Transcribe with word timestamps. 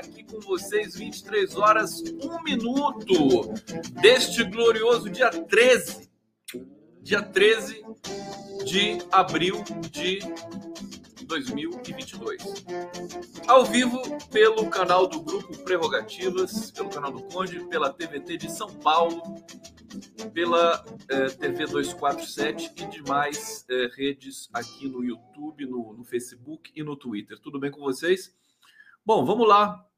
aqui 0.00 0.24
com 0.24 0.40
vocês 0.40 0.94
23 0.94 1.56
horas, 1.56 2.00
1 2.00 2.42
minuto 2.42 3.52
deste 4.00 4.42
glorioso 4.44 5.10
dia 5.10 5.30
13. 5.30 6.10
Dia 7.02 7.22
13 7.22 7.84
de 8.64 8.98
abril 9.12 9.62
de 9.90 10.20
2022. 11.24 12.42
Ao 13.46 13.64
vivo 13.64 14.00
pelo 14.28 14.68
canal 14.70 15.06
do 15.06 15.20
Grupo 15.20 15.56
Prerrogativas, 15.58 16.70
pelo 16.70 16.88
canal 16.88 17.12
do 17.12 17.22
Conde, 17.24 17.60
pela 17.66 17.92
TVT 17.92 18.38
de 18.38 18.50
São 18.50 18.68
Paulo, 18.68 19.22
pela 20.32 20.84
eh, 21.08 21.26
TV 21.30 21.66
247 21.66 22.72
e 22.76 22.86
demais 22.86 23.66
eh, 23.68 23.88
redes 23.94 24.48
aqui 24.52 24.88
no 24.88 25.04
YouTube, 25.04 25.66
no, 25.66 25.92
no 25.92 26.04
Facebook 26.04 26.70
e 26.74 26.82
no 26.82 26.96
Twitter. 26.96 27.38
Tudo 27.38 27.58
bem 27.58 27.70
com 27.70 27.80
vocês? 27.80 28.34
Bom, 29.04 29.24
vamos 29.24 29.48
lá 29.48 29.89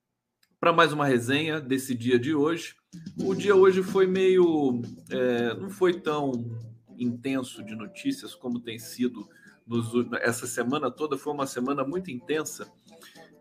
para 0.63 0.73
mais 0.73 0.93
uma 0.93 1.05
resenha 1.05 1.61
desse 1.61 1.93
dia 1.93 2.17
de 2.17 2.37
hoje. 2.37 2.77
O 3.21 3.35
dia 3.35 3.53
hoje 3.53 3.83
foi 3.83 4.07
meio. 4.07 4.81
É, 5.11 5.55
não 5.55 5.69
foi 5.69 6.01
tão 6.01 6.57
intenso 6.97 7.65
de 7.65 7.75
notícias 7.75 8.33
como 8.33 8.61
tem 8.61 8.79
sido 8.79 9.29
nos, 9.67 9.91
essa 10.21 10.47
semana 10.47 10.89
toda 10.89 11.19
foi 11.19 11.33
uma 11.33 11.49
semana 11.49 11.83
muito 11.83 12.13
intensa 12.13 12.71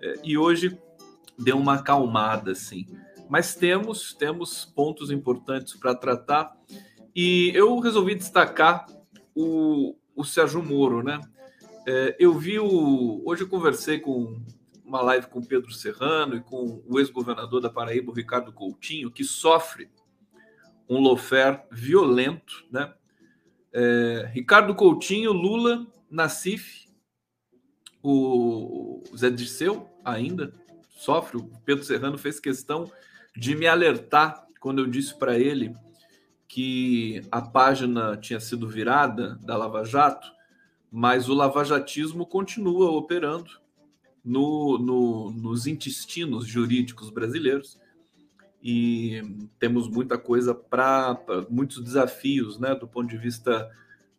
é, 0.01 0.15
e 0.23 0.35
hoje 0.35 0.75
deu 1.37 1.59
uma 1.59 1.75
acalmada, 1.75 2.53
assim. 2.53 2.87
Mas 3.29 3.53
temos 3.53 4.15
temos 4.15 4.65
pontos 4.65 5.11
importantes 5.11 5.75
para 5.75 5.93
tratar 5.93 6.57
e 7.15 7.51
eu 7.53 7.77
resolvi 7.77 8.15
destacar 8.15 8.87
o, 9.35 9.95
o 10.15 10.23
Sérgio 10.23 10.63
Moro, 10.63 11.03
né? 11.03 11.21
É, 11.87 12.15
eu 12.17 12.33
vi 12.33 12.57
o 12.57 13.21
hoje 13.23 13.43
eu 13.43 13.47
conversei 13.47 13.99
com 13.99 14.41
uma 14.91 15.01
live 15.01 15.27
com 15.27 15.41
Pedro 15.41 15.71
Serrano 15.71 16.35
e 16.35 16.41
com 16.41 16.83
o 16.85 16.99
ex-governador 16.99 17.61
da 17.61 17.69
Paraíba, 17.69 18.11
Ricardo 18.13 18.51
Coutinho, 18.51 19.09
que 19.09 19.23
sofre 19.23 19.89
um 20.87 20.99
lofer 20.99 21.63
violento, 21.71 22.65
né? 22.69 22.93
É, 23.71 24.29
Ricardo 24.33 24.75
Coutinho, 24.75 25.31
Lula 25.31 25.87
Nassif, 26.09 26.89
o 28.03 29.01
Zé 29.15 29.29
Dirceu 29.29 29.89
ainda 30.03 30.53
sofre. 30.89 31.37
O 31.37 31.49
Pedro 31.63 31.85
Serrano 31.85 32.17
fez 32.17 32.37
questão 32.37 32.91
de 33.33 33.55
me 33.55 33.67
alertar 33.67 34.45
quando 34.59 34.79
eu 34.79 34.87
disse 34.87 35.17
para 35.17 35.39
ele 35.39 35.73
que 36.49 37.21
a 37.31 37.41
página 37.41 38.17
tinha 38.17 38.41
sido 38.41 38.67
virada 38.67 39.39
da 39.41 39.55
Lava 39.55 39.85
Jato, 39.85 40.29
mas 40.91 41.29
o 41.29 41.33
lavajatismo 41.33 42.25
continua 42.25 42.91
operando 42.91 43.60
no, 44.23 44.77
no, 44.77 45.31
nos 45.31 45.67
intestinos 45.67 46.45
jurídicos 46.45 47.09
brasileiros 47.09 47.79
e 48.63 49.21
temos 49.59 49.87
muita 49.87 50.17
coisa 50.17 50.53
para 50.53 51.17
muitos 51.49 51.83
desafios, 51.83 52.59
né, 52.59 52.75
do 52.75 52.87
ponto 52.87 53.09
de 53.09 53.17
vista 53.17 53.69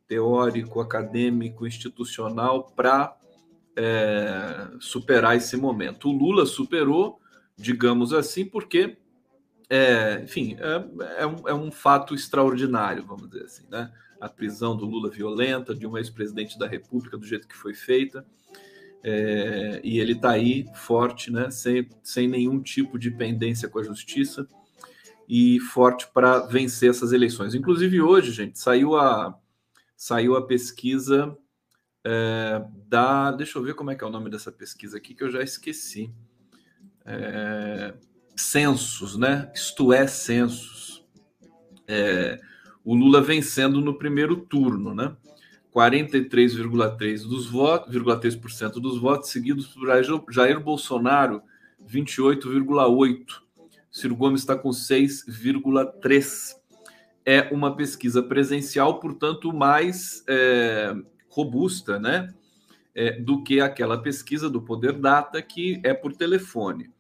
teórico, 0.08 0.80
acadêmico, 0.80 1.66
institucional 1.66 2.64
para 2.74 3.16
é, 3.76 4.68
superar 4.80 5.36
esse 5.36 5.56
momento. 5.56 6.08
O 6.08 6.12
Lula 6.12 6.44
superou, 6.44 7.20
digamos 7.56 8.12
assim, 8.12 8.44
porque, 8.44 8.98
é, 9.70 10.20
enfim, 10.22 10.56
é, 10.58 11.22
é, 11.22 11.26
um, 11.26 11.48
é 11.48 11.54
um 11.54 11.70
fato 11.70 12.14
extraordinário, 12.14 13.06
vamos 13.06 13.30
dizer 13.30 13.44
assim, 13.44 13.64
né? 13.70 13.92
A 14.20 14.28
prisão 14.28 14.76
do 14.76 14.84
Lula 14.84 15.10
violenta, 15.10 15.74
de 15.74 15.86
um 15.86 15.96
ex-presidente 15.96 16.58
da 16.58 16.66
República, 16.66 17.16
do 17.16 17.26
jeito 17.26 17.48
que 17.48 17.56
foi 17.56 17.74
feita. 17.74 18.24
É, 19.04 19.80
e 19.82 19.98
ele 19.98 20.12
está 20.12 20.30
aí 20.30 20.66
forte, 20.74 21.30
né, 21.30 21.50
sem, 21.50 21.88
sem 22.04 22.28
nenhum 22.28 22.62
tipo 22.62 22.98
de 22.98 23.10
pendência 23.10 23.68
com 23.68 23.80
a 23.80 23.82
justiça 23.82 24.46
e 25.28 25.58
forte 25.58 26.06
para 26.12 26.40
vencer 26.40 26.90
essas 26.90 27.12
eleições. 27.12 27.54
Inclusive 27.54 28.00
hoje, 28.00 28.30
gente, 28.30 28.58
saiu 28.58 28.96
a, 28.96 29.36
saiu 29.96 30.36
a 30.36 30.46
pesquisa 30.46 31.36
é, 32.04 32.64
da. 32.88 33.30
Deixa 33.32 33.58
eu 33.58 33.62
ver 33.62 33.74
como 33.74 33.90
é 33.90 33.94
que 33.94 34.04
é 34.04 34.06
o 34.06 34.10
nome 34.10 34.30
dessa 34.30 34.52
pesquisa 34.52 34.96
aqui, 34.96 35.14
que 35.14 35.24
eu 35.24 35.30
já 35.30 35.42
esqueci. 35.42 36.12
É, 37.04 37.94
censos, 38.36 39.16
né? 39.16 39.50
Isto 39.54 39.92
é, 39.92 40.06
censos. 40.06 41.04
É, 41.86 42.40
o 42.84 42.94
Lula 42.94 43.20
vencendo 43.20 43.80
no 43.80 43.98
primeiro 43.98 44.36
turno, 44.36 44.94
né? 44.94 45.16
43,3% 45.74 47.28
dos 47.28 47.46
votos, 47.46 47.94
3% 47.94 48.72
dos 48.74 48.98
votos, 48.98 49.30
seguidos 49.30 49.68
por 49.68 49.86
Jair 50.30 50.60
Bolsonaro, 50.60 51.42
28,8%. 51.88 53.42
Ciro 53.90 54.16
Gomes 54.16 54.40
está 54.40 54.56
com 54.56 54.70
6,3% 54.70 56.62
é 57.24 57.48
uma 57.52 57.76
pesquisa 57.76 58.22
presencial, 58.22 58.98
portanto, 59.00 59.52
mais 59.52 60.24
é, 60.28 60.94
robusta, 61.28 61.98
né? 61.98 62.32
É, 62.94 63.12
do 63.18 63.42
que 63.42 63.58
aquela 63.58 63.96
pesquisa 64.02 64.50
do 64.50 64.60
Poder 64.60 64.92
Data 64.92 65.40
que 65.40 65.80
é 65.82 65.94
por 65.94 66.12
telefone 66.12 66.90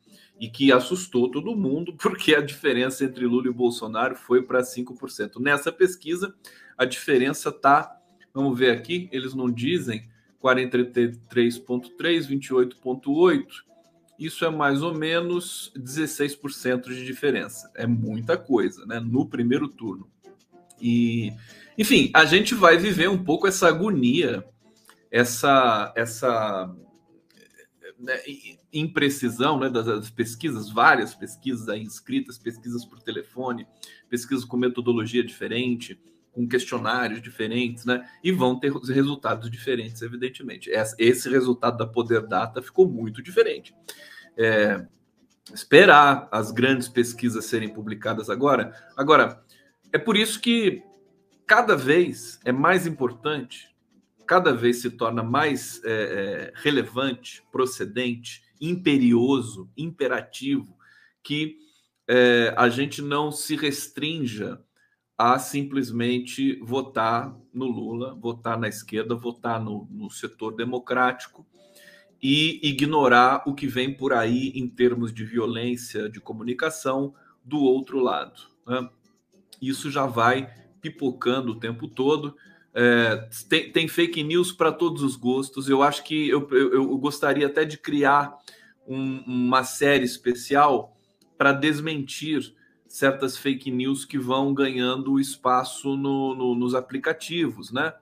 e 0.40 0.48
que 0.48 0.72
assustou 0.72 1.30
todo 1.30 1.54
mundo, 1.54 1.94
porque 2.00 2.34
a 2.34 2.40
diferença 2.40 3.04
entre 3.04 3.26
Lula 3.26 3.48
e 3.48 3.52
Bolsonaro 3.52 4.14
foi 4.16 4.42
para 4.42 4.62
5%. 4.62 5.38
Nessa 5.38 5.70
pesquisa, 5.70 6.34
a 6.78 6.86
diferença 6.86 7.50
está, 7.50 8.00
vamos 8.34 8.58
ver 8.58 8.70
aqui, 8.70 9.08
eles 9.12 9.34
não 9.34 9.50
dizem 9.50 10.08
43,3, 10.42 12.28
28,8. 12.28 13.46
Isso 14.18 14.44
é 14.44 14.50
mais 14.50 14.82
ou 14.82 14.94
menos 14.94 15.72
16% 15.76 16.88
de 16.88 17.04
diferença. 17.04 17.70
É 17.74 17.86
muita 17.86 18.36
coisa, 18.36 18.84
né? 18.86 19.00
No 19.00 19.26
primeiro 19.26 19.68
turno. 19.68 20.08
E, 20.80 21.32
enfim, 21.78 22.10
a 22.14 22.24
gente 22.24 22.54
vai 22.54 22.76
viver 22.76 23.08
um 23.08 23.22
pouco 23.22 23.46
essa 23.46 23.68
agonia, 23.68 24.44
essa, 25.10 25.92
essa 25.96 26.74
né, 27.98 28.20
imprecisão 28.72 29.60
né, 29.60 29.70
das, 29.70 29.86
das, 29.86 30.10
pesquisas, 30.10 30.70
várias 30.70 31.14
pesquisas 31.14 31.68
aí 31.68 31.80
inscritas, 31.80 32.36
pesquisas 32.36 32.84
por 32.84 33.00
telefone, 33.00 33.66
pesquisas 34.08 34.44
com 34.44 34.56
metodologia 34.56 35.22
diferente, 35.22 36.00
com 36.32 36.48
questionários 36.48 37.20
diferentes, 37.20 37.84
né? 37.84 38.08
E 38.24 38.32
vão 38.32 38.58
ter 38.58 38.72
resultados 38.72 39.50
diferentes, 39.50 40.00
evidentemente. 40.02 40.70
Esse 40.98 41.28
resultado 41.28 41.76
da 41.76 41.86
Poder 41.86 42.26
Data 42.26 42.62
ficou 42.62 42.88
muito 42.88 43.22
diferente. 43.22 43.74
É, 44.36 44.84
esperar 45.52 46.28
as 46.32 46.50
grandes 46.50 46.88
pesquisas 46.88 47.44
serem 47.44 47.68
publicadas 47.68 48.30
agora. 48.30 48.72
Agora, 48.96 49.44
é 49.92 49.98
por 49.98 50.16
isso 50.16 50.40
que 50.40 50.82
cada 51.46 51.76
vez 51.76 52.40
é 52.44 52.52
mais 52.52 52.86
importante, 52.86 53.68
cada 54.26 54.54
vez 54.54 54.80
se 54.80 54.90
torna 54.90 55.22
mais 55.22 55.82
é, 55.84 55.90
é, 55.90 56.52
relevante, 56.54 57.42
procedente, 57.52 58.42
imperioso, 58.60 59.70
imperativo, 59.76 60.74
que 61.22 61.58
é, 62.08 62.54
a 62.56 62.68
gente 62.68 63.02
não 63.02 63.30
se 63.30 63.54
restrinja 63.54 64.60
a 65.22 65.38
simplesmente 65.38 66.56
votar 66.56 67.32
no 67.54 67.66
Lula, 67.66 68.12
votar 68.12 68.58
na 68.58 68.66
esquerda, 68.66 69.14
votar 69.14 69.62
no, 69.62 69.86
no 69.88 70.10
setor 70.10 70.56
democrático 70.56 71.46
e 72.20 72.58
ignorar 72.60 73.44
o 73.46 73.54
que 73.54 73.68
vem 73.68 73.94
por 73.94 74.12
aí 74.12 74.48
em 74.56 74.66
termos 74.66 75.14
de 75.14 75.24
violência 75.24 76.10
de 76.10 76.20
comunicação 76.20 77.14
do 77.44 77.60
outro 77.60 78.00
lado. 78.00 78.40
Né? 78.66 78.88
isso 79.60 79.92
já 79.92 80.06
vai 80.06 80.52
pipocando 80.80 81.52
o 81.52 81.60
tempo 81.60 81.86
todo. 81.86 82.36
É, 82.74 83.28
tem, 83.48 83.70
tem, 83.70 83.86
fake 83.86 84.24
news 84.24 84.50
para 84.50 84.72
todos 84.72 85.04
os 85.04 85.14
gostos. 85.14 85.68
Eu 85.68 85.84
acho 85.84 86.02
que 86.02 86.28
eu, 86.28 86.48
eu, 86.50 86.72
eu 86.72 86.98
gostaria 86.98 87.46
até 87.46 87.64
de 87.64 87.78
criar 87.78 88.36
um, 88.84 89.20
uma 89.24 89.62
série 89.62 90.04
especial 90.04 90.96
para 91.38 91.52
desmentir 91.52 92.52
certas 92.92 93.38
fake 93.38 93.70
news 93.70 94.04
que 94.04 94.18
vão 94.18 94.52
ganhando 94.52 95.18
espaço 95.18 95.96
no, 95.96 96.34
no, 96.34 96.54
nos 96.54 96.74
aplicativos, 96.74 97.72
né? 97.72 97.94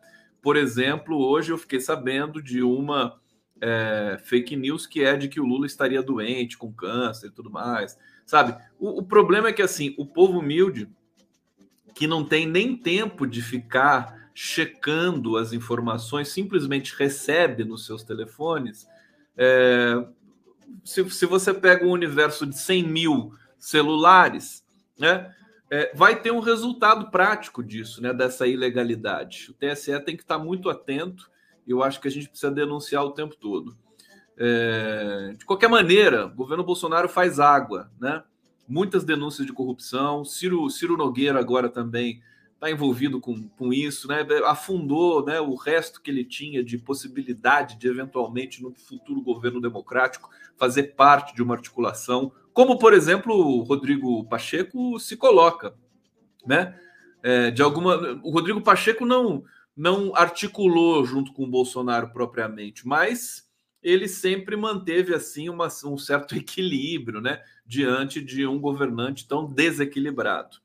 Por 0.43 0.57
exemplo, 0.57 1.17
hoje 1.17 1.53
eu 1.53 1.59
fiquei 1.59 1.79
sabendo 1.79 2.43
de 2.43 2.61
uma 2.61 3.17
é, 3.61 4.19
fake 4.25 4.57
news 4.57 4.89
que 4.89 5.05
é 5.05 5.17
de 5.17 5.29
que 5.29 5.39
o 5.39 5.47
Lula 5.47 5.65
estaria 5.65 6.03
doente 6.03 6.59
com 6.59 6.73
câncer 6.73 7.29
e 7.29 7.31
tudo 7.31 7.49
mais, 7.49 7.97
sabe? 8.27 8.61
O, 8.81 8.99
o 8.99 9.03
problema 9.05 9.51
é 9.51 9.53
que 9.53 9.63
assim 9.63 9.95
o 9.97 10.05
povo 10.05 10.41
humilde 10.41 10.89
que 11.95 12.09
não 12.09 12.25
tem 12.25 12.45
nem 12.45 12.77
tempo 12.77 13.29
de 13.29 13.41
ficar 13.41 14.29
checando 14.35 15.37
as 15.37 15.53
informações, 15.53 16.31
simplesmente 16.31 16.97
recebe 16.99 17.63
nos 17.63 17.87
seus 17.87 18.03
telefones. 18.03 18.89
É, 19.37 20.05
se, 20.83 21.09
se 21.11 21.27
você 21.27 21.55
pega 21.55 21.87
um 21.87 21.91
universo 21.91 22.45
de 22.45 22.59
100 22.59 22.89
mil 22.89 23.33
celulares, 23.57 24.65
né, 25.00 25.35
é, 25.70 25.93
vai 25.94 26.20
ter 26.20 26.31
um 26.31 26.41
resultado 26.41 27.11
prático 27.11 27.62
disso, 27.62 28.02
né, 28.02 28.12
dessa 28.12 28.47
ilegalidade. 28.47 29.50
O 29.50 29.55
TSE 29.55 29.99
tem 30.00 30.17
que 30.17 30.23
estar 30.23 30.38
muito 30.38 30.69
atento 30.69 31.31
Eu 31.67 31.82
acho 31.82 32.00
que 32.00 32.08
a 32.08 32.11
gente 32.11 32.29
precisa 32.29 32.50
denunciar 32.50 33.05
o 33.05 33.12
tempo 33.12 33.37
todo. 33.37 33.76
É, 34.37 35.35
de 35.38 35.44
qualquer 35.44 35.69
maneira, 35.69 36.26
o 36.26 36.35
governo 36.35 36.64
Bolsonaro 36.64 37.08
faz 37.08 37.38
água, 37.38 37.91
né? 38.00 38.23
Muitas 38.67 39.05
denúncias 39.05 39.47
de 39.47 39.52
corrupção. 39.52 40.25
Ciro, 40.25 40.69
Ciro 40.70 40.97
Nogueira 40.97 41.38
agora 41.38 41.69
também 41.69 42.23
está 42.55 42.70
envolvido 42.70 43.20
com, 43.20 43.49
com 43.49 43.73
isso, 43.73 44.08
né? 44.08 44.26
Afundou 44.47 45.25
né, 45.25 45.41
o 45.41 45.55
resto 45.55 46.00
que 46.00 46.11
ele 46.11 46.25
tinha 46.25 46.64
de 46.64 46.79
possibilidade 46.79 47.76
de 47.79 47.88
eventualmente 47.88 48.62
no 48.62 48.73
futuro 48.75 49.20
governo 49.23 49.61
democrático 49.61 50.31
fazer 50.56 50.94
parte 50.94 51.35
de 51.35 51.43
uma 51.43 51.55
articulação, 51.55 52.32
como 52.52 52.79
por 52.79 52.93
exemplo 52.93 53.35
o 53.35 53.62
Rodrigo 53.62 54.25
Pacheco 54.29 54.99
se 54.99 55.17
coloca, 55.17 55.75
né? 56.47 56.79
É, 57.23 57.50
de 57.50 57.61
alguma, 57.61 57.97
o 58.23 58.31
Rodrigo 58.31 58.62
Pacheco 58.62 59.05
não 59.05 59.44
não 59.76 60.14
articulou 60.14 61.05
junto 61.06 61.32
com 61.32 61.44
o 61.44 61.50
Bolsonaro 61.50 62.11
propriamente, 62.11 62.87
mas 62.87 63.49
ele 63.82 64.08
sempre 64.08 64.56
manteve 64.56 65.14
assim 65.14 65.49
uma, 65.49 65.69
um 65.85 65.97
certo 65.97 66.37
equilíbrio, 66.37 67.20
né, 67.20 67.43
diante 67.64 68.20
de 68.20 68.47
um 68.47 68.58
governante 68.58 69.26
tão 69.26 69.47
desequilibrado. 69.47 70.58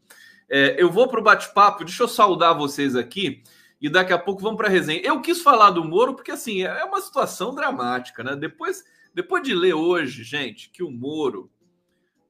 É, 0.49 0.75
eu 0.81 0.91
vou 0.91 1.07
para 1.07 1.19
o 1.19 1.23
bate-papo, 1.23 1.85
deixa 1.85 2.03
eu 2.03 2.07
saudar 2.07 2.57
vocês 2.57 2.95
aqui 2.95 3.41
e 3.81 3.89
daqui 3.89 4.13
a 4.13 4.19
pouco 4.19 4.41
vamos 4.41 4.57
para 4.57 4.67
a 4.67 4.71
resenha. 4.71 5.01
Eu 5.01 5.21
quis 5.21 5.41
falar 5.41 5.71
do 5.71 5.83
Moro 5.83 6.13
porque 6.13 6.31
assim 6.31 6.63
é 6.63 6.83
uma 6.83 7.01
situação 7.01 7.55
dramática, 7.55 8.23
né? 8.23 8.35
Depois, 8.35 8.83
depois 9.13 9.43
de 9.43 9.55
ler 9.55 9.73
hoje, 9.73 10.23
gente, 10.23 10.69
que 10.69 10.83
o 10.83 10.91
Moro 10.91 11.49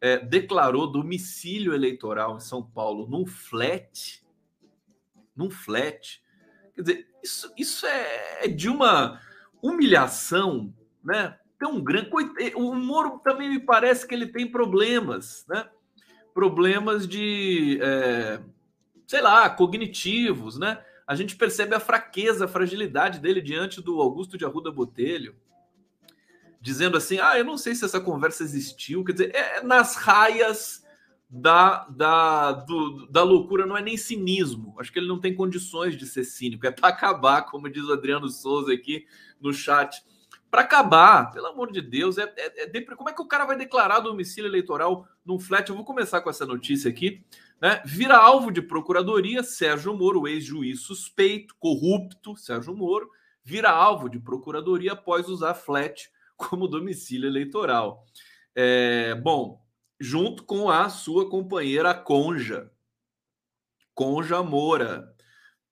é, 0.01 0.17
declarou 0.17 0.91
domicílio 0.91 1.73
eleitoral 1.73 2.37
em 2.37 2.39
São 2.39 2.63
Paulo 2.63 3.07
num 3.07 3.25
flat, 3.25 4.23
num 5.35 5.49
flat. 5.49 6.21
Quer 6.73 6.81
dizer, 6.81 7.07
isso, 7.23 7.53
isso 7.57 7.85
é, 7.85 8.45
é 8.45 8.47
de 8.47 8.69
uma 8.69 9.19
humilhação, 9.61 10.73
né? 11.03 11.37
Tão 11.57 11.81
grande. 11.81 12.09
O 12.55 12.75
Moro 12.75 13.19
também 13.23 13.49
me 13.49 13.59
parece 13.59 14.07
que 14.07 14.13
ele 14.13 14.27
tem 14.27 14.49
problemas, 14.49 15.45
né? 15.47 15.69
Problemas 16.33 17.07
de, 17.07 17.79
é, 17.81 18.41
sei 19.07 19.21
lá, 19.21 19.49
cognitivos, 19.49 20.57
né? 20.57 20.83
A 21.07 21.15
gente 21.15 21.35
percebe 21.35 21.75
a 21.75 21.79
fraqueza, 21.79 22.45
a 22.45 22.47
fragilidade 22.47 23.19
dele 23.19 23.41
diante 23.41 23.81
do 23.81 24.01
Augusto 24.01 24.37
de 24.37 24.45
Arruda 24.45 24.71
Botelho, 24.71 25.35
dizendo 26.65 26.97
assim: 26.97 27.19
ah, 27.19 27.37
eu 27.37 27.45
não 27.45 27.59
sei 27.59 27.75
se 27.75 27.85
essa 27.85 28.01
conversa 28.01 28.41
existiu. 28.41 29.03
Quer 29.03 29.11
dizer, 29.11 29.35
é 29.35 29.61
nas 29.61 29.95
raias 29.95 30.83
da, 31.29 31.85
da, 31.89 32.53
do, 32.53 33.05
da 33.05 33.21
loucura, 33.21 33.67
não 33.67 33.77
é 33.77 33.83
nem 33.83 33.95
cinismo. 33.95 34.75
Acho 34.79 34.91
que 34.91 34.97
ele 34.97 35.07
não 35.07 35.19
tem 35.19 35.35
condições 35.35 35.95
de 35.95 36.07
ser 36.07 36.23
cínico. 36.23 36.65
É 36.65 36.71
para 36.71 36.89
acabar, 36.89 37.43
como 37.43 37.69
diz 37.69 37.83
o 37.83 37.93
Adriano 37.93 38.27
Souza 38.29 38.73
aqui 38.73 39.05
no 39.39 39.53
chat. 39.53 40.03
Para 40.49 40.61
acabar, 40.61 41.31
pelo 41.31 41.47
amor 41.47 41.71
de 41.71 41.81
Deus, 41.81 42.17
é, 42.17 42.33
é, 42.35 42.63
é, 42.63 42.81
como 42.95 43.09
é 43.09 43.13
que 43.13 43.21
o 43.21 43.27
cara 43.27 43.45
vai 43.45 43.57
declarar 43.57 43.99
domicílio 43.99 44.49
eleitoral 44.49 45.07
num 45.23 45.39
flat? 45.39 45.69
Eu 45.69 45.75
vou 45.75 45.85
começar 45.85 46.21
com 46.21 46.31
essa 46.31 46.47
notícia 46.47 46.89
aqui. 46.89 47.23
Né? 47.61 47.79
Vira 47.85 48.17
alvo 48.17 48.51
de 48.51 48.61
procuradoria 48.61 49.43
Sérgio 49.43 49.95
Moro, 49.95 50.27
ex-juiz 50.27 50.81
suspeito, 50.81 51.55
corrupto, 51.59 52.35
Sérgio 52.35 52.75
Moro, 52.75 53.07
vira 53.43 53.69
alvo 53.69 54.09
de 54.09 54.19
procuradoria 54.19 54.93
após 54.93 55.29
usar 55.29 55.53
flat 55.53 56.09
como 56.35 56.67
domicílio 56.67 57.27
eleitoral. 57.27 58.05
É, 58.55 59.15
bom, 59.15 59.61
junto 59.99 60.43
com 60.43 60.69
a 60.69 60.89
sua 60.89 61.29
companheira 61.29 61.93
Conja, 61.93 62.71
Conja 63.93 64.43
Moura, 64.43 65.13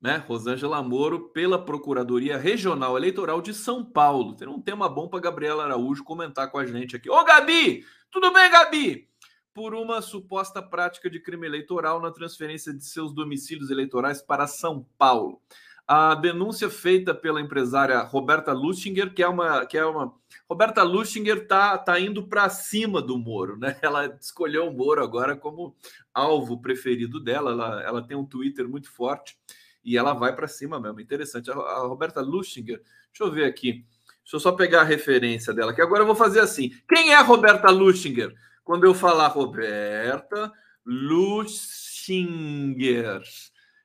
né? 0.01 0.17
Rosângela 0.27 0.83
Moro, 0.83 1.29
pela 1.29 1.63
Procuradoria 1.63 2.37
Regional 2.37 2.97
Eleitoral 2.97 3.41
de 3.41 3.53
São 3.53 3.85
Paulo. 3.85 4.35
Tem 4.35 4.47
um 4.47 4.61
tema 4.61 4.89
bom 4.89 5.07
para 5.07 5.21
Gabriela 5.21 5.63
Araújo 5.63 6.03
comentar 6.03 6.51
com 6.51 6.57
a 6.57 6.65
gente 6.65 6.95
aqui. 6.95 7.09
Ô, 7.09 7.23
Gabi! 7.23 7.85
Tudo 8.11 8.31
bem, 8.33 8.51
Gabi? 8.51 9.09
Por 9.53 9.73
uma 9.73 10.01
suposta 10.01 10.61
prática 10.61 11.09
de 11.09 11.21
crime 11.21 11.47
eleitoral 11.47 12.01
na 12.01 12.11
transferência 12.11 12.73
de 12.73 12.83
seus 12.83 13.13
domicílios 13.13 13.69
eleitorais 13.69 14.21
para 14.21 14.45
São 14.45 14.85
Paulo 14.97 15.41
a 15.87 16.15
denúncia 16.15 16.69
feita 16.69 17.13
pela 17.13 17.41
empresária 17.41 17.99
Roberta 18.01 18.53
Lustinger, 18.53 19.13
que 19.13 19.21
é 19.21 19.27
uma. 19.27 19.65
Que 19.65 19.77
é 19.77 19.85
uma 19.85 20.13
Roberta 20.53 20.83
Lustinger 20.83 21.37
está 21.37 21.75
tá 21.79 21.99
indo 21.99 22.27
para 22.27 22.47
cima 22.47 23.01
do 23.01 23.17
Moro, 23.17 23.57
né? 23.57 23.75
Ela 23.81 24.05
escolheu 24.21 24.67
o 24.67 24.71
Moro 24.71 25.03
agora 25.03 25.35
como 25.35 25.75
alvo 26.13 26.61
preferido 26.61 27.19
dela. 27.19 27.49
Ela, 27.49 27.81
ela 27.81 28.05
tem 28.05 28.15
um 28.15 28.23
Twitter 28.23 28.69
muito 28.69 28.91
forte 28.91 29.35
e 29.83 29.97
ela 29.97 30.13
vai 30.13 30.35
para 30.35 30.47
cima 30.47 30.79
mesmo. 30.79 31.01
Interessante. 31.01 31.49
A, 31.49 31.55
a 31.55 31.79
Roberta 31.87 32.21
Lustinger, 32.21 32.77
deixa 33.07 33.23
eu 33.23 33.31
ver 33.31 33.45
aqui. 33.45 33.83
Deixa 34.21 34.35
eu 34.35 34.39
só 34.39 34.51
pegar 34.51 34.81
a 34.81 34.85
referência 34.85 35.51
dela, 35.55 35.73
que 35.73 35.81
agora 35.81 36.03
eu 36.03 36.07
vou 36.07 36.13
fazer 36.15 36.41
assim. 36.41 36.69
Quem 36.87 37.13
é 37.13 37.15
a 37.15 37.23
Roberta 37.23 37.71
Lustinger? 37.71 38.31
Quando 38.63 38.85
eu 38.85 38.93
falar 38.93 39.29
Roberta 39.29 40.51
Lustinger, 40.85 41.63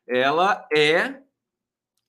ela 0.07 0.69
é 0.71 1.23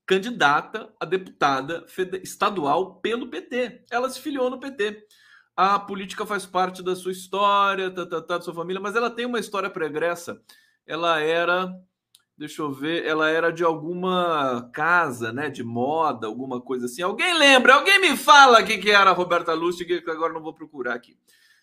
candidata 0.09 0.91
a 0.99 1.05
deputada 1.05 1.85
estadual 2.23 2.95
pelo 2.95 3.27
PT. 3.27 3.85
Ela 3.91 4.09
se 4.09 4.19
filiou 4.19 4.49
no 4.49 4.59
PT. 4.59 5.05
A 5.55 5.77
política 5.77 6.25
faz 6.25 6.47
parte 6.47 6.81
da 6.81 6.95
sua 6.95 7.11
história, 7.11 7.91
tá, 7.91 8.07
tá, 8.07 8.19
tá, 8.19 8.37
da 8.39 8.43
sua 8.43 8.55
família, 8.55 8.81
mas 8.81 8.95
ela 8.95 9.11
tem 9.11 9.27
uma 9.27 9.39
história 9.39 9.69
pregressa. 9.69 10.41
Ela 10.87 11.19
era, 11.19 11.71
deixa 12.35 12.63
eu 12.63 12.71
ver, 12.71 13.05
ela 13.05 13.29
era 13.29 13.51
de 13.51 13.63
alguma 13.63 14.67
casa, 14.73 15.31
né, 15.31 15.47
de 15.47 15.63
moda, 15.63 16.25
alguma 16.25 16.59
coisa 16.59 16.87
assim. 16.87 17.03
Alguém 17.03 17.37
lembra? 17.37 17.75
Alguém 17.75 18.01
me 18.01 18.17
fala 18.17 18.63
quem 18.63 18.79
que 18.79 18.89
era 18.89 19.11
a 19.11 19.13
Roberta 19.13 19.53
Lustig, 19.53 20.01
que 20.01 20.09
agora 20.09 20.33
não 20.33 20.41
vou 20.41 20.55
procurar 20.55 20.95
aqui. 20.95 21.15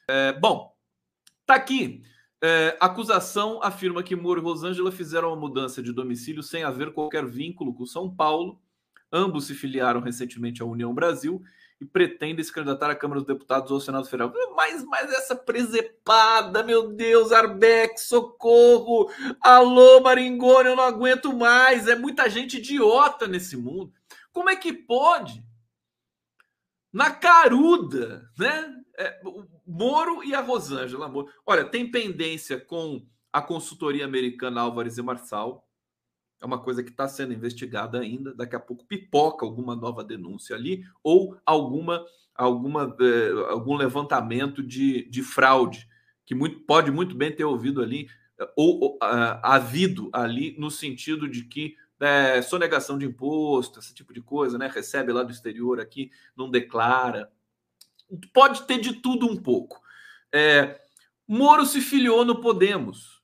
É, 0.07 0.33
bom, 0.35 0.73
tá 1.45 1.57
aqui. 1.57 2.00
É, 2.49 2.76
acusação 2.79 3.61
afirma 3.61 4.05
que 4.05 4.15
Moro 4.15 4.41
e 4.41 4.45
Rosângela 4.45 4.93
fizeram 4.93 5.31
uma 5.31 5.37
mudança 5.37 5.83
de 5.83 5.93
domicílio 5.93 6.45
sem 6.45 6.62
haver 6.62 6.93
qualquer 6.93 7.26
vínculo 7.26 7.75
com 7.75 7.85
São 7.85 8.09
Paulo. 8.09 8.62
Ambos 9.12 9.49
se 9.49 9.55
filiaram 9.55 10.00
recentemente 10.00 10.62
à 10.62 10.65
União 10.65 10.95
Brasil 10.95 11.43
e 11.81 11.85
pretendem 11.85 12.45
se 12.45 12.53
candidatar 12.53 12.88
à 12.88 12.95
Câmara 12.95 13.21
dos 13.21 13.26
Deputados 13.26 13.73
ou 13.73 13.79
ao 13.79 13.81
Senado 13.81 14.07
Federal. 14.07 14.33
Mas, 14.55 14.85
mas 14.85 15.12
essa 15.12 15.35
presepada, 15.35 16.62
meu 16.62 16.93
Deus, 16.93 17.33
Arbex, 17.33 18.03
socorro! 18.03 19.11
Alô, 19.41 20.00
Maringoni, 20.00 20.69
eu 20.69 20.76
não 20.76 20.85
aguento 20.85 21.37
mais. 21.37 21.88
É 21.88 21.97
muita 21.97 22.31
gente 22.31 22.59
idiota 22.59 23.26
nesse 23.26 23.57
mundo. 23.57 23.93
Como 24.33 24.49
é 24.49 24.55
que 24.55 24.73
pode? 24.73 25.45
Na 26.93 27.11
caruda, 27.11 28.31
né? 28.38 28.73
É, 28.97 29.21
Moro 29.66 30.23
e 30.23 30.35
a 30.35 30.40
Rosângela 30.40 31.08
Moro. 31.08 31.28
Olha, 31.44 31.64
tem 31.64 31.90
pendência 31.90 32.61
com 32.61 33.04
a 33.32 33.42
consultoria 33.42 34.04
americana 34.04 34.61
Álvares 34.61 34.96
e 34.96 35.02
Marçal. 35.02 35.68
É 36.40 36.46
uma 36.46 36.62
coisa 36.62 36.82
que 36.82 36.90
está 36.90 37.08
sendo 37.08 37.32
investigada 37.32 37.99
ainda. 37.99 38.35
Daqui 38.35 38.54
a 38.54 38.61
pouco 38.61 38.87
pipoca 38.87 39.44
alguma 39.44 39.75
nova 39.75 40.04
denúncia 40.04 40.54
ali 40.54 40.85
ou 41.02 41.37
alguma, 41.44 42.04
alguma 42.35 42.94
eh, 43.00 43.32
algum 43.50 43.75
levantamento 43.75 44.62
de, 44.62 45.08
de 45.08 45.23
fraude 45.23 45.88
que 46.25 46.35
muito, 46.35 46.61
pode 46.61 46.90
muito 46.90 47.14
bem 47.14 47.35
ter 47.35 47.44
ouvido 47.44 47.82
ali 47.82 48.08
ou, 48.54 48.80
ou 48.80 48.94
uh, 48.96 49.40
havido 49.42 50.11
ali 50.12 50.54
no 50.58 50.70
sentido 50.70 51.28
de 51.28 51.44
que 51.44 51.76
é, 51.99 52.42
sonegação 52.42 52.99
de 52.99 53.06
imposto, 53.06 53.78
esse 53.78 53.94
tipo 53.94 54.12
de 54.12 54.20
coisa, 54.20 54.58
né? 54.58 54.68
Recebe 54.68 55.12
lá 55.12 55.23
do 55.23 55.32
exterior 55.32 55.80
aqui, 55.80 56.11
não 56.37 56.50
declara 56.50 57.30
pode 58.33 58.63
ter 58.63 58.79
de 58.81 58.95
tudo 58.95 59.27
um 59.27 59.37
pouco. 59.37 59.81
É, 60.33 60.81
Moro 61.29 61.67
se 61.67 61.81
filiou 61.81 62.25
no 62.25 62.41
Podemos. 62.41 63.21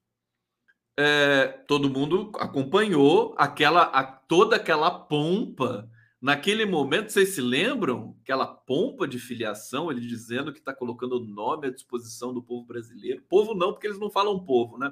É, 0.99 1.47
todo 1.69 1.89
mundo 1.89 2.33
acompanhou 2.39 3.35
aquela 3.39 3.83
a, 3.83 4.03
toda 4.05 4.57
aquela 4.57 4.91
pompa 4.91 5.89
naquele 6.21 6.67
momento. 6.67 7.13
Vocês 7.13 7.31
se 7.31 7.41
lembram? 7.41 8.17
Aquela 8.23 8.47
pompa 8.47 9.07
de 9.07 9.19
filiação, 9.19 9.91
ele 9.91 10.01
dizendo 10.01 10.53
que 10.53 10.59
está 10.59 10.75
colocando 10.75 11.17
o 11.17 11.25
nome 11.25 11.69
à 11.69 11.71
disposição 11.71 12.35
do 12.35 12.43
povo 12.43 12.67
brasileiro. 12.67 13.23
Povo 13.29 13.55
não, 13.55 13.73
porque 13.73 13.87
eles 13.87 14.01
não 14.01 14.11
falam 14.11 14.45
povo, 14.45 14.77
né? 14.77 14.91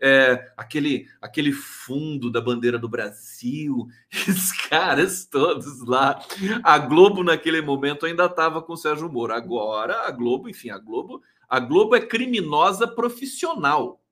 É, 0.00 0.52
aquele, 0.56 1.08
aquele 1.20 1.52
fundo 1.52 2.30
da 2.30 2.40
bandeira 2.40 2.78
do 2.78 2.88
Brasil, 2.88 3.86
os 4.28 4.52
caras 4.68 5.26
todos 5.26 5.86
lá. 5.86 6.20
A 6.62 6.78
Globo, 6.78 7.22
naquele 7.22 7.60
momento, 7.60 8.06
ainda 8.06 8.26
estava 8.26 8.60
com 8.60 8.74
o 8.74 8.76
Sérgio 8.76 9.10
Moro. 9.10 9.32
Agora, 9.32 10.06
a 10.06 10.10
Globo, 10.10 10.48
enfim, 10.48 10.70
a 10.70 10.78
Globo, 10.78 11.22
a 11.48 11.60
Globo 11.60 11.94
é 11.94 12.00
criminosa 12.00 12.86
profissional. 12.86 14.02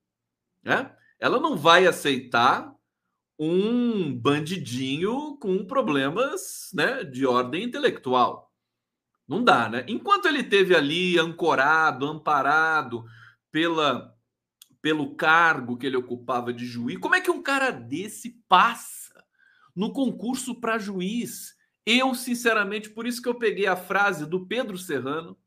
Né? 0.63 0.93
Ela 1.19 1.41
não 1.41 1.57
vai 1.57 1.87
aceitar 1.87 2.73
um 3.39 4.15
bandidinho 4.15 5.37
com 5.39 5.65
problemas 5.65 6.71
né, 6.73 7.03
de 7.03 7.27
ordem 7.27 7.65
intelectual. 7.65 8.53
Não 9.27 9.43
dá, 9.43 9.69
né? 9.69 9.85
Enquanto 9.89 10.27
ele 10.27 10.45
teve 10.45 10.77
ali 10.77 11.19
ancorado, 11.19 12.07
amparado 12.07 13.05
pela 13.51 14.15
pelo 14.83 15.15
cargo 15.15 15.77
que 15.79 15.87
ele 15.87 15.97
ocupava 15.97 16.53
de 16.53 16.67
juiz. 16.67 16.99
Como 16.99 17.15
é 17.15 17.21
que 17.21 17.31
um 17.31 17.41
cara 17.41 17.71
desse 17.71 18.43
passa 18.49 19.25
no 19.75 19.93
concurso 19.93 20.57
para 20.57 20.77
juiz? 20.77 21.55
Eu, 21.87 22.15
sinceramente, 22.15 22.91
por 22.91 23.07
isso 23.07 23.23
que 23.23 23.29
eu 23.29 23.35
peguei 23.37 23.67
a 23.67 23.77
frase 23.77 24.27
do 24.27 24.45
Pedro 24.45 24.77
Serrano, 24.77 25.39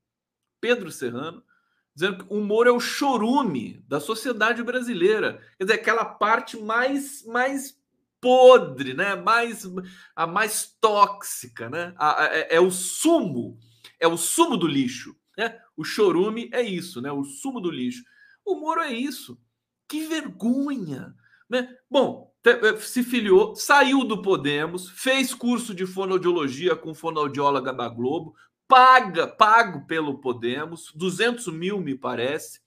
Pedro 0.61 0.89
Serrano, 0.89 1.43
dizendo 1.93 2.25
que 2.25 2.33
o 2.33 2.37
humor 2.37 2.65
é 2.65 2.71
o 2.71 2.79
chorume 2.79 3.83
da 3.87 3.99
sociedade 3.99 4.63
brasileira. 4.63 5.41
Quer 5.57 5.65
dizer, 5.65 5.79
aquela 5.79 6.05
parte 6.05 6.57
mais, 6.57 7.23
mais 7.25 7.77
podre, 8.19 8.93
né? 8.93 9.15
Mais, 9.15 9.65
a 10.15 10.25
mais 10.25 10.75
tóxica, 10.79 11.69
né? 11.69 11.93
A, 11.97 12.23
a, 12.23 12.25
é, 12.35 12.55
é, 12.55 12.59
o 12.59 12.71
sumo, 12.71 13.57
é 13.99 14.07
o 14.07 14.17
sumo 14.17 14.57
do 14.57 14.67
lixo. 14.67 15.15
Né? 15.37 15.59
O 15.75 15.83
chorume 15.83 16.49
é 16.51 16.61
isso, 16.61 17.01
né? 17.01 17.11
O 17.11 17.23
sumo 17.23 17.61
do 17.61 17.69
lixo. 17.69 18.03
O 18.45 18.55
Moro 18.55 18.81
é 18.81 18.93
isso. 18.93 19.37
Que 19.87 20.05
vergonha! 20.05 21.15
Né? 21.49 21.75
Bom, 21.89 22.31
eh, 22.45 22.77
se 22.77 23.03
filiou, 23.03 23.55
saiu 23.55 24.03
do 24.03 24.21
Podemos, 24.21 24.89
fez 24.89 25.33
curso 25.33 25.73
de 25.73 25.85
fonoaudiologia 25.85 26.75
com 26.75 26.93
fonoaudióloga 26.93 27.73
da 27.73 27.87
Globo, 27.87 28.35
paga, 28.67 29.27
pago 29.27 29.85
pelo 29.85 30.19
Podemos, 30.19 30.91
200 30.95 31.47
mil, 31.47 31.79
me 31.79 31.95
parece. 31.95 32.61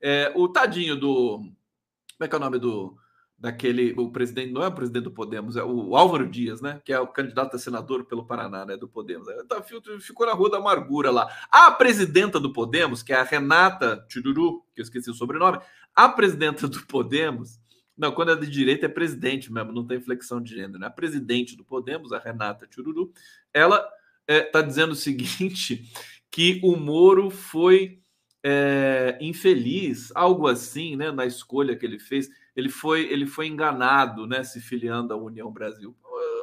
É, 0.00 0.32
o 0.34 0.48
tadinho 0.48 0.96
do. 0.96 1.38
Como 1.38 2.24
é 2.24 2.28
que 2.28 2.34
é 2.34 2.38
o 2.38 2.40
nome 2.40 2.58
do. 2.58 2.96
Daquele. 3.42 3.92
O 3.98 4.08
presidente, 4.08 4.52
não 4.52 4.62
é 4.62 4.68
o 4.68 4.72
presidente 4.72 5.02
do 5.02 5.10
Podemos, 5.10 5.56
é 5.56 5.64
o 5.64 5.96
Álvaro 5.96 6.30
Dias, 6.30 6.60
né? 6.60 6.80
Que 6.84 6.92
é 6.92 7.00
o 7.00 7.08
candidato 7.08 7.56
a 7.56 7.58
senador 7.58 8.04
pelo 8.04 8.24
Paraná, 8.24 8.64
né? 8.64 8.76
Do 8.76 8.86
Podemos. 8.86 9.26
É, 9.26 9.42
tá, 9.42 9.60
ficou 10.00 10.24
na 10.24 10.32
Rua 10.32 10.48
da 10.48 10.58
Amargura 10.58 11.10
lá. 11.10 11.28
A 11.50 11.68
presidenta 11.72 12.38
do 12.38 12.52
Podemos, 12.52 13.02
que 13.02 13.12
é 13.12 13.16
a 13.16 13.24
Renata 13.24 14.06
Tiruru, 14.08 14.62
que 14.72 14.80
eu 14.80 14.84
esqueci 14.84 15.10
o 15.10 15.14
sobrenome, 15.14 15.58
a 15.92 16.08
presidenta 16.08 16.68
do 16.68 16.86
Podemos. 16.86 17.58
Não, 17.98 18.12
quando 18.12 18.30
é 18.30 18.36
de 18.36 18.48
direita 18.48 18.86
é 18.86 18.88
presidente 18.88 19.52
mesmo, 19.52 19.72
não 19.72 19.84
tem 19.84 20.00
flexão 20.00 20.40
de 20.40 20.54
gênero. 20.54 20.78
Né? 20.78 20.86
A 20.86 20.90
presidente 20.90 21.56
do 21.56 21.64
Podemos, 21.64 22.12
a 22.12 22.20
Renata 22.20 22.64
Tiruru, 22.68 23.12
ela 23.52 23.78
está 24.24 24.24
é, 24.28 24.40
tá 24.42 24.62
dizendo 24.62 24.92
o 24.92 24.96
seguinte: 24.96 25.90
que 26.30 26.60
o 26.62 26.76
Moro 26.76 27.28
foi 27.28 27.98
é, 28.42 29.18
infeliz, 29.20 30.12
algo 30.14 30.46
assim, 30.46 30.94
né, 30.94 31.10
na 31.10 31.26
escolha 31.26 31.74
que 31.74 31.84
ele 31.84 31.98
fez. 31.98 32.28
Ele 32.54 32.68
foi, 32.68 33.10
ele 33.10 33.26
foi 33.26 33.46
enganado, 33.46 34.26
né, 34.26 34.44
se 34.44 34.60
filiando 34.60 35.12
à 35.12 35.16
União 35.16 35.50
Brasil. 35.50 35.96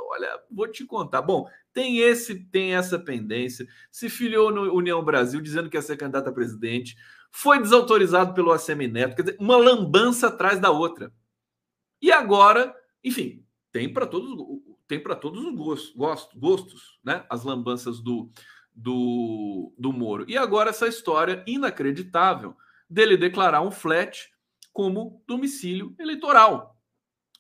Olha, 0.10 0.42
vou 0.50 0.68
te 0.68 0.86
contar. 0.86 1.22
Bom, 1.22 1.48
tem 1.72 2.00
esse, 2.00 2.36
tem 2.46 2.76
essa 2.76 2.98
pendência. 2.98 3.68
Se 3.92 4.10
filiou 4.10 4.52
no 4.52 4.74
União 4.74 5.04
Brasil, 5.04 5.40
dizendo 5.40 5.70
que 5.70 5.78
ia 5.78 5.82
ser 5.82 5.98
candidato 5.98 6.30
a 6.30 6.34
presidente. 6.34 6.98
Foi 7.32 7.60
desautorizado 7.60 8.34
pelo 8.34 8.52
ACM 8.52 8.88
Neto. 8.88 9.16
Quer 9.16 9.22
dizer, 9.22 9.38
uma 9.40 9.56
lambança 9.56 10.28
atrás 10.28 10.60
da 10.60 10.72
outra. 10.72 11.14
E 12.02 12.12
agora, 12.12 12.76
enfim, 13.04 13.46
tem 13.72 13.92
para 13.92 14.08
todos 14.08 14.36
tem 14.88 15.00
para 15.00 15.16
todos 15.16 15.46
os 15.46 15.94
gostos, 15.94 16.34
gostos, 16.36 17.00
né? 17.04 17.24
As 17.30 17.44
lambanças 17.44 18.00
do, 18.00 18.28
do, 18.74 19.72
do 19.78 19.94
Moro. 19.94 20.26
E 20.28 20.36
agora 20.36 20.72
essa 20.72 20.88
história 20.88 21.44
inacreditável 21.46 22.58
dele 22.90 23.16
declarar 23.16 23.62
um 23.62 23.70
flat 23.70 24.32
como 24.80 25.22
domicílio 25.28 25.94
eleitoral. 26.00 26.80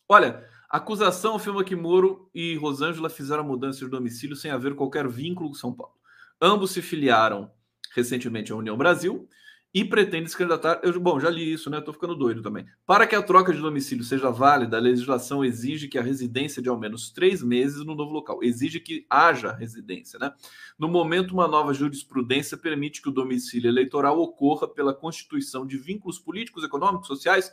Olha, 0.09 0.45
a 0.69 0.75
acusação 0.75 1.37
afirma 1.37 1.63
que 1.63 1.73
Moro 1.73 2.29
e 2.35 2.57
Rosângela 2.57 3.09
fizeram 3.09 3.43
a 3.43 3.47
mudança 3.47 3.79
de 3.79 3.89
domicílio 3.89 4.35
sem 4.35 4.51
haver 4.51 4.75
qualquer 4.75 5.07
vínculo 5.07 5.47
com 5.47 5.55
São 5.55 5.73
Paulo. 5.73 5.93
Ambos 6.41 6.71
se 6.71 6.81
filiaram 6.81 7.49
recentemente 7.95 8.51
à 8.51 8.57
União 8.57 8.77
Brasil 8.77 9.25
e 9.73 9.85
pretende 9.85 10.29
se 10.29 10.37
candidatar. 10.37 10.79
Eu, 10.83 10.99
bom, 10.99 11.19
já 11.19 11.29
li 11.29 11.53
isso, 11.53 11.69
né? 11.69 11.77
Estou 11.77 11.93
ficando 11.93 12.15
doido 12.15 12.41
também. 12.41 12.65
Para 12.85 13.05
que 13.05 13.15
a 13.15 13.21
troca 13.21 13.53
de 13.53 13.59
domicílio 13.59 14.03
seja 14.03 14.31
válida, 14.31 14.77
a 14.77 14.79
legislação 14.79 15.45
exige 15.45 15.87
que 15.87 15.99
a 15.99 16.01
residência 16.01 16.61
de 16.61 16.69
ao 16.69 16.79
menos 16.79 17.11
três 17.11 17.43
meses 17.43 17.85
no 17.85 17.93
novo 17.93 18.11
local. 18.11 18.39
Exige 18.41 18.79
que 18.79 19.05
haja 19.09 19.51
residência, 19.53 20.17
né? 20.17 20.33
No 20.77 20.87
momento, 20.87 21.33
uma 21.33 21.47
nova 21.47 21.73
jurisprudência 21.73 22.57
permite 22.57 23.01
que 23.01 23.09
o 23.09 23.13
domicílio 23.13 23.69
eleitoral 23.69 24.19
ocorra 24.19 24.67
pela 24.67 24.93
constituição 24.93 25.67
de 25.67 25.77
vínculos 25.77 26.17
políticos, 26.17 26.63
econômicos, 26.63 27.07
sociais 27.07 27.51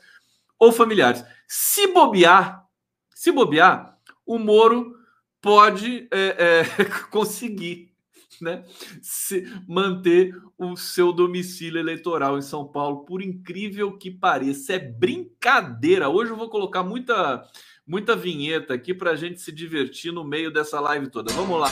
ou 0.58 0.72
familiares. 0.72 1.22
Se 1.46 1.86
bobear, 1.88 2.66
se 3.14 3.30
bobear, 3.30 3.98
o 4.24 4.38
Moro 4.38 4.96
pode 5.40 6.08
é, 6.10 6.64
é, 6.80 6.84
conseguir 7.10 7.95
né, 8.40 8.64
se 9.02 9.44
manter 9.66 10.34
o 10.58 10.76
seu 10.76 11.12
domicílio 11.12 11.78
eleitoral 11.78 12.38
em 12.38 12.42
São 12.42 12.66
Paulo, 12.66 13.04
por 13.04 13.22
incrível 13.22 13.96
que 13.96 14.10
pareça. 14.10 14.74
É 14.74 14.78
brincadeira. 14.78 16.08
Hoje 16.08 16.30
eu 16.30 16.36
vou 16.36 16.48
colocar 16.48 16.82
muita, 16.82 17.42
muita 17.86 18.16
vinheta 18.16 18.74
aqui 18.74 18.94
para 18.94 19.12
a 19.12 19.16
gente 19.16 19.40
se 19.40 19.52
divertir 19.52 20.12
no 20.12 20.24
meio 20.24 20.52
dessa 20.52 20.80
live 20.80 21.10
toda. 21.10 21.32
Vamos 21.32 21.60
lá. 21.60 21.68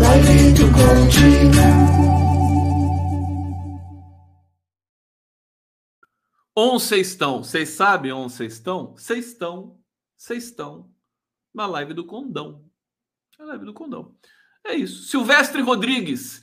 Live 0.00 0.52
do 0.54 0.70
Onde 6.62 6.84
vocês 6.84 7.08
estão? 7.08 7.42
Vocês 7.42 7.70
sabem 7.70 8.12
onde 8.12 8.32
vocês 8.32 8.54
estão? 8.54 8.92
Vocês 8.92 9.26
estão, 9.28 9.80
vocês 10.16 10.44
estão 10.44 10.92
na 11.54 11.66
live 11.66 11.94
do 11.94 12.04
Condão. 12.04 12.64
A 13.38 13.44
live 13.44 13.64
do 13.64 13.72
Condão. 13.72 14.14
É 14.64 14.74
isso. 14.74 15.04
Silvestre 15.04 15.62
Rodrigues. 15.62 16.42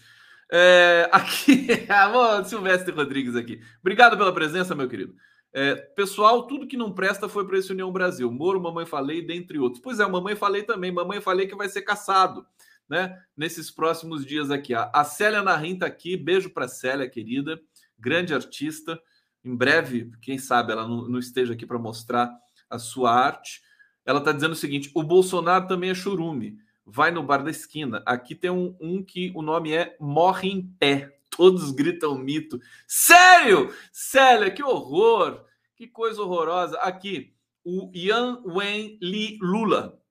É, 0.51 1.09
aqui, 1.11 1.67
Silvestre 2.45 2.93
Rodrigues 2.93 3.35
aqui. 3.35 3.61
Obrigado 3.81 4.17
pela 4.17 4.33
presença, 4.33 4.73
meu 4.73 4.87
querido. 4.87 5.15
É, 5.53 5.75
pessoal, 5.75 6.45
tudo 6.45 6.67
que 6.67 6.77
não 6.77 6.93
presta 6.93 7.27
foi 7.27 7.45
para 7.45 7.57
esse 7.57 7.71
União 7.71 7.91
Brasil. 7.91 8.31
Moro, 8.31 8.61
Mamãe 8.61 8.85
Falei, 8.85 9.25
dentre 9.25 9.59
outros. 9.59 9.81
Pois 9.81 9.99
é, 9.99 10.07
Mamãe 10.07 10.35
Falei 10.35 10.63
também. 10.63 10.91
Mamãe 10.91 11.19
Falei 11.19 11.47
que 11.47 11.55
vai 11.55 11.67
ser 11.67 11.81
caçado, 11.81 12.45
né? 12.87 13.17
Nesses 13.35 13.71
próximos 13.71 14.25
dias 14.25 14.51
aqui. 14.51 14.73
A 14.73 15.03
Célia 15.03 15.41
Narim 15.41 15.77
tá 15.77 15.85
aqui. 15.85 16.15
Beijo 16.15 16.49
para 16.49 16.67
Célia, 16.67 17.09
querida. 17.09 17.59
Grande 17.97 18.33
artista. 18.33 18.99
Em 19.43 19.55
breve, 19.55 20.11
quem 20.21 20.37
sabe 20.37 20.71
ela 20.71 20.87
não, 20.87 21.07
não 21.07 21.19
esteja 21.19 21.53
aqui 21.53 21.65
para 21.65 21.79
mostrar 21.79 22.31
a 22.69 22.77
sua 22.77 23.11
arte. 23.11 23.61
Ela 24.05 24.19
está 24.19 24.31
dizendo 24.31 24.51
o 24.51 24.55
seguinte: 24.55 24.91
o 24.93 25.03
Bolsonaro 25.03 25.67
também 25.67 25.89
é 25.89 25.95
churume 25.95 26.57
vai 26.87 27.11
no 27.11 27.21
bar 27.21 27.43
da 27.43 27.51
esquina. 27.51 28.01
Aqui 28.05 28.33
tem 28.33 28.49
um, 28.49 28.75
um 28.79 29.03
que 29.03 29.31
o 29.35 29.41
nome 29.41 29.73
é 29.73 29.97
Morre 29.99 30.49
em 30.49 30.61
Pé. 30.79 31.19
Todos 31.29 31.71
gritam 31.71 32.17
mito. 32.17 32.59
Sério? 32.87 33.73
Célia, 33.91 34.49
que 34.49 34.63
horror! 34.63 35.43
Que 35.75 35.85
coisa 35.85 36.21
horrorosa. 36.21 36.79
Aqui, 36.79 37.35
o 37.63 37.91
Yan 37.93 38.41
Wen 38.45 38.97
Li 39.01 39.37
Lula. 39.41 40.01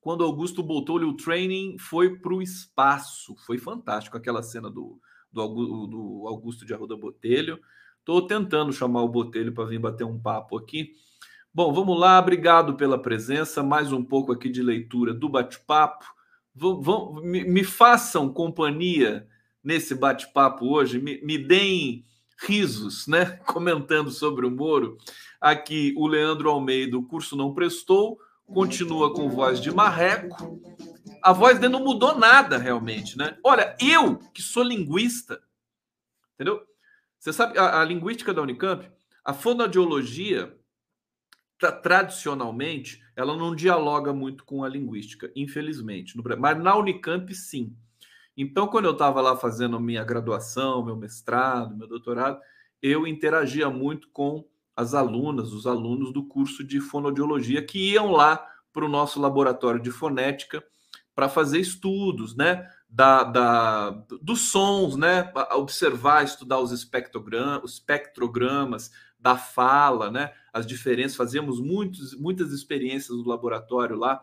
Quando 0.00 0.24
Augusto 0.24 0.62
botou-lhe 0.62 1.04
o 1.04 1.16
training, 1.16 1.78
foi 1.78 2.18
para 2.18 2.34
o 2.34 2.42
espaço. 2.42 3.36
Foi 3.46 3.56
fantástico 3.56 4.16
aquela 4.16 4.42
cena 4.42 4.68
do, 4.68 5.00
do, 5.32 5.86
do 5.86 6.24
Augusto 6.26 6.66
de 6.66 6.74
Arruda 6.74 6.96
Botelho. 6.96 7.60
Estou 8.00 8.26
tentando 8.26 8.72
chamar 8.72 9.02
o 9.02 9.08
Botelho 9.08 9.52
para 9.52 9.66
vir 9.66 9.78
bater 9.78 10.04
um 10.04 10.20
papo 10.20 10.58
aqui. 10.58 10.92
Bom, 11.52 11.72
vamos 11.72 11.98
lá, 11.98 12.16
obrigado 12.16 12.76
pela 12.76 12.96
presença. 12.96 13.60
Mais 13.60 13.92
um 13.92 14.04
pouco 14.04 14.30
aqui 14.30 14.48
de 14.48 14.62
leitura 14.62 15.12
do 15.12 15.28
bate-papo. 15.28 16.04
Me, 17.24 17.42
me, 17.42 17.64
façam 17.64 18.32
companhia 18.32 19.26
nesse 19.62 19.96
bate-papo 19.96 20.64
hoje, 20.66 21.00
me, 21.00 21.20
me 21.22 21.36
deem 21.36 22.04
risos, 22.46 23.08
né? 23.08 23.24
Comentando 23.46 24.12
sobre 24.12 24.46
o 24.46 24.50
Moro. 24.50 24.96
Aqui 25.40 25.92
o 25.96 26.06
Leandro 26.06 26.48
Almeida, 26.48 26.96
o 26.96 27.04
curso 27.04 27.34
não 27.34 27.52
prestou, 27.52 28.20
continua 28.46 29.12
com 29.12 29.28
voz 29.28 29.60
de 29.60 29.74
marreco. 29.74 30.62
A 31.20 31.32
voz 31.32 31.58
dele 31.58 31.72
não 31.72 31.82
mudou 31.82 32.16
nada 32.16 32.58
realmente, 32.58 33.18
né? 33.18 33.36
Olha, 33.44 33.76
eu 33.80 34.18
que 34.32 34.40
sou 34.40 34.62
linguista, 34.62 35.42
entendeu? 36.34 36.60
Você 37.18 37.32
sabe 37.32 37.58
a, 37.58 37.80
a 37.80 37.84
linguística 37.84 38.32
da 38.32 38.40
Unicamp, 38.40 38.88
a 39.24 39.34
fonoaudiologia 41.60 41.70
tradicionalmente, 41.70 43.02
ela 43.14 43.36
não 43.36 43.54
dialoga 43.54 44.12
muito 44.12 44.44
com 44.44 44.64
a 44.64 44.68
linguística, 44.68 45.30
infelizmente. 45.36 46.16
Mas 46.38 46.58
na 46.58 46.76
Unicamp, 46.76 47.34
sim. 47.34 47.76
Então, 48.36 48.66
quando 48.66 48.86
eu 48.86 48.92
estava 48.92 49.20
lá 49.20 49.36
fazendo 49.36 49.78
minha 49.78 50.02
graduação, 50.02 50.84
meu 50.84 50.96
mestrado, 50.96 51.76
meu 51.76 51.86
doutorado, 51.86 52.40
eu 52.80 53.06
interagia 53.06 53.68
muito 53.68 54.08
com 54.10 54.44
as 54.74 54.94
alunas, 54.94 55.52
os 55.52 55.66
alunos 55.66 56.12
do 56.12 56.24
curso 56.24 56.64
de 56.64 56.80
fonoaudiologia 56.80 57.62
que 57.62 57.92
iam 57.92 58.10
lá 58.10 58.46
para 58.72 58.84
o 58.84 58.88
nosso 58.88 59.20
laboratório 59.20 59.80
de 59.80 59.90
fonética 59.90 60.64
para 61.14 61.28
fazer 61.28 61.60
estudos, 61.60 62.34
né? 62.34 62.66
Da, 62.88 63.22
da, 63.22 63.90
dos 64.22 64.50
sons, 64.50 64.96
né? 64.96 65.30
Observar, 65.52 66.24
estudar 66.24 66.58
os, 66.60 66.72
espectrogram, 66.72 67.60
os 67.62 67.74
espectrogramas, 67.74 68.90
da 69.20 69.36
fala, 69.36 70.10
né? 70.10 70.32
As 70.52 70.66
diferenças, 70.66 71.16
fazíamos 71.16 71.60
muitos, 71.60 72.16
muitas 72.18 72.52
experiências 72.52 73.16
no 73.16 73.28
laboratório 73.28 73.96
lá. 73.96 74.20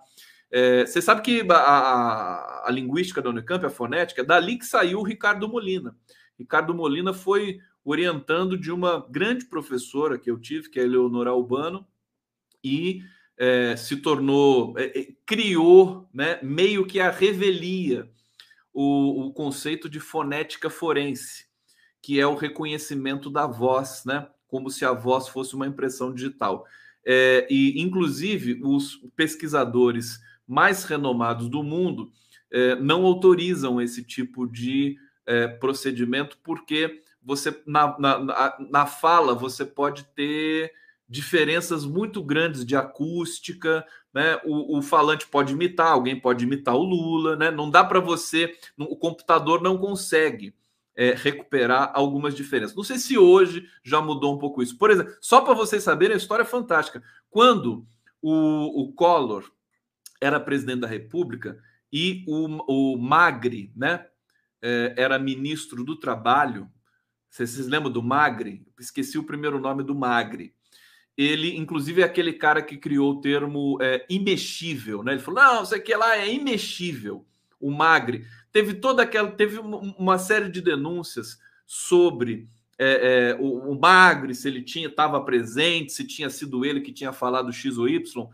É, 0.49 0.85
você 0.85 1.01
sabe 1.01 1.21
que 1.21 1.45
a, 1.49 1.55
a, 1.55 2.67
a, 2.67 2.71
linguística 2.71 3.21
da 3.21 3.29
Unicamp, 3.29 3.65
a 3.65 3.69
fonética, 3.69 4.21
é 4.21 4.25
dali 4.25 4.57
que 4.57 4.65
saiu 4.65 4.99
o 4.99 5.03
Ricardo 5.03 5.47
Molina. 5.47 5.95
Ricardo 6.37 6.73
Molina 6.73 7.13
foi 7.13 7.59
orientando 7.83 8.57
de 8.57 8.71
uma 8.71 9.05
grande 9.09 9.45
professora 9.45 10.17
que 10.17 10.29
eu 10.29 10.39
tive, 10.39 10.69
que 10.69 10.79
é 10.79 10.83
a 10.83 10.85
Eleonora 10.85 11.29
Albano, 11.29 11.85
e 12.63 13.01
é, 13.37 13.75
se 13.75 13.97
tornou, 13.97 14.77
é, 14.77 14.99
é, 14.99 15.07
criou 15.25 16.09
né, 16.13 16.39
meio 16.41 16.85
que 16.85 16.99
a 16.99 17.11
revelia 17.11 18.09
o, 18.73 19.27
o, 19.27 19.33
conceito 19.33 19.89
de 19.89 19.99
fonética 19.99 20.69
forense, 20.69 21.45
que 22.01 22.19
é 22.19 22.27
o 22.27 22.35
reconhecimento 22.35 23.29
da 23.29 23.47
voz, 23.47 24.03
né, 24.05 24.27
como 24.47 24.69
se 24.69 24.85
a 24.85 24.93
voz 24.93 25.27
fosse 25.27 25.55
uma 25.55 25.67
impressão 25.67 26.13
digital. 26.13 26.65
É, 27.05 27.47
e, 27.49 27.81
inclusive, 27.81 28.59
os 28.63 28.97
pesquisadores 29.15 30.19
mais 30.47 30.83
renomados 30.83 31.49
do 31.49 31.63
mundo 31.63 32.11
é, 32.51 32.75
não 32.75 33.05
autorizam 33.05 33.81
esse 33.81 34.03
tipo 34.03 34.47
de 34.47 34.97
é, 35.25 35.47
procedimento, 35.47 36.37
porque 36.43 37.01
você 37.21 37.61
na, 37.65 37.97
na, 37.99 38.57
na 38.69 38.85
fala 38.85 39.35
você 39.35 39.65
pode 39.65 40.05
ter 40.15 40.71
diferenças 41.09 41.85
muito 41.85 42.23
grandes 42.23 42.65
de 42.65 42.75
acústica, 42.75 43.85
né? 44.13 44.39
O, 44.45 44.77
o, 44.77 44.81
falante 44.81 45.27
pode 45.27 45.53
imitar, 45.53 45.91
alguém 45.91 46.19
pode 46.19 46.43
imitar 46.45 46.75
o 46.75 46.83
Lula, 46.83 47.35
né? 47.35 47.51
Não 47.51 47.69
dá 47.69 47.83
para 47.83 47.99
você, 47.99 48.53
o 48.77 48.95
computador 48.95 49.61
não 49.61 49.77
consegue 49.77 50.53
é, 50.97 51.13
recuperar 51.13 51.91
algumas 51.93 52.35
diferenças. 52.35 52.75
Não 52.75 52.83
sei 52.83 52.97
se 52.97 53.17
hoje 53.17 53.69
já 53.83 54.01
mudou 54.01 54.35
um 54.35 54.39
pouco 54.39 54.61
isso. 54.61 54.77
Por 54.77 54.91
exemplo, 54.91 55.13
só 55.21 55.39
para 55.41 55.53
vocês 55.53 55.83
saberem, 55.83 56.15
a 56.15 56.17
história 56.17 56.41
é 56.41 56.45
fantástica. 56.45 57.01
Quando 57.29 57.87
o, 58.21 58.81
o 58.81 58.93
Collor 58.93 59.49
era 60.19 60.39
presidente 60.39 60.81
da 60.81 60.87
República 60.87 61.57
e 61.93 62.25
o, 62.27 62.93
o 62.95 62.97
Magri, 62.97 63.71
né? 63.75 64.05
É, 64.59 64.95
era 64.97 65.19
ministro 65.19 65.83
do 65.83 65.95
Trabalho. 65.95 66.67
Vocês, 67.29 67.51
vocês 67.51 67.67
lembram 67.67 67.91
do 67.91 68.01
Magri? 68.01 68.65
Esqueci 68.79 69.19
o 69.19 69.23
primeiro 69.23 69.59
nome 69.59 69.83
do 69.83 69.93
Magri 69.93 70.55
ele, 71.17 71.57
inclusive, 71.57 72.01
é 72.01 72.05
aquele 72.05 72.31
cara 72.31 72.61
que 72.61 72.77
criou 72.77 73.13
o 73.13 73.21
termo 73.21 73.79
é, 73.81 74.05
imexível, 74.07 75.01
né? 75.01 75.13
Ele 75.13 75.21
falou: 75.21 75.41
não, 75.41 75.63
isso 75.63 75.73
aqui 75.73 75.95
lá 75.95 76.15
é 76.15 76.31
imexível. 76.31 77.25
O 77.59 77.71
Magre 77.71 78.23
teve 78.57 78.73
toda 78.73 79.03
aquela, 79.03 79.29
teve 79.29 79.59
uma 79.59 80.17
série 80.17 80.49
de 80.49 80.61
denúncias 80.61 81.39
sobre 81.63 82.49
é, 82.75 83.35
é, 83.35 83.37
o, 83.39 83.71
o, 83.71 83.79
Magre, 83.79 84.33
se 84.33 84.47
ele 84.47 84.63
tinha, 84.63 84.87
estava 84.87 85.23
presente, 85.23 85.93
se 85.93 86.03
tinha 86.03 86.27
sido 86.27 86.65
ele 86.65 86.81
que 86.81 86.91
tinha 86.91 87.13
falado 87.13 87.53
X 87.53 87.77
ou 87.77 87.87
Y. 87.87 88.27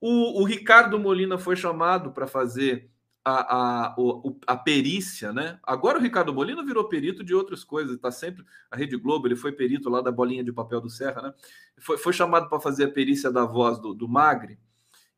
O, 0.00 0.40
o 0.40 0.44
Ricardo 0.44 0.98
Molina 0.98 1.38
foi 1.38 1.54
chamado 1.54 2.10
para 2.10 2.26
fazer 2.26 2.90
a, 3.24 3.84
a, 3.90 3.96
a, 4.44 4.56
perícia, 4.56 5.32
né? 5.32 5.60
Agora 5.62 6.00
o 6.00 6.02
Ricardo 6.02 6.34
Molina 6.34 6.64
virou 6.64 6.88
perito 6.88 7.22
de 7.22 7.32
outras 7.32 7.62
coisas, 7.62 7.94
está 7.94 8.10
sempre. 8.10 8.44
A 8.72 8.76
Rede 8.76 8.96
Globo, 8.96 9.28
ele 9.28 9.36
foi 9.36 9.52
perito 9.52 9.88
lá 9.88 10.00
da 10.00 10.10
bolinha 10.10 10.42
de 10.42 10.52
papel 10.52 10.80
do 10.80 10.90
Serra, 10.90 11.22
né? 11.22 11.34
Foi, 11.78 11.96
foi 11.96 12.12
chamado 12.12 12.48
para 12.48 12.58
fazer 12.58 12.86
a 12.86 12.90
perícia 12.90 13.30
da 13.30 13.44
voz 13.44 13.78
do, 13.78 13.94
do 13.94 14.08
Magre. 14.08 14.58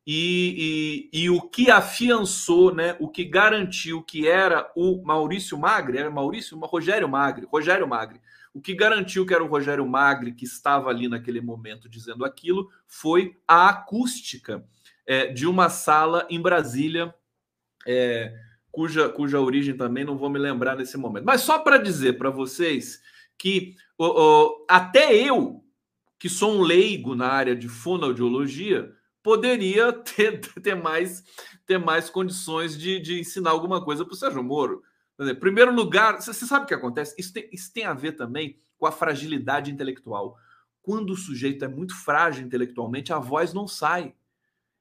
E, 0.05 1.09
e, 1.13 1.23
e, 1.23 1.31
o 1.31 1.41
que 1.43 1.71
afiançou, 1.71 2.75
né? 2.75 2.97
O 2.99 3.09
que 3.09 3.25
garantiu 3.25 4.03
que 4.03 4.27
era 4.27 4.71
o 4.75 5.01
Maurício 5.05 5.57
Magre, 5.57 5.99
era 5.99 6.11
Maurício, 6.11 6.59
Rogério 6.59 7.09
Magre, 7.09 7.47
Rogério 7.47 7.87
Magre. 7.87 8.21
O 8.53 8.61
que 8.61 8.75
garantiu 8.75 9.25
que 9.25 9.33
era 9.33 9.43
o 9.43 9.49
Rogério 9.49 9.87
Magre 9.87 10.33
que 10.33 10.45
estava 10.45 10.91
ali 10.91 11.09
naquele 11.09 11.41
momento 11.41 11.89
dizendo 11.89 12.25
aquilo 12.25 12.69
foi 12.87 13.39
a 13.47 13.69
acústica 13.69 14.65
é, 15.07 15.27
de 15.29 15.47
uma 15.47 15.69
sala 15.69 16.27
em 16.29 16.41
Brasília 16.41 17.15
é, 17.87 18.35
cuja, 18.71 19.09
cuja 19.09 19.41
origem 19.41 19.77
também 19.77 20.05
não 20.05 20.19
vou 20.19 20.29
me 20.29 20.39
lembrar 20.39 20.77
nesse 20.77 20.97
momento. 20.97 21.25
Mas 21.25 21.43
só 21.43 21.59
para 21.59 21.79
dizer 21.79 22.19
para 22.19 22.31
vocês 22.31 23.01
que 23.39 23.77
até 24.69 25.15
eu, 25.15 25.65
que 26.19 26.29
sou 26.29 26.59
um 26.59 26.63
leigo 26.63 27.15
na 27.15 27.29
área 27.29 27.57
de 27.57 27.69
fonoaudiologia, 27.69 28.93
poderia 29.23 29.93
ter, 30.03 30.41
ter, 30.41 30.75
mais, 30.75 31.23
ter 31.67 31.79
mais 31.79 32.11
condições 32.11 32.77
de, 32.77 33.01
de 33.01 33.21
ensinar 33.21 33.51
alguma 33.51 33.85
coisa 33.85 34.05
para 34.05 34.15
o 34.15 34.17
Sérgio 34.17 34.43
Moro. 34.43 34.83
Primeiro 35.39 35.73
lugar, 35.73 36.21
você, 36.21 36.33
você 36.33 36.47
sabe 36.47 36.65
o 36.65 36.69
que 36.69 36.75
acontece? 36.75 37.15
Isso 37.19 37.33
tem, 37.33 37.49
isso 37.53 37.73
tem 37.73 37.85
a 37.85 37.95
ver 37.95 38.13
também 38.13 38.57
com 38.77 38.87
a 38.87 38.93
fragilidade 38.93 39.71
intelectual. 39.71 40.37
Quando 40.83 41.11
o 41.11 41.17
sujeito 41.17 41.65
é 41.65 41.69
muito 41.69 41.95
frágil 41.95 42.45
intelectualmente, 42.45 43.13
a 43.13 43.19
voz 43.19 43.53
não 43.53 43.69
sai. 43.69 44.15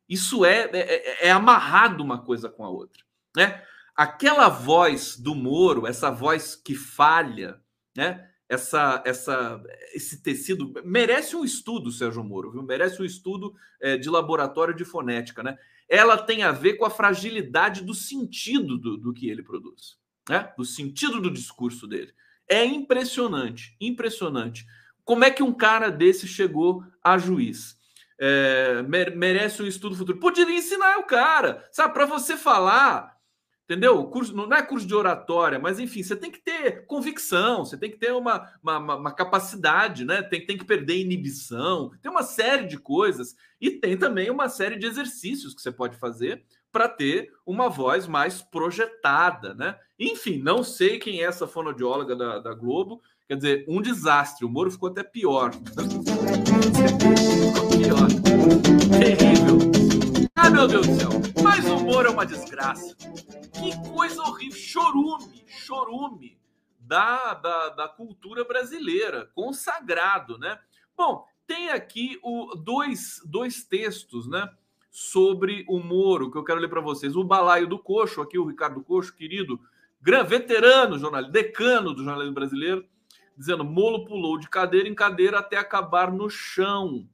Isso 0.10 0.44
é, 0.44 0.70
é, 0.74 0.80
é, 0.80 1.28
é 1.28 1.32
amarrado 1.32 2.04
uma 2.04 2.24
coisa 2.24 2.50
com 2.50 2.66
a 2.66 2.70
outra. 2.70 3.04
Né? 3.36 3.64
Aquela 3.96 4.50
voz 4.50 5.16
do 5.16 5.36
Moro, 5.36 5.86
essa 5.86 6.10
voz 6.10 6.56
que 6.56 6.74
falha, 6.74 7.62
né? 7.96 8.31
Essa, 8.52 9.02
essa, 9.06 9.64
esse 9.94 10.22
tecido 10.22 10.74
merece 10.84 11.36
um 11.36 11.46
estudo, 11.46 11.92
Sérgio 11.92 12.24
Moro, 12.24 12.52
viu? 12.52 12.62
merece 12.62 13.02
um 13.02 13.06
estudo 13.06 13.56
é, 13.80 13.98
de 13.98 14.10
laboratório 14.10 14.76
de 14.76 14.84
fonética. 14.84 15.42
Né? 15.42 15.58
Ela 15.88 16.18
tem 16.18 16.44
a 16.44 16.52
ver 16.52 16.74
com 16.74 16.86
a 16.86 16.90
fragilidade 16.90 17.82
do 17.84 17.94
sentido 17.94 18.78
do, 18.78 18.98
do 18.98 19.14
que 19.14 19.30
ele 19.30 19.42
produz, 19.42 19.98
né? 20.30 20.52
do 20.58 20.66
sentido 20.66 21.22
do 21.22 21.32
discurso 21.32 21.88
dele. 21.88 22.14
É 22.48 22.66
impressionante, 22.66 23.76
impressionante. 23.80 24.66
Como 25.06 25.24
é 25.24 25.32
que 25.32 25.42
um 25.42 25.54
cara 25.54 25.90
desse 25.90 26.28
chegou 26.28 26.84
a 27.02 27.18
juiz? 27.18 27.80
é, 28.22 28.84
merece 29.16 29.64
um 29.64 29.66
estudo 29.66 29.96
futuro. 29.96 30.20
Poderia 30.20 30.56
ensinar 30.56 31.00
o 31.00 31.06
cara, 31.06 31.68
sabe? 31.72 31.92
Para 31.92 32.06
você 32.06 32.38
falar, 32.38 33.18
entendeu? 33.72 34.04
Curso, 34.06 34.36
não 34.36 34.54
é 34.54 34.62
curso 34.62 34.86
de 34.86 34.94
oratória, 34.94 35.58
mas 35.58 35.80
enfim, 35.80 36.04
você 36.04 36.14
tem 36.14 36.30
que 36.30 36.42
ter 36.42 36.86
convicção, 36.86 37.64
você 37.64 37.78
tem 37.78 37.90
que 37.90 37.98
ter 37.98 38.12
uma, 38.12 38.52
uma, 38.62 38.96
uma 38.96 39.12
capacidade, 39.14 40.04
né? 40.04 40.22
Tem, 40.22 40.46
tem 40.46 40.58
que 40.58 40.66
perder 40.66 41.00
inibição, 41.00 41.92
tem 42.02 42.12
uma 42.12 42.24
série 42.24 42.68
de 42.68 42.78
coisas 42.78 43.34
e 43.62 43.72
tem 43.72 43.96
também 43.96 44.30
uma 44.30 44.50
série 44.50 44.78
de 44.78 44.86
exercícios 44.86 45.54
que 45.54 45.62
você 45.62 45.72
pode 45.72 45.98
fazer 45.98 46.44
para 46.70 46.90
ter 46.90 47.32
uma 47.46 47.70
voz 47.70 48.08
mais 48.08 48.42
projetada, 48.42 49.54
né? 49.54 49.78
Enfim, 49.98 50.40
não 50.40 50.64
sei 50.64 51.00
quem 51.00 51.22
é 51.22 51.26
essa 51.26 51.48
fonoaudióloga 51.48 52.14
da, 52.14 52.40
da 52.40 52.54
Globo, 52.54 53.02
Quer 53.28 53.38
dizer, 53.38 53.66
um 53.66 53.82
desastre. 53.82 54.46
O 54.46 54.50
Moro 54.50 54.70
ficou 54.70 54.90
até 54.90 55.04
pior. 55.04 55.52
meu 60.52 60.68
Deus 60.68 60.86
do 60.86 60.96
céu. 60.96 61.10
Mas 61.42 61.66
o 61.66 61.80
Moro 61.80 62.10
é 62.10 62.12
uma 62.12 62.26
desgraça. 62.26 62.96
Que 62.96 63.90
coisa 63.90 64.22
horrível. 64.22 64.60
Chorume, 64.60 65.44
chorume 65.48 66.38
da, 66.80 67.34
da, 67.34 67.70
da 67.70 67.88
cultura 67.88 68.44
brasileira. 68.44 69.32
Consagrado, 69.34 70.38
né? 70.38 70.60
Bom, 70.96 71.26
tem 71.48 71.70
aqui 71.70 72.20
o, 72.22 72.54
dois, 72.56 73.22
dois 73.26 73.64
textos, 73.64 74.28
né? 74.28 74.50
Sobre 74.90 75.66
o 75.70 75.80
Moro, 75.80 76.30
que 76.30 76.38
eu 76.38 76.44
quero 76.44 76.60
ler 76.60 76.70
para 76.70 76.82
vocês. 76.82 77.16
O 77.16 77.24
Balaio 77.24 77.68
do 77.68 77.80
Coxo, 77.80 78.22
aqui 78.22 78.38
o 78.38 78.46
Ricardo 78.46 78.84
Coxo, 78.84 79.16
querido, 79.16 79.58
gran, 80.02 80.26
veterano 80.26 81.00
jornalista, 81.00 81.32
decano 81.32 81.94
do 81.94 82.04
jornalismo 82.04 82.36
brasileiro, 82.36 82.86
dizendo: 83.38 83.64
Molo 83.64 84.04
pulou 84.04 84.38
de 84.38 84.50
cadeira 84.50 84.90
em 84.90 84.94
cadeira 84.94 85.40
até 85.40 85.58
acabar 85.58 86.12
no 86.12 86.30
chão. 86.30 87.08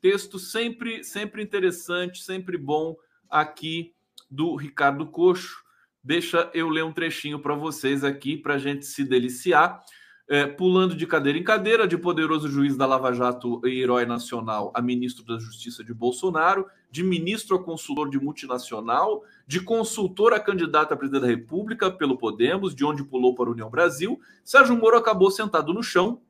Texto 0.00 0.38
sempre, 0.38 1.02
sempre 1.02 1.42
interessante, 1.42 2.22
sempre 2.22 2.56
bom 2.56 2.96
aqui 3.28 3.94
do 4.30 4.54
Ricardo 4.56 5.06
Coxo. 5.06 5.62
Deixa 6.02 6.50
eu 6.54 6.68
ler 6.68 6.84
um 6.84 6.92
trechinho 6.92 7.40
para 7.40 7.54
vocês 7.54 8.04
aqui 8.04 8.36
para 8.36 8.54
a 8.54 8.58
gente 8.58 8.86
se 8.86 9.04
deliciar 9.04 9.82
é, 10.28 10.46
pulando 10.46 10.94
de 10.94 11.06
cadeira 11.06 11.38
em 11.38 11.42
cadeira, 11.42 11.88
de 11.88 11.96
poderoso 11.96 12.48
juiz 12.48 12.76
da 12.76 12.84
Lava 12.84 13.12
Jato 13.12 13.66
e 13.66 13.80
herói 13.80 14.04
nacional 14.04 14.70
a 14.74 14.82
ministro 14.82 15.24
da 15.24 15.38
Justiça 15.38 15.82
de 15.82 15.94
Bolsonaro, 15.94 16.66
de 16.90 17.02
ministro 17.02 17.56
a 17.56 17.64
consultor 17.64 18.10
de 18.10 18.20
multinacional, 18.20 19.24
de 19.46 19.58
consultor 19.60 20.34
a 20.34 20.40
candidata 20.40 20.92
a 20.92 20.96
presidente 20.96 21.22
da 21.22 21.28
República 21.28 21.90
pelo 21.90 22.18
Podemos, 22.18 22.74
de 22.74 22.84
onde 22.84 23.02
pulou 23.02 23.34
para 23.34 23.48
a 23.48 23.52
União 23.52 23.70
Brasil, 23.70 24.20
Sérgio 24.44 24.76
Moro 24.76 24.98
acabou 24.98 25.30
sentado 25.30 25.72
no 25.72 25.82
chão, 25.82 26.20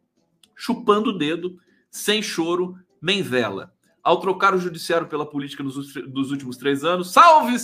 chupando 0.55 1.11
o 1.11 1.19
dedo, 1.19 1.59
sem 1.91 2.23
choro, 2.23 2.79
nem 3.01 3.23
vela. 3.23 3.73
Ao 4.03 4.21
trocar 4.21 4.55
o 4.55 4.59
judiciário 4.59 5.07
pela 5.07 5.29
política 5.29 5.63
nos, 5.63 5.93
dos 5.93 6.31
últimos 6.31 6.57
três 6.57 6.85
anos, 6.85 7.13
salve 7.13 7.57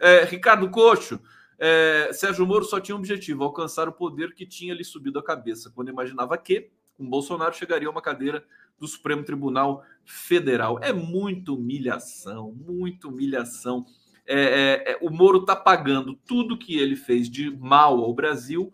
é, 0.00 0.24
Ricardo 0.24 0.68
Coxo! 0.70 1.20
É, 1.58 2.10
Sérgio 2.12 2.46
Moro 2.46 2.64
só 2.64 2.80
tinha 2.80 2.94
um 2.94 2.98
objetivo: 2.98 3.44
alcançar 3.44 3.88
o 3.88 3.92
poder 3.92 4.34
que 4.34 4.44
tinha 4.44 4.74
lhe 4.74 4.84
subido 4.84 5.18
a 5.18 5.22
cabeça, 5.22 5.70
quando 5.74 5.88
imaginava 5.88 6.36
que, 6.36 6.70
com 6.96 7.08
Bolsonaro, 7.08 7.54
chegaria 7.54 7.88
a 7.88 7.90
uma 7.90 8.02
cadeira 8.02 8.44
do 8.78 8.86
Supremo 8.86 9.24
Tribunal 9.24 9.84
Federal. 10.04 10.78
É 10.82 10.92
muita 10.92 11.52
humilhação, 11.52 12.52
muita 12.52 13.08
humilhação. 13.08 13.86
É, 14.26 14.40
é, 14.86 14.92
é 14.92 14.98
o 15.00 15.10
Moro 15.10 15.38
está 15.38 15.54
pagando 15.54 16.14
tudo 16.26 16.58
que 16.58 16.76
ele 16.78 16.96
fez 16.96 17.30
de 17.30 17.50
mal 17.56 18.02
ao 18.02 18.14
Brasil 18.14 18.72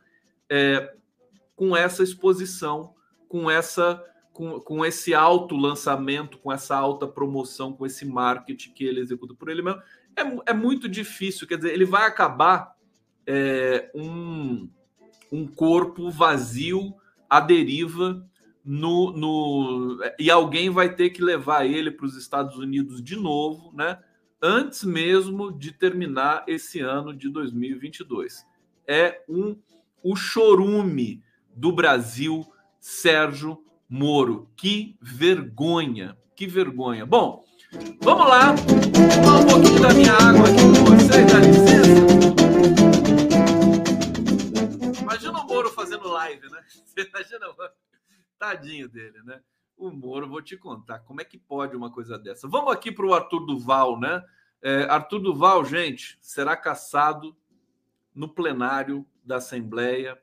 é, 0.49 0.95
com 1.55 1.77
essa 1.77 2.03
exposição, 2.03 2.95
com 3.29 3.51
essa 3.51 4.03
com, 4.41 4.59
com 4.59 4.83
esse 4.87 5.13
alto 5.13 5.55
lançamento, 5.55 6.39
com 6.39 6.51
essa 6.51 6.75
alta 6.75 7.07
promoção, 7.07 7.75
com 7.75 7.85
esse 7.85 8.07
marketing 8.07 8.73
que 8.73 8.87
ele 8.87 9.01
executa 9.01 9.35
por 9.35 9.51
ele 9.51 9.61
mesmo 9.61 9.83
é, 10.17 10.51
é 10.51 10.55
muito 10.55 10.89
difícil. 10.89 11.47
Quer 11.47 11.59
dizer, 11.59 11.75
ele 11.75 11.85
vai 11.85 12.07
acabar 12.07 12.75
é, 13.27 13.91
um, 13.95 14.67
um 15.31 15.47
corpo 15.47 16.11
vazio 16.11 16.95
à 17.29 17.39
deriva 17.39 18.27
no, 18.65 19.13
no 19.13 19.99
e 20.19 20.31
alguém 20.31 20.71
vai 20.71 20.95
ter 20.95 21.11
que 21.11 21.23
levar 21.23 21.67
ele 21.67 21.91
para 21.91 22.07
os 22.07 22.17
Estados 22.17 22.57
Unidos 22.57 23.03
de 23.03 23.17
novo, 23.17 23.71
né? 23.75 23.99
Antes 24.43 24.85
mesmo 24.85 25.53
de 25.53 25.71
terminar 25.71 26.45
esse 26.49 26.81
ano 26.81 27.15
de 27.15 27.29
2022. 27.29 28.47
É 28.89 29.23
um 29.29 29.55
o 30.03 30.17
chorume 30.17 31.23
do 31.55 31.71
Brasil, 31.73 32.43
Sérgio 32.81 33.63
Moro. 33.91 34.49
Que 34.57 34.97
vergonha, 35.03 36.17
que 36.37 36.47
vergonha. 36.47 37.05
Bom, 37.05 37.45
vamos 38.01 38.29
lá. 38.29 38.55
Tomar 38.55 39.41
um 39.41 39.47
pouquinho 39.49 39.83
da 39.83 39.93
minha 39.93 40.13
água 40.13 40.45
aqui 40.49 40.63
com 40.63 40.85
vocês, 40.85 41.27
dá 41.27 41.41
licença. 41.41 41.91
Imagina 45.03 45.41
o 45.41 45.47
Moro 45.49 45.71
fazendo 45.71 46.07
live, 46.09 46.49
né? 46.51 46.63
Você 46.69 47.03
imagina, 47.11 47.47
tadinho 48.39 48.89
dele, 48.89 49.21
né? 49.25 49.41
O 49.77 49.91
Moro, 49.91 50.29
vou 50.29 50.41
te 50.41 50.57
contar, 50.57 51.01
como 51.01 51.21
é 51.21 51.25
que 51.25 51.37
pode 51.37 51.75
uma 51.75 51.91
coisa 51.91 52.17
dessa? 52.17 52.47
Vamos 52.47 52.73
aqui 52.73 52.93
para 52.93 53.07
o 53.07 53.13
Arthur 53.13 53.45
Duval, 53.45 53.99
né? 53.99 54.23
É, 54.63 54.85
Arthur 54.85 55.19
Duval, 55.19 55.65
gente, 55.65 56.17
será 56.21 56.57
caçado 56.57 57.37
no 58.15 58.29
plenário 58.29 59.05
da 59.25 59.37
Assembleia 59.37 60.17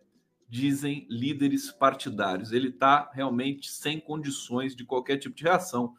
dizem 0.48 1.06
líderes 1.10 1.72
partidários. 1.72 2.52
Ele 2.52 2.70
está 2.70 3.10
realmente 3.14 3.70
sem 3.70 4.00
condições 4.00 4.76
de 4.76 4.86
qualquer 4.86 5.18
tipo 5.18 5.36
de 5.36 5.44
reação. 5.44 5.94